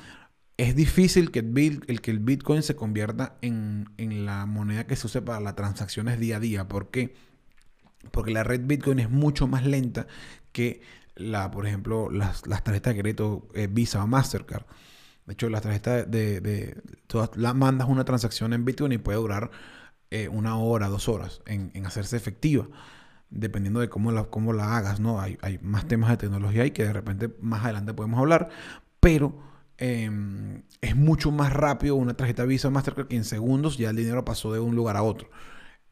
Es 0.57 0.77
difícil 0.77 1.31
que 1.31 1.41
el, 1.41 2.01
que 2.01 2.11
el 2.11 2.19
Bitcoin 2.19 2.63
se 2.63 2.77
convierta 2.77 3.37
en, 3.41 3.87
la 4.25 4.47
moneda 4.47 4.87
que 4.87 4.97
se 4.97 5.07
use 5.07 5.23
para 5.23 5.41
las 5.41 5.57
transacciones 5.57 6.21
día 6.21 6.37
a 6.37 6.41
día. 6.41 6.69
¿Por 6.69 6.91
qué? 6.91 7.15
Porque 8.11 8.33
la 8.33 8.45
red 8.45 8.61
Bitcoin 8.65 8.99
es 8.99 9.11
mucho 9.11 9.47
más 9.47 9.65
lenta 9.65 10.07
que 10.53 10.83
la, 11.15 11.51
por 11.51 11.67
ejemplo, 11.67 12.11
las, 12.11 12.43
tarjetas 12.43 12.95
de 12.95 13.01
crédito 13.01 13.49
eh, 13.55 13.69
Visa 13.71 14.03
o 14.03 14.07
Mastercard. 14.07 14.65
De 15.27 15.35
hecho, 15.35 15.49
la 15.49 15.61
tarjeta 15.61 16.05
de, 16.05 16.41
de, 16.41 16.83
la 17.37 17.55
mandas 17.55 17.89
una 17.89 18.05
transacción 18.05 18.53
en 18.53 18.65
Bitcoin 18.65 18.93
y 18.93 18.99
puede 18.99 19.19
durar 19.19 19.51
eh, 20.11 20.29
una 20.29 20.59
hora, 20.59 20.89
dos 20.89 21.09
horas 21.09 21.41
en, 21.47 21.71
en, 21.75 21.87
hacerse 21.87 22.17
efectiva, 22.17 22.69
dependiendo 23.33 23.81
de 23.81 23.89
cómo 23.89 24.13
la, 24.13 24.25
cómo 24.25 24.53
la 24.53 24.77
hagas, 24.77 25.01
¿no? 25.01 25.21
Hay, 25.21 25.39
hay 25.43 25.59
más 25.63 25.87
temas 25.89 26.11
de 26.11 26.17
tecnología 26.19 26.67
y 26.67 26.71
que 26.71 26.85
de 26.85 26.93
repente 26.93 27.31
más 27.41 27.65
adelante 27.65 27.95
podemos 27.95 28.21
hablar, 28.21 28.51
pero 29.01 29.35
em, 29.79 30.63
es 30.81 30.95
mucho 30.95 31.31
más 31.31 31.53
rápido 31.53 31.97
una 31.97 32.15
tarjeta 32.15 32.45
Visa 32.45 32.71
Mastercard 32.71 33.09
que 33.09 33.17
en 33.17 33.25
segundos 33.25 33.79
ya 33.79 33.91
el 33.91 33.97
dinero 33.97 34.25
pasó 34.25 34.53
de 34.53 34.61
un 34.61 34.77
lugar 34.77 34.97
a 34.97 35.03
otro. 35.03 35.31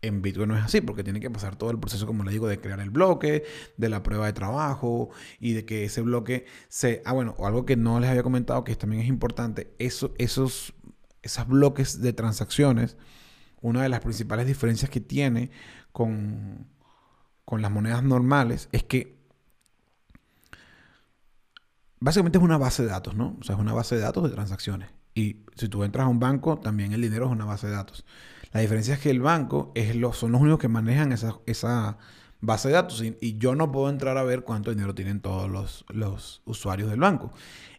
En 0.02 0.22
Bitcoin 0.22 0.48
no 0.48 0.56
es 0.56 0.64
así, 0.64 0.80
porque 0.80 1.04
tiene 1.04 1.20
que 1.20 1.30
pasar 1.30 1.56
todo 1.56 1.70
el 1.70 1.78
proceso, 1.78 2.06
como 2.06 2.24
le 2.24 2.30
digo, 2.32 2.48
de 2.48 2.58
crear 2.58 2.80
el 2.80 2.88
bloque, 2.90 3.44
de 3.76 3.88
la 3.90 4.02
prueba 4.02 4.26
de 4.26 4.32
trabajo 4.32 5.10
y 5.38 5.52
de 5.52 5.66
que 5.66 5.84
ese 5.84 6.00
bloque 6.00 6.46
se... 6.68 7.02
Ah, 7.04 7.12
bueno, 7.12 7.34
algo 7.44 7.66
que 7.66 7.76
no 7.76 8.00
les 8.00 8.08
había 8.08 8.22
comentado, 8.22 8.64
que 8.64 8.74
también 8.76 9.02
es 9.02 9.08
importante, 9.08 9.74
eso, 9.78 10.14
esos, 10.16 10.72
esos 11.22 11.46
bloques 11.48 12.00
de 12.00 12.14
transacciones, 12.14 12.96
una 13.60 13.82
de 13.82 13.90
las 13.90 14.00
principales 14.00 14.46
diferencias 14.46 14.90
que 14.90 15.00
tiene 15.00 15.50
con, 15.92 16.66
con 17.50 17.62
las 17.62 17.72
monedas 17.72 18.04
normales 18.04 18.68
es 18.70 18.84
que 18.84 19.18
básicamente 21.98 22.38
es 22.38 22.44
una 22.44 22.58
base 22.58 22.84
de 22.84 22.90
datos, 22.90 23.16
¿no? 23.16 23.36
O 23.40 23.42
sea, 23.42 23.56
es 23.56 23.60
una 23.60 23.72
base 23.72 23.96
de 23.96 24.02
datos 24.02 24.22
de 24.22 24.30
transacciones. 24.30 24.90
Y 25.16 25.38
si 25.56 25.68
tú 25.68 25.82
entras 25.82 26.06
a 26.06 26.08
un 26.08 26.20
banco, 26.20 26.60
también 26.60 26.92
el 26.92 27.02
dinero 27.02 27.26
es 27.26 27.32
una 27.32 27.44
base 27.44 27.66
de 27.66 27.72
datos. 27.72 28.06
La 28.52 28.60
diferencia 28.60 28.94
es 28.94 29.00
que 29.00 29.10
el 29.10 29.20
banco 29.20 29.72
es 29.74 29.90
son 30.16 30.30
los 30.30 30.40
únicos 30.40 30.60
que 30.60 30.68
manejan 30.68 31.10
esa, 31.10 31.98
base 32.40 32.68
de 32.68 32.74
datos 32.74 33.02
y, 33.02 33.36
yo 33.38 33.56
no 33.56 33.72
puedo 33.72 33.90
entrar 33.90 34.16
a 34.16 34.22
ver 34.22 34.44
cuánto 34.44 34.70
dinero 34.70 34.94
tienen 34.94 35.20
todos 35.20 35.50
los, 35.50 35.84
los, 35.88 36.42
usuarios 36.44 36.88
del 36.88 37.00
banco. 37.00 37.32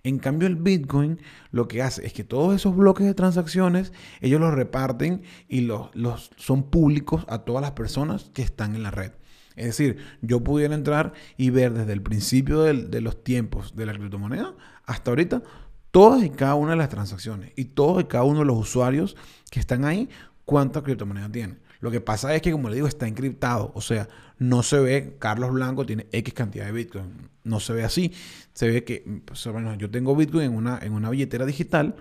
En 0.04 0.20
cambio, 0.20 0.50
el 0.50 0.58
Bitcoin 0.58 1.22
lo 1.52 1.70
que 1.70 1.82
hace 1.82 2.06
es 2.06 2.12
que 2.12 2.26
todos 2.26 2.54
esos 2.54 2.76
bloques 2.76 3.08
de 3.08 3.14
transacciones, 3.14 3.94
ellos 4.20 4.42
los 4.42 4.54
reparten 4.54 5.24
y 5.48 5.62
los, 5.62 5.96
los 5.96 6.30
son 6.36 6.64
públicos 6.64 7.26
a 7.30 7.46
todas 7.46 7.62
las 7.62 7.72
personas 7.72 8.32
que 8.34 8.42
están 8.42 8.76
en 8.76 8.84
la 8.84 8.92
red. 8.92 9.14
Es 9.56 9.66
decir, 9.66 9.98
yo 10.22 10.42
pudiera 10.42 10.76
entrar 10.76 11.14
y 11.38 11.50
ver 11.50 11.74
desde 11.74 11.94
el 11.94 12.02
principio 12.02 12.62
de 12.62 13.02
los 13.02 13.24
tiempos 13.24 13.76
de 13.76 13.86
la 13.86 13.94
criptomoneda 13.94 14.56
hasta 14.86 15.12
ahorita 15.12 15.44
todas 15.92 16.24
y 16.24 16.30
cada 16.30 16.56
una 16.56 16.72
de 16.72 16.78
las 16.78 16.90
transacciones 16.90 17.52
y 17.56 17.66
todos 17.66 18.02
y 18.02 18.06
cada 18.06 18.24
uno 18.24 18.40
de 18.40 18.46
los 18.46 18.58
usuarios 18.58 19.16
que 19.50 19.60
están 19.60 19.86
ahí 19.86 20.10
cuántas 20.46 20.84
criptomonedas 20.84 21.32
tiene. 21.32 21.58
Lo 21.82 21.90
que 21.90 22.00
pasa 22.00 22.34
es 22.36 22.42
que, 22.42 22.52
como 22.52 22.70
le 22.70 22.76
digo, 22.76 22.88
está 22.88 23.08
encriptado. 23.08 23.72
O 23.74 23.82
sea, 23.82 24.08
no 24.38 24.62
se 24.62 24.80
ve, 24.80 25.16
Carlos 25.18 25.52
Blanco 25.52 25.86
tiene 25.86 26.08
X 26.12 26.34
cantidad 26.34 26.66
de 26.66 26.72
Bitcoin. 26.72 27.30
No 27.44 27.60
se 27.60 27.74
ve 27.74 27.84
así. 27.84 28.14
Se 28.54 28.70
ve 28.70 28.84
que, 28.84 29.22
pues, 29.26 29.46
bueno, 29.48 29.74
yo 29.76 29.90
tengo 29.90 30.16
Bitcoin 30.16 30.44
en 30.44 30.56
una, 30.56 30.78
en 30.80 30.94
una 30.94 31.10
billetera 31.10 31.46
digital. 31.46 31.96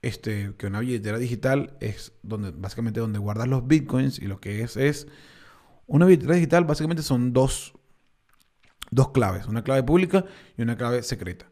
Este, 0.00 0.54
que 0.56 0.68
una 0.68 0.80
billetera 0.80 1.18
digital 1.18 1.76
es 1.80 2.12
donde, 2.22 2.52
básicamente, 2.52 3.00
donde 3.00 3.18
guardas 3.18 3.48
los 3.48 3.66
Bitcoins. 3.66 4.18
Y 4.18 4.28
lo 4.28 4.40
que 4.40 4.62
es, 4.62 4.78
es, 4.78 5.08
una 5.88 6.06
billetera 6.06 6.34
digital 6.34 6.64
básicamente 6.64 7.02
son 7.02 7.32
dos, 7.32 7.74
dos 8.90 9.10
claves. 9.10 9.46
Una 9.46 9.64
clave 9.64 9.82
pública 9.82 10.24
y 10.56 10.62
una 10.62 10.76
clave 10.76 11.02
secreta. 11.02 11.46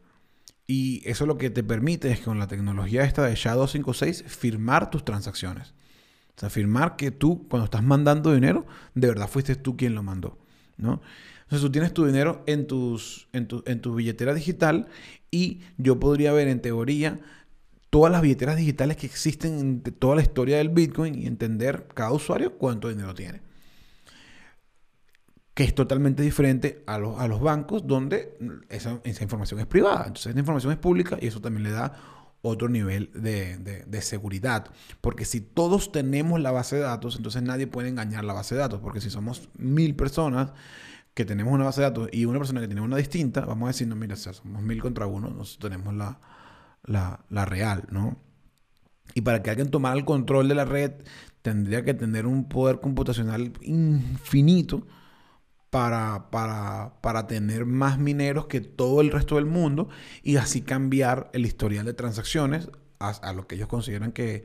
Y 0.65 1.01
eso 1.09 1.25
lo 1.25 1.37
que 1.37 1.49
te 1.49 1.63
permite 1.63 2.11
es 2.11 2.19
con 2.21 2.39
la 2.39 2.47
tecnología 2.47 3.03
esta 3.03 3.25
de 3.25 3.33
SHA-256 3.33 4.23
firmar 4.25 4.89
tus 4.89 5.03
transacciones. 5.03 5.73
O 6.35 6.39
sea, 6.39 6.47
afirmar 6.47 6.97
que 6.97 7.09
tú, 7.09 7.47
cuando 7.49 7.65
estás 7.65 7.83
mandando 7.83 8.33
dinero, 8.33 8.67
de 8.93 9.07
verdad 9.07 9.27
fuiste 9.27 9.55
tú 9.55 9.75
quien 9.75 9.95
lo 9.95 10.03
mandó, 10.03 10.37
¿no? 10.77 11.01
Entonces 11.43 11.65
tú 11.65 11.71
tienes 11.71 11.93
tu 11.93 12.05
dinero 12.05 12.43
en, 12.45 12.67
tus, 12.67 13.29
en, 13.31 13.47
tu, 13.47 13.63
en 13.65 13.81
tu 13.81 13.95
billetera 13.95 14.33
digital 14.33 14.87
y 15.31 15.61
yo 15.77 15.99
podría 15.99 16.33
ver 16.33 16.49
en 16.49 16.61
teoría 16.61 17.21
todas 17.89 18.11
las 18.11 18.21
billeteras 18.21 18.57
digitales 18.57 18.97
que 18.97 19.07
existen 19.07 19.57
en 19.59 19.81
toda 19.81 20.15
la 20.15 20.21
historia 20.21 20.57
del 20.57 20.69
Bitcoin 20.69 21.15
y 21.15 21.25
entender 21.25 21.87
cada 21.93 22.11
usuario 22.11 22.57
cuánto 22.57 22.89
dinero 22.89 23.15
tiene. 23.15 23.46
Que 25.57 25.63
es 25.63 25.73
totalmente 25.73 26.21
diferente 26.21 26.83
a 26.85 26.99
los, 26.99 27.19
a 27.19 27.27
los 27.27 27.41
bancos 27.41 27.87
donde 27.87 28.37
esa, 28.69 29.01
esa 29.03 29.23
información 29.23 29.59
es 29.59 29.65
privada. 29.65 30.03
Entonces 30.05 30.27
esa 30.27 30.39
información 30.39 30.71
es 30.71 30.77
pública 30.77 31.17
y 31.19 31.25
eso 31.25 31.41
también 31.41 31.63
le 31.63 31.71
da 31.71 31.93
otro 32.41 32.69
nivel 32.69 33.09
de, 33.13 34.01
seguridad. 34.01 34.69
Porque 35.01 35.25
si 35.25 35.41
todos 35.41 35.91
tenemos 35.91 36.39
la 36.39 36.51
base 36.51 36.75
de 36.75 36.83
datos, 36.83 37.15
entonces 37.17 37.41
nadie 37.41 37.67
puede 37.67 37.89
engañar 37.89 38.23
la 38.23 38.33
base 38.33 38.55
de 38.55 38.61
datos. 38.61 38.79
Porque 38.81 39.01
si 39.01 39.09
somos 39.09 39.49
mil 39.57 39.95
personas 39.95 40.51
que 41.13 41.25
tenemos 41.25 41.53
una 41.53 41.65
base 41.65 41.81
de 41.81 41.87
datos 41.87 42.09
y 42.11 42.25
una 42.25 42.39
persona 42.39 42.61
que 42.61 42.67
tiene 42.67 42.81
una 42.81 42.97
distinta, 42.97 43.41
vamos 43.41 43.67
a 43.67 43.69
decir, 43.69 43.87
no, 43.87 43.95
mira, 43.95 44.15
somos 44.15 44.61
mil 44.61 44.79
contra 44.81 45.07
uno, 45.07 45.29
nosotros 45.29 45.71
tenemos 45.71 45.93
la, 45.95 46.19
la, 46.83 47.25
la 47.29 47.45
real, 47.45 47.87
¿no? 47.89 48.17
Y 49.15 49.21
para 49.21 49.41
que 49.41 49.49
alguien 49.49 49.71
tomara 49.71 49.95
el 49.95 50.05
control 50.05 50.47
de 50.47 50.55
la 50.55 50.65
red, 50.65 50.91
tendría 51.41 51.83
que 51.83 51.93
tener 51.93 52.27
un 52.27 52.47
poder 52.47 52.79
computacional 52.79 53.53
infinito 53.61 54.85
para, 56.31 56.31
para, 57.01 57.27
tener 57.27 57.67
más 57.67 57.99
mineros 57.99 58.47
que 58.47 58.61
todo 58.61 58.99
el 59.01 59.11
resto 59.11 59.35
del 59.35 59.45
mundo 59.45 59.89
y 60.23 60.37
así 60.37 60.63
cambiar 60.63 61.29
el 61.33 61.45
historial 61.45 61.85
de 61.85 61.93
transacciones 61.93 62.71
a, 62.97 63.31
lo 63.33 63.45
que 63.45 63.53
ellos 63.53 63.67
consideran 63.67 64.11
que, 64.11 64.43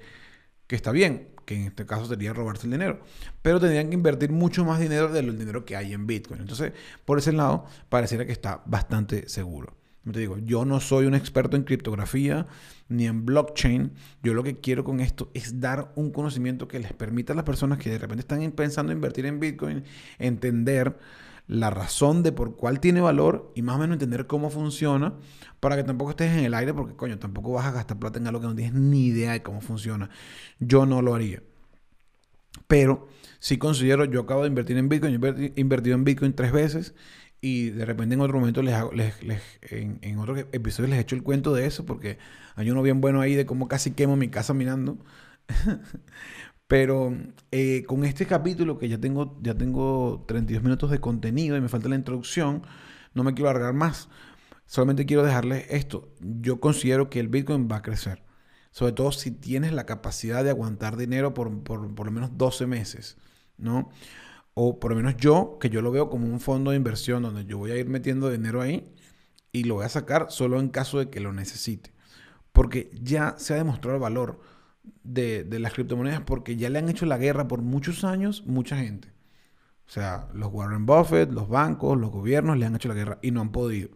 que, 0.66 0.76
está 0.76 0.92
bien, 0.92 1.30
que 1.46 1.54
en 1.54 1.62
este 1.68 1.86
caso 1.86 2.04
sería 2.04 2.34
robarse 2.34 2.66
el 2.66 2.72
dinero. 2.72 3.00
Pero 3.40 3.58
tendrían 3.60 3.88
que 3.88 3.94
invertir 3.94 4.30
mucho 4.30 4.62
más 4.66 4.78
dinero 4.78 5.08
del 5.08 5.38
dinero 5.38 5.64
que 5.64 5.74
hay 5.74 5.94
en 5.94 6.06
Bitcoin. 6.06 6.42
Entonces, 6.42 6.74
por 7.06 7.16
ese 7.16 7.32
lado, 7.32 7.64
pareciera 7.88 8.26
que 8.26 8.32
está 8.32 8.60
bastante 8.66 9.26
seguro. 9.30 9.74
Te 10.10 10.18
digo, 10.18 10.36
yo 10.38 10.64
no 10.64 10.80
soy 10.80 11.06
un 11.06 11.14
experto 11.14 11.56
en 11.56 11.62
criptografía 11.62 12.46
ni 12.88 13.06
en 13.06 13.24
blockchain. 13.24 13.92
Yo 14.22 14.34
lo 14.34 14.42
que 14.42 14.58
quiero 14.58 14.82
con 14.82 14.98
esto 14.98 15.30
es 15.32 15.60
dar 15.60 15.92
un 15.94 16.10
conocimiento 16.10 16.66
que 16.66 16.80
les 16.80 16.92
permita 16.92 17.32
a 17.32 17.36
las 17.36 17.44
personas 17.44 17.78
que 17.78 17.90
de 17.90 17.98
repente 17.98 18.20
están 18.20 18.50
pensando 18.52 18.90
en 18.90 18.98
invertir 18.98 19.26
en 19.26 19.38
Bitcoin, 19.38 19.84
entender 20.18 20.98
la 21.46 21.70
razón 21.70 22.22
de 22.22 22.32
por 22.32 22.56
cuál 22.56 22.80
tiene 22.80 23.00
valor 23.00 23.52
y 23.54 23.62
más 23.62 23.76
o 23.76 23.78
menos 23.78 23.94
entender 23.94 24.26
cómo 24.26 24.50
funciona 24.50 25.14
para 25.60 25.76
que 25.76 25.84
tampoco 25.84 26.10
estés 26.10 26.32
en 26.32 26.44
el 26.44 26.54
aire 26.54 26.74
porque 26.74 26.96
coño, 26.96 27.18
tampoco 27.18 27.52
vas 27.52 27.66
a 27.66 27.72
gastar 27.72 27.98
plata 27.98 28.18
en 28.18 28.26
algo 28.26 28.40
que 28.40 28.46
no 28.46 28.54
tienes 28.54 28.74
ni 28.74 29.06
idea 29.06 29.32
de 29.32 29.42
cómo 29.42 29.60
funciona. 29.60 30.10
Yo 30.58 30.84
no 30.84 31.00
lo 31.02 31.14
haría. 31.14 31.42
Pero 32.66 33.08
si 33.38 33.58
considero, 33.58 34.04
yo 34.04 34.20
acabo 34.20 34.42
de 34.42 34.48
invertir 34.48 34.76
en 34.76 34.88
Bitcoin, 34.88 35.20
he 35.22 35.60
invertido 35.60 35.94
en 35.94 36.04
Bitcoin 36.04 36.32
tres 36.32 36.52
veces 36.52 36.94
y 37.42 37.70
de 37.70 37.84
repente 37.84 38.14
en 38.14 38.20
otro 38.20 38.38
momento 38.38 38.62
les, 38.62 38.74
hago, 38.74 38.92
les, 38.92 39.14
en, 39.62 39.98
en 40.00 40.18
otro 40.18 40.38
episodio 40.38 40.88
les 40.88 41.00
hecho 41.00 41.16
el 41.16 41.24
cuento 41.24 41.52
de 41.52 41.66
eso 41.66 41.84
porque 41.84 42.18
hay 42.54 42.70
uno 42.70 42.82
bien 42.82 43.00
bueno 43.00 43.20
ahí 43.20 43.34
de 43.34 43.44
cómo 43.44 43.68
casi 43.68 43.90
quemo 43.90 44.16
mi 44.16 44.28
casa 44.28 44.54
mirando. 44.54 44.98
Pero 46.68 47.14
eh, 47.50 47.84
con 47.86 48.04
este 48.04 48.26
capítulo 48.26 48.78
que 48.78 48.88
ya 48.88 48.98
tengo, 48.98 49.38
ya 49.42 49.54
tengo 49.54 50.24
32 50.26 50.62
minutos 50.62 50.90
de 50.90 51.00
contenido 51.00 51.56
y 51.56 51.60
me 51.60 51.68
falta 51.68 51.88
la 51.88 51.96
introducción, 51.96 52.62
no 53.12 53.24
me 53.24 53.34
quiero 53.34 53.50
alargar 53.50 53.74
más. 53.74 54.08
Solamente 54.64 55.04
quiero 55.04 55.24
dejarles 55.24 55.66
esto. 55.68 56.14
Yo 56.20 56.60
considero 56.60 57.10
que 57.10 57.20
el 57.20 57.28
Bitcoin 57.28 57.68
va 57.70 57.78
a 57.78 57.82
crecer. 57.82 58.22
Sobre 58.70 58.92
todo 58.92 59.12
si 59.12 59.32
tienes 59.32 59.72
la 59.72 59.84
capacidad 59.84 60.44
de 60.44 60.50
aguantar 60.50 60.96
dinero 60.96 61.34
por, 61.34 61.62
por, 61.64 61.94
por 61.94 62.06
lo 62.06 62.12
menos 62.12 62.38
12 62.38 62.66
meses, 62.66 63.18
¿no? 63.58 63.90
O 64.54 64.78
por 64.78 64.90
lo 64.90 64.96
menos 64.96 65.16
yo, 65.16 65.58
que 65.60 65.70
yo 65.70 65.80
lo 65.80 65.90
veo 65.90 66.10
como 66.10 66.26
un 66.26 66.40
fondo 66.40 66.70
de 66.70 66.76
inversión 66.76 67.22
donde 67.22 67.44
yo 67.44 67.58
voy 67.58 67.70
a 67.70 67.76
ir 67.76 67.88
metiendo 67.88 68.30
dinero 68.30 68.60
ahí 68.60 68.92
y 69.52 69.64
lo 69.64 69.76
voy 69.76 69.84
a 69.84 69.88
sacar 69.88 70.26
solo 70.30 70.60
en 70.60 70.68
caso 70.68 70.98
de 70.98 71.10
que 71.10 71.20
lo 71.20 71.32
necesite. 71.32 71.92
Porque 72.52 72.90
ya 73.00 73.34
se 73.38 73.54
ha 73.54 73.56
demostrado 73.56 73.96
el 73.96 74.02
valor 74.02 74.40
de, 75.04 75.46
las 75.58 75.72
criptomonedas 75.72 76.22
porque 76.22 76.56
ya 76.56 76.68
le 76.70 76.78
han 76.78 76.88
hecho 76.88 77.06
la 77.06 77.18
guerra 77.18 77.48
por 77.48 77.62
muchos 77.62 78.04
años 78.04 78.44
mucha 78.46 78.76
gente. 78.76 79.08
O 79.86 79.90
sea, 79.90 80.28
los 80.34 80.52
Warren 80.52 80.86
Buffett, 80.86 81.30
los 81.32 81.48
bancos, 81.48 81.98
los 81.98 82.10
gobiernos 82.10 82.58
le 82.58 82.66
han 82.66 82.76
hecho 82.76 82.88
la 82.88 82.94
guerra 82.94 83.18
y 83.22 83.30
no 83.30 83.40
han 83.40 83.52
podido. 83.52 83.90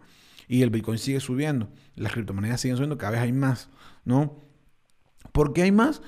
Y 0.48 0.62
el 0.62 0.70
Bitcoin 0.70 0.98
sigue 0.98 1.20
subiendo, 1.20 1.68
las 1.96 2.12
criptomonedas 2.12 2.61
siguen 2.61 2.76
subiendo, 2.76 2.98
cada 2.98 3.12
vez 3.12 3.20
hay 3.20 3.32
más, 3.32 3.68
¿no? 4.04 4.44
¿Por 5.32 5.52
qué 5.52 5.62
hay 5.62 5.72
más? 5.72 6.02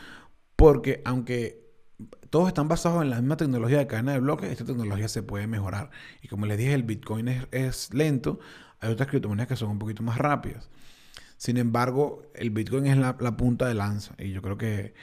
Porque 0.57 1.03
aunque 1.05 1.68
todos 2.30 2.49
están 2.49 2.68
basados 2.68 3.03
en 3.03 3.11
la 3.11 3.16
misma 3.16 3.36
tecnología 3.36 3.78
de 3.78 3.86
cadena 3.86 4.12
de 4.12 4.20
bloques, 4.20 4.51
esta 4.51 4.64
tecnología 4.64 5.09
se 5.09 5.22
puede 5.22 5.46
mejorar. 5.46 5.90
Y 6.22 6.28
como 6.28 6.46
les 6.46 6.59
dije, 6.59 6.74
el 6.74 6.84
Bitcoin 6.84 7.28
es, 7.28 7.92
lento, 7.92 8.38
hay 8.80 8.92
otras 8.92 9.09
criptomonedas 9.09 9.49
que 9.49 9.57
son 9.57 9.70
un 9.70 9.78
poquito 9.78 10.03
más 10.03 10.18
rápidas. 10.18 10.68
Sin 11.36 11.57
embargo, 11.57 12.22
el 12.34 12.51
Bitcoin 12.51 12.86
es 12.86 12.96
la, 12.96 13.16
punta 13.36 13.66
de 13.66 13.74
lanza 13.74 14.14
y 14.18 14.32
yo 14.32 14.42
creo 14.42 14.59
que 14.59 14.94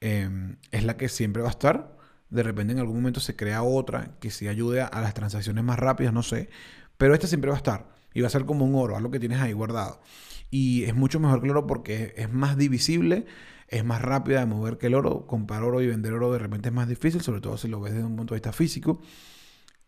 em, 0.00 0.56
es 0.70 0.84
la 0.84 0.96
que 0.96 1.08
siempre 1.08 1.42
va 1.42 1.48
a 1.48 1.52
estar. 1.52 1.96
De 2.30 2.42
repente 2.42 2.72
en 2.72 2.78
algún 2.78 2.96
momento 2.96 3.20
se 3.20 3.36
crea 3.36 3.62
otra 3.62 4.16
que 4.20 4.30
sí 4.30 4.46
ayude 4.48 4.82
a, 4.82 5.00
las 5.00 5.14
transacciones 5.14 5.64
más 5.64 5.78
rápidas, 5.78 6.12
no 6.12 6.22
sé. 6.22 6.50
Pero 6.96 7.14
esta 7.14 7.26
siempre 7.26 7.50
va 7.50 7.56
a 7.56 7.58
estar 7.58 7.88
y 8.14 8.20
va 8.20 8.28
a 8.28 8.30
ser 8.30 8.44
como 8.46 8.64
un 8.64 8.74
oro, 8.74 8.96
algo 8.96 9.10
que 9.10 9.20
tienes 9.20 9.40
ahí 9.40 9.52
guardado. 9.52 10.00
Y 10.50 10.84
es 10.84 10.94
mucho 10.94 11.20
mejor 11.20 11.48
oro 11.48 11.66
porque 11.66 12.14
es 12.16 12.32
más 12.32 12.56
divisible, 12.56 13.26
es 13.70 13.84
más 13.84 14.02
rápida 14.02 14.40
de 14.40 14.46
mover 14.46 14.78
que 14.78 14.88
el 14.88 14.94
oro. 14.94 15.26
Comprar 15.26 15.62
oro 15.62 15.80
y 15.80 15.86
vender 15.86 16.12
oro 16.12 16.32
de 16.32 16.40
repente 16.40 16.68
es 16.68 16.74
más 16.74 16.88
difícil, 16.88 17.20
sobre 17.20 17.40
todo 17.40 17.56
si 17.56 17.68
lo 17.68 17.80
ves 17.80 17.94
desde 17.94 18.06
un 18.06 18.16
punto 18.16 18.34
de 18.34 18.40
vista 18.40 18.52
físico. 18.52 19.00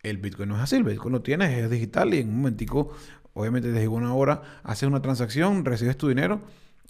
El 0.03 0.19
Bitcoin 0.19 0.49
no 0.49 0.57
es 0.57 0.63
así, 0.63 0.77
el 0.77 0.85
Bitcoin 0.85 1.13
lo 1.13 1.23
tienes, 1.23 1.51
es 1.51 1.71
digital 1.71 2.15
y 2.15 2.19
en 2.19 2.29
un 2.29 2.37
momentico, 2.37 2.93
obviamente 3.35 3.71
desde 3.73 3.89
una 3.89 4.15
hora, 4.15 4.61
haces 4.63 4.89
una 4.89 5.03
transacción, 5.03 5.65
recibes 5.65 5.97
tu 5.97 6.09
dinero 6.09 6.41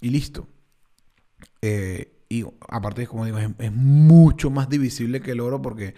y 0.01 0.09
listo. 0.11 0.47
Eh, 1.61 2.13
y 2.29 2.45
aparte, 2.69 3.07
como 3.07 3.25
digo, 3.25 3.39
es, 3.39 3.71
mucho 3.71 4.49
más 4.49 4.69
divisible 4.69 5.21
que 5.21 5.31
el 5.31 5.39
oro 5.39 5.61
porque 5.61 5.95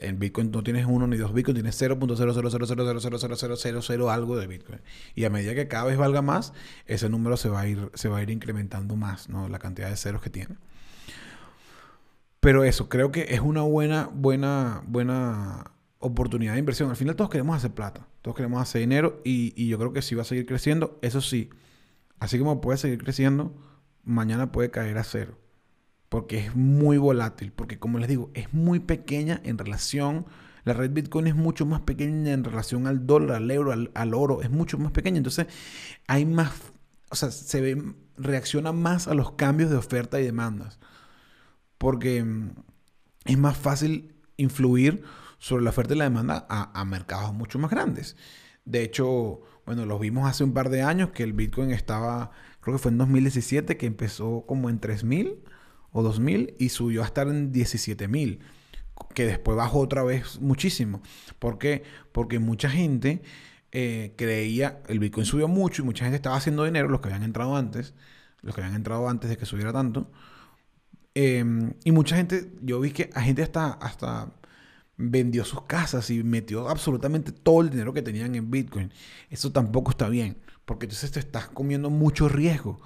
en 0.00 0.18
Bitcoin 0.18 0.50
no 0.50 0.62
tienes 0.62 0.86
uno 0.86 1.06
ni 1.06 1.16
dos 1.16 1.34
Bitcoin, 1.34 1.54
tienes 1.54 1.80
0.000000000 1.80 4.12
algo 4.12 4.36
de 4.36 4.46
Bitcoin. 4.46 4.80
Y 5.14 5.24
a 5.24 5.30
medida 5.30 5.54
que 5.54 5.68
cada 5.68 5.84
vez 5.84 5.96
valga 5.96 6.22
más, 6.22 6.52
ese 6.86 7.08
número 7.08 7.36
se 7.36 7.48
va 7.48 7.60
a 7.60 7.68
ir, 7.68 7.90
se 7.94 8.08
va 8.08 8.18
a 8.18 8.22
ir 8.22 8.30
incrementando 8.30 8.96
más, 8.96 9.28
¿no? 9.28 9.48
La 9.48 9.58
cantidad 9.58 9.90
de 9.90 9.96
ceros 9.96 10.22
que 10.22 10.30
tiene. 10.30 10.56
Pero 12.40 12.64
eso, 12.64 12.88
creo 12.88 13.12
que 13.12 13.26
es 13.30 13.40
una 13.40 13.62
buena, 13.62 14.10
buena, 14.12 14.82
buena 14.86 15.70
oportunidad 15.98 16.54
de 16.54 16.58
inversión. 16.58 16.90
Al 16.90 16.96
final 16.96 17.14
todos 17.14 17.30
queremos 17.30 17.56
hacer 17.56 17.72
plata, 17.72 18.08
todos 18.20 18.36
queremos 18.36 18.60
hacer 18.60 18.80
dinero 18.80 19.20
y, 19.24 19.52
y 19.56 19.68
yo 19.68 19.78
creo 19.78 19.92
que 19.92 20.02
sí 20.02 20.14
va 20.14 20.22
a 20.22 20.24
seguir 20.24 20.46
creciendo. 20.46 20.98
Eso 21.02 21.20
sí, 21.20 21.50
así 22.18 22.38
como 22.38 22.60
puede 22.60 22.78
seguir 22.78 22.98
creciendo, 22.98 23.54
mañana 24.04 24.50
puede 24.50 24.70
caer 24.70 24.98
a 24.98 25.04
cero. 25.04 25.38
Porque 26.12 26.38
es 26.38 26.54
muy 26.54 26.98
volátil, 26.98 27.52
porque 27.52 27.78
como 27.78 27.98
les 27.98 28.08
digo, 28.08 28.30
es 28.34 28.52
muy 28.52 28.80
pequeña 28.80 29.40
en 29.44 29.56
relación, 29.56 30.26
la 30.64 30.74
red 30.74 30.90
Bitcoin 30.90 31.26
es 31.26 31.34
mucho 31.34 31.64
más 31.64 31.80
pequeña 31.80 32.32
en 32.32 32.44
relación 32.44 32.86
al 32.86 33.06
dólar, 33.06 33.38
al 33.38 33.50
euro, 33.50 33.72
al, 33.72 33.90
al 33.94 34.12
oro, 34.12 34.42
es 34.42 34.50
mucho 34.50 34.76
más 34.76 34.92
pequeña. 34.92 35.16
Entonces 35.16 35.46
hay 36.06 36.26
más, 36.26 36.52
o 37.08 37.16
sea, 37.16 37.30
se 37.30 37.62
ve, 37.62 37.94
reacciona 38.18 38.72
más 38.72 39.08
a 39.08 39.14
los 39.14 39.32
cambios 39.32 39.70
de 39.70 39.76
oferta 39.76 40.20
y 40.20 40.24
demandas 40.24 40.78
porque 41.82 42.22
mm, 42.22 42.50
es 43.24 43.38
más 43.38 43.56
fácil 43.56 44.14
influir 44.36 45.02
sobre 45.38 45.64
la 45.64 45.70
oferta 45.70 45.94
y 45.94 45.98
la 45.98 46.04
demanda 46.04 46.46
a, 46.48 46.84
mercados 46.84 47.34
mucho 47.34 47.58
más 47.58 47.72
grandes. 47.72 48.16
De 48.64 48.84
hecho, 48.84 49.40
bueno, 49.66 49.84
los 49.84 49.98
vimos 49.98 50.30
hace 50.30 50.44
un 50.44 50.52
par 50.54 50.70
de 50.70 50.82
años 50.82 51.10
que 51.10 51.24
el 51.24 51.32
Bitcoin 51.32 51.72
estaba, 51.72 52.30
creo 52.60 52.76
que 52.76 52.82
fue 52.82 52.92
en 52.92 52.98
2017, 52.98 53.76
que 53.76 53.86
empezó 53.86 54.44
como 54.46 54.70
en 54.70 54.80
3.000 54.80 55.38
o 55.92 56.02
2.000 56.02 56.54
y 56.58 56.70
subió 56.70 57.02
a 57.02 57.06
estar 57.06 57.28
en 57.28 57.52
17.000, 57.52 58.38
que 59.14 59.26
después 59.26 59.56
bajó 59.56 59.80
otra 59.80 60.02
vez 60.02 60.40
muchísimo. 60.40 61.02
¿Por 61.38 61.58
qué? 61.58 61.82
Porque 62.12 62.38
mucha 62.38 62.70
gente 62.70 63.22
eh, 63.72 64.14
creía, 64.16 64.82
el 64.88 64.98
Bitcoin 64.98 65.26
subió 65.26 65.48
mucho 65.48 65.82
y 65.82 65.84
mucha 65.84 66.04
gente 66.04 66.16
estaba 66.16 66.36
haciendo 66.36 66.64
dinero, 66.64 66.88
los 66.88 67.00
que 67.00 67.08
habían 67.08 67.22
entrado 67.22 67.56
antes, 67.56 67.94
los 68.40 68.54
que 68.54 68.62
habían 68.62 68.76
entrado 68.76 69.08
antes 69.08 69.30
de 69.30 69.36
que 69.36 69.46
subiera 69.46 69.72
tanto, 69.72 70.10
Em, 71.14 71.74
y 71.84 71.92
mucha 71.92 72.16
gente, 72.16 72.50
yo 72.62 72.80
vi 72.80 72.90
que 72.92 73.10
a 73.14 73.20
gente 73.20 73.42
hasta, 73.42 73.72
hasta 73.72 74.32
vendió 74.96 75.44
sus 75.44 75.62
casas 75.62 76.08
y 76.10 76.22
metió 76.22 76.68
absolutamente 76.68 77.32
todo 77.32 77.60
el 77.62 77.70
dinero 77.70 77.92
que 77.92 78.02
tenían 78.02 78.34
en 78.34 78.50
Bitcoin. 78.50 78.92
Eso 79.30 79.52
tampoco 79.52 79.90
está 79.90 80.08
bien, 80.08 80.38
porque 80.64 80.86
entonces 80.86 81.10
te 81.12 81.20
estás 81.20 81.48
comiendo 81.48 81.90
mucho 81.90 82.28
riesgo. 82.28 82.80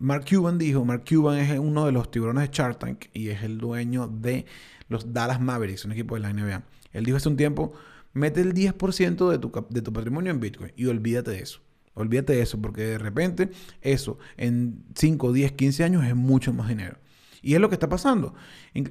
Mark 0.00 0.24
Cuban 0.26 0.56
dijo, 0.56 0.82
Mark 0.82 1.04
Cuban 1.06 1.38
es 1.38 1.58
uno 1.58 1.84
de 1.84 1.92
los 1.92 2.10
tiburones 2.10 2.48
de 2.48 2.56
Shark 2.56 2.78
Tank 2.78 3.04
y 3.12 3.28
es 3.28 3.42
el 3.42 3.58
dueño 3.58 4.08
de 4.08 4.46
los 4.88 5.12
Dallas 5.12 5.42
Mavericks, 5.42 5.84
un 5.84 5.92
equipo 5.92 6.14
de 6.14 6.22
la 6.22 6.32
NBA. 6.32 6.62
Él 6.94 7.04
dijo 7.04 7.18
hace 7.18 7.28
un 7.28 7.36
tiempo, 7.36 7.74
mete 8.14 8.40
el 8.40 8.54
10% 8.54 9.30
de 9.30 9.38
tu, 9.38 9.52
de 9.68 9.82
tu 9.82 9.92
patrimonio 9.92 10.30
en 10.30 10.40
Bitcoin 10.40 10.72
y 10.74 10.86
olvídate 10.86 11.32
de 11.32 11.40
eso. 11.40 11.60
Olvídate 11.92 12.32
de 12.32 12.40
eso, 12.40 12.58
porque 12.62 12.80
de 12.80 12.96
repente 12.96 13.50
eso 13.82 14.18
en 14.38 14.84
5, 14.94 15.34
10, 15.34 15.52
15 15.52 15.84
años 15.84 16.04
es 16.06 16.16
mucho 16.16 16.54
más 16.54 16.68
dinero. 16.68 16.96
Y 17.42 17.52
es 17.52 17.60
lo 17.60 17.68
que 17.68 17.74
está 17.74 17.90
pasando. 17.90 18.34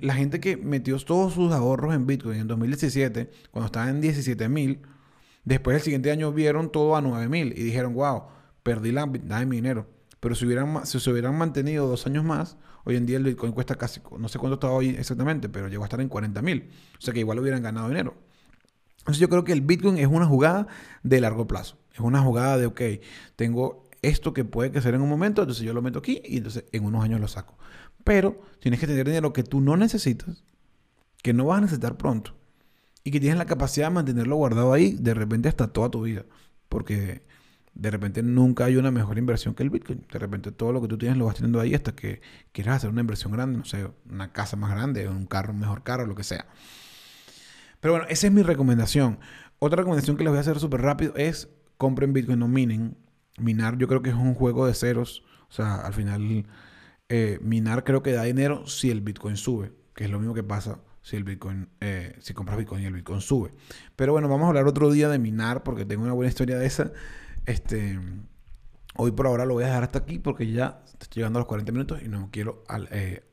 La 0.01 0.13
gente 0.13 0.39
que 0.39 0.57
metió 0.57 0.95
todos 0.99 1.33
sus 1.33 1.51
ahorros 1.51 1.95
en 1.95 2.05
Bitcoin 2.05 2.41
en 2.41 2.47
2017, 2.47 3.31
cuando 3.49 3.65
estaban 3.65 3.89
en 3.89 4.01
17 4.01 4.47
mil, 4.47 4.81
después 5.43 5.75
el 5.75 5.81
siguiente 5.81 6.11
año 6.11 6.31
vieron 6.31 6.71
todo 6.71 6.95
a 6.95 7.01
9 7.01 7.27
mil 7.29 7.47
y 7.57 7.63
dijeron, 7.63 7.95
wow, 7.95 8.25
perdí 8.61 8.91
la 8.91 9.07
mitad 9.07 9.39
de 9.39 9.47
mi 9.47 9.55
dinero. 9.55 9.98
Pero 10.19 10.35
si, 10.35 10.45
hubieran, 10.45 10.85
se 10.85 11.09
hubieran 11.09 11.37
mantenido 11.37 11.87
dos 11.87 12.05
años 12.05 12.23
más, 12.23 12.57
hoy 12.83 12.97
en 12.97 13.05
día 13.05 13.17
el 13.17 13.23
Bitcoin 13.23 13.53
cuesta 13.53 13.75
casi, 13.75 14.01
no 14.17 14.27
sé 14.27 14.37
cuánto 14.37 14.55
está 14.55 14.69
hoy 14.69 14.89
exactamente, 14.89 15.47
pero 15.49 15.67
llegó 15.67 15.83
a 15.83 15.85
estar 15.85 16.01
en 16.01 16.09
40 16.09 16.41
mil. 16.41 16.69
O 16.97 17.01
sea 17.01 17.13
que 17.13 17.21
igual 17.21 17.39
hubieran 17.39 17.63
ganado 17.63 17.87
dinero. 17.87 18.15
Entonces 18.99 19.19
yo 19.19 19.29
creo 19.29 19.43
que 19.43 19.53
el 19.53 19.61
Bitcoin 19.61 19.97
es 19.97 20.07
una 20.07 20.25
jugada 20.25 20.67
de 21.03 21.21
largo 21.21 21.47
plazo. 21.47 21.77
Es 21.93 22.01
una 22.01 22.21
jugada 22.21 22.57
de, 22.57 22.65
ok, 22.65 22.81
tengo 23.35 23.83
esto 24.01 24.33
que 24.33 24.45
puede 24.45 24.71
crecer 24.71 24.93
en 24.93 25.01
un 25.01 25.09
momento, 25.09 25.41
entonces 25.41 25.65
yo 25.65 25.73
lo 25.73 25.81
meto 25.81 25.99
aquí 25.99 26.21
y 26.25 26.37
entonces 26.37 26.65
en 26.71 26.85
unos 26.85 27.03
años 27.03 27.19
lo 27.19 27.27
saco. 27.27 27.57
Pero 28.03 28.41
tienes 28.59 28.79
que 28.79 28.87
tener 28.87 29.05
dinero 29.05 29.33
que 29.33 29.43
tú 29.43 29.61
no 29.61 29.77
necesitas, 29.77 30.43
que 31.21 31.33
no 31.33 31.45
vas 31.45 31.59
a 31.59 31.61
necesitar 31.61 31.97
pronto 31.97 32.35
y 33.03 33.11
que 33.11 33.19
tienes 33.19 33.37
la 33.37 33.45
capacidad 33.45 33.87
de 33.87 33.93
mantenerlo 33.95 34.35
guardado 34.35 34.73
ahí 34.73 34.95
de 34.99 35.13
repente 35.13 35.49
hasta 35.49 35.67
toda 35.67 35.89
tu 35.89 36.03
vida. 36.03 36.25
Porque 36.69 37.23
de 37.79 37.91
repente 37.91 38.21
nunca 38.21 38.65
hay 38.65 38.75
una 38.75 38.91
mejor 38.91 39.17
inversión 39.17 39.55
que 39.55 39.63
el 39.63 39.69
Bitcoin. 39.69 40.05
De 40.11 40.19
repente 40.19 40.51
todo 40.51 40.73
lo 40.73 40.81
que 40.81 40.87
tú 40.87 40.97
tienes 40.97 41.17
lo 41.17 41.25
vas 41.25 41.35
teniendo 41.35 41.61
ahí 41.61 41.73
hasta 41.73 41.95
que 41.95 42.21
quieras 42.51 42.77
hacer 42.77 42.89
una 42.89 43.01
inversión 43.01 43.31
grande, 43.31 43.57
no 43.57 43.65
sé, 43.65 43.87
una 44.09 44.33
casa 44.33 44.57
más 44.57 44.71
grande, 44.71 45.07
un 45.07 45.25
carro, 45.25 45.53
un 45.53 45.59
mejor 45.59 45.83
carro, 45.83 46.05
lo 46.05 46.15
que 46.15 46.23
sea. 46.23 46.45
Pero 47.79 47.93
bueno, 47.93 48.07
esa 48.09 48.27
es 48.27 48.33
mi 48.33 48.41
recomendación. 48.41 49.19
Otra 49.59 49.77
recomendación 49.77 50.17
que 50.17 50.23
les 50.23 50.31
voy 50.31 50.37
a 50.37 50.41
hacer 50.41 50.59
súper 50.59 50.81
rápido 50.81 51.13
es 51.15 51.49
compren 51.77 52.11
Bitcoin, 52.11 52.39
no 52.39 52.49
minen. 52.49 52.97
Minar 53.37 53.77
yo 53.77 53.87
creo 53.87 54.01
que 54.01 54.09
es 54.09 54.15
un 54.15 54.33
juego 54.33 54.67
de 54.67 54.73
ceros. 54.73 55.23
O 55.49 55.53
sea, 55.53 55.75
al 55.75 55.93
final 55.93 56.45
eh, 57.07 57.39
minar 57.41 57.85
creo 57.85 58.03
que 58.03 58.11
da 58.11 58.23
dinero 58.23 58.67
si 58.67 58.91
el 58.91 58.99
Bitcoin 58.99 59.37
sube, 59.37 59.71
que 59.95 60.03
es 60.03 60.09
lo 60.09 60.19
mismo 60.19 60.33
que 60.33 60.43
pasa 60.43 60.79
si 61.01 61.15
el 61.15 61.23
Bitcoin, 61.23 61.69
eh, 61.79 62.15
si 62.19 62.33
compras 62.33 62.57
Bitcoin 62.57 62.83
y 62.83 62.85
el 62.87 62.93
Bitcoin 62.93 63.21
sube. 63.21 63.51
Pero 63.95 64.11
bueno, 64.11 64.27
vamos 64.27 64.45
a 64.45 64.49
hablar 64.49 64.67
otro 64.67 64.91
día 64.91 65.07
de 65.07 65.17
minar 65.17 65.63
porque 65.63 65.85
tengo 65.85 66.03
una 66.03 66.13
buena 66.13 66.29
historia 66.29 66.57
de 66.57 66.65
esa. 66.65 66.91
Este, 67.49 67.99
hoy 68.95 69.09
por 69.09 69.25
ahora 69.25 69.43
lo 69.43 69.55
voy 69.55 69.63
a 69.63 69.67
dejar 69.69 69.81
hasta 69.81 69.97
aquí 69.97 70.19
porque 70.19 70.51
ya 70.51 70.83
estoy 71.01 71.21
llegando 71.21 71.39
a 71.39 71.41
los 71.41 71.47
40 71.47 71.71
minutos 71.71 71.99
y 71.99 72.07
no 72.07 72.29
quiero 72.31 72.63
eh, 72.91 73.23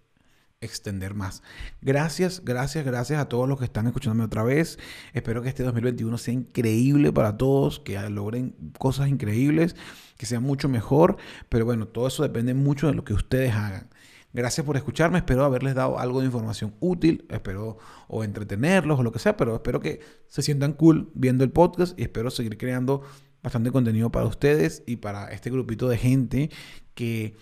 extender 0.62 1.12
más. 1.12 1.42
Gracias, 1.82 2.42
gracias, 2.42 2.86
gracias 2.86 3.20
a 3.20 3.28
todos 3.28 3.46
los 3.46 3.58
que 3.58 3.66
están 3.66 3.86
escuchándome 3.86 4.24
otra 4.24 4.42
vez. 4.42 4.78
Espero 5.12 5.42
que 5.42 5.50
este 5.50 5.64
2021 5.64 6.16
sea 6.16 6.32
increíble 6.32 7.12
para 7.12 7.36
todos, 7.36 7.78
que 7.78 8.00
logren 8.08 8.56
cosas 8.78 9.08
increíbles, 9.08 9.76
que 10.16 10.24
sea 10.24 10.40
mucho 10.40 10.70
mejor. 10.70 11.18
Pero 11.50 11.66
bueno, 11.66 11.86
todo 11.86 12.06
eso 12.06 12.22
depende 12.22 12.54
mucho 12.54 12.86
de 12.86 12.94
lo 12.94 13.04
que 13.04 13.12
ustedes 13.12 13.52
hagan. 13.52 13.90
Gracias 14.32 14.64
por 14.64 14.78
escucharme, 14.78 15.18
espero 15.18 15.44
haberles 15.44 15.74
dado 15.74 15.98
algo 15.98 16.20
de 16.20 16.26
información 16.26 16.74
útil, 16.80 17.26
espero 17.28 17.76
o 18.08 18.24
entretenerlos 18.24 18.98
o 18.98 19.02
lo 19.02 19.12
que 19.12 19.18
sea, 19.18 19.36
pero 19.36 19.54
espero 19.54 19.80
que 19.80 20.00
se 20.26 20.42
sientan 20.42 20.72
cool 20.72 21.10
viendo 21.14 21.44
el 21.44 21.50
podcast 21.50 21.98
y 21.98 22.02
espero 22.02 22.30
seguir 22.30 22.58
creando 22.58 23.02
bastante 23.47 23.70
contenido 23.70 24.11
para 24.11 24.26
ustedes 24.26 24.82
y 24.86 24.97
para 24.97 25.30
este 25.30 25.51
grupito 25.51 25.88
de 25.88 25.97
gente 25.97 26.51
que 26.94 27.36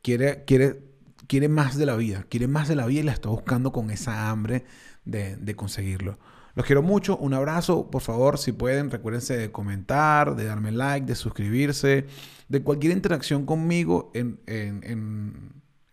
quiere, 0.00 0.44
quiere 0.46 0.80
quiere 1.26 1.48
más 1.48 1.76
de 1.76 1.86
la 1.86 1.96
vida, 1.96 2.24
quiere 2.28 2.48
más 2.48 2.68
de 2.68 2.76
la 2.76 2.86
vida 2.86 3.00
y 3.00 3.04
la 3.04 3.12
está 3.12 3.28
buscando 3.28 3.72
con 3.72 3.90
esa 3.90 4.30
hambre 4.30 4.64
de, 5.04 5.54
conseguirlo. 5.54 6.18
Los 6.54 6.64
quiero 6.64 6.82
mucho, 6.82 7.18
un 7.18 7.34
abrazo, 7.34 7.90
por 7.90 8.00
favor, 8.00 8.38
si 8.38 8.52
pueden, 8.52 8.90
recuérdense 8.90 9.36
de 9.36 9.52
comentar, 9.52 10.36
de 10.36 10.44
darme 10.44 10.72
like, 10.72 11.06
de 11.06 11.14
suscribirse, 11.14 12.06
de 12.48 12.62
cualquier 12.62 12.92
interacción 12.92 13.44
conmigo 13.44 14.10
en, 14.14 14.40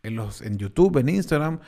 los, 0.04 0.42
en 0.42 0.58
YouTube, 0.58 0.98
en 1.00 1.10
Instagram, 1.10 1.60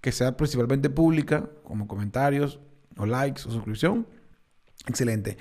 que 0.00 0.12
sea 0.12 0.36
principalmente 0.36 0.88
pública, 0.88 1.50
como 1.64 1.88
comentarios 1.88 2.60
o 2.96 3.06
likes 3.06 3.42
o 3.48 3.50
suscripción. 3.50 4.06
Excelente. 4.86 5.36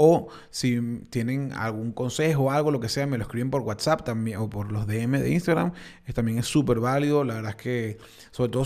O 0.00 0.28
si 0.50 0.80
tienen 1.10 1.52
algún 1.52 1.92
consejo 1.92 2.44
o 2.44 2.50
algo, 2.52 2.70
lo 2.70 2.78
que 2.78 2.88
sea, 2.88 3.06
me 3.06 3.18
lo 3.18 3.24
escriben 3.24 3.50
por 3.50 3.62
WhatsApp 3.62 4.04
también 4.04 4.38
o 4.38 4.48
por 4.48 4.70
los 4.70 4.86
DM 4.86 5.18
de 5.18 5.30
Instagram. 5.30 5.72
Es, 6.06 6.14
también 6.14 6.38
es 6.38 6.46
súper 6.46 6.78
válido. 6.78 7.24
La 7.24 7.34
verdad 7.34 7.50
es 7.50 7.56
que, 7.56 7.98
sobre 8.30 8.52
todo, 8.52 8.64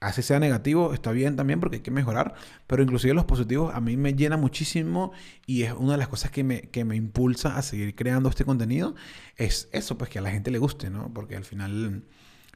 así 0.00 0.22
sea 0.22 0.38
negativo, 0.38 0.92
está 0.92 1.12
bien 1.12 1.34
también 1.36 1.60
porque 1.60 1.76
hay 1.76 1.82
que 1.82 1.90
mejorar. 1.90 2.34
Pero 2.66 2.82
inclusive 2.82 3.14
los 3.14 3.24
positivos 3.24 3.74
a 3.74 3.80
mí 3.80 3.96
me 3.96 4.12
llena 4.12 4.36
muchísimo 4.36 5.12
y 5.46 5.62
es 5.62 5.72
una 5.72 5.92
de 5.92 5.98
las 5.98 6.08
cosas 6.08 6.30
que 6.30 6.44
me, 6.44 6.60
que 6.62 6.84
me 6.84 6.94
impulsa 6.94 7.56
a 7.56 7.62
seguir 7.62 7.94
creando 7.94 8.28
este 8.28 8.44
contenido. 8.44 8.94
Es 9.36 9.70
eso, 9.72 9.96
pues 9.96 10.10
que 10.10 10.18
a 10.18 10.22
la 10.22 10.30
gente 10.30 10.50
le 10.50 10.58
guste, 10.58 10.90
¿no? 10.90 11.10
Porque 11.14 11.36
al 11.36 11.44
final 11.44 12.04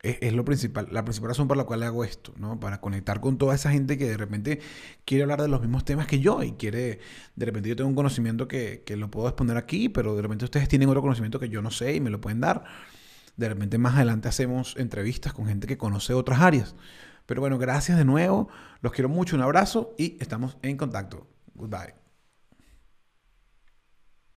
es, 0.05 0.32
lo 0.32 0.44
principal, 0.44 0.88
la 0.90 1.05
principal 1.05 1.30
razón 1.30 1.48
por 1.48 1.57
la 1.57 1.64
cual 1.64 1.82
hago 1.82 2.05
esto, 2.05 2.34
¿no? 2.36 2.61
Para 2.61 2.80
conectar 2.80 3.20
con 3.20 3.38
toda 3.38 3.55
esa 3.55 3.70
gente 3.70 3.96
que 3.96 4.07
de 4.07 4.16
repente 4.16 4.61
quiere 5.05 5.22
hablar 5.22 5.40
de 5.40 5.48
los 5.48 5.61
mismos 5.61 5.84
temas 5.84 6.07
que 6.07 6.20
yo 6.20 6.42
y 6.42 6.52
quiere, 6.52 7.00
de 7.36 7.46
repente 7.46 7.68
yo 7.70 7.76
tengo 7.76 7.88
un 7.88 7.96
conocimiento 7.96 8.46
que, 8.46 8.82
que 8.84 8.96
lo 8.96 9.11
puedo 9.11 9.28
exponer 9.28 9.57
aquí, 9.57 9.88
pero 9.88 10.14
de 10.14 10.22
repente 10.22 10.44
ustedes 10.44 10.68
tienen 10.68 10.88
otro 10.88 11.00
conocimiento 11.00 11.40
que 11.40 11.48
yo 11.48 11.62
no 11.62 11.70
sé 11.70 11.94
y 11.94 12.00
me 12.00 12.11
lo 12.11 12.20
pueden 12.20 12.40
dar. 12.40 12.64
De 13.36 13.48
repente 13.48 13.78
más 13.78 13.94
adelante 13.96 14.28
hacemos 14.28 14.76
entrevistas 14.76 15.32
con 15.32 15.46
gente 15.46 15.66
que 15.66 15.78
conoce 15.78 16.12
otras 16.12 16.40
áreas. 16.40 16.74
Pero 17.26 17.40
bueno, 17.40 17.59
gracias 17.59 17.96
de 17.96 18.05
nuevo, 18.05 18.48
los 18.82 18.92
quiero 18.92 19.09
mucho, 19.09 19.36
un 19.36 19.42
abrazo 19.42 19.94
y 19.96 20.16
estamos 20.20 20.59
en 20.62 20.76
contacto. 20.76 21.26
Goodbye. 21.55 22.03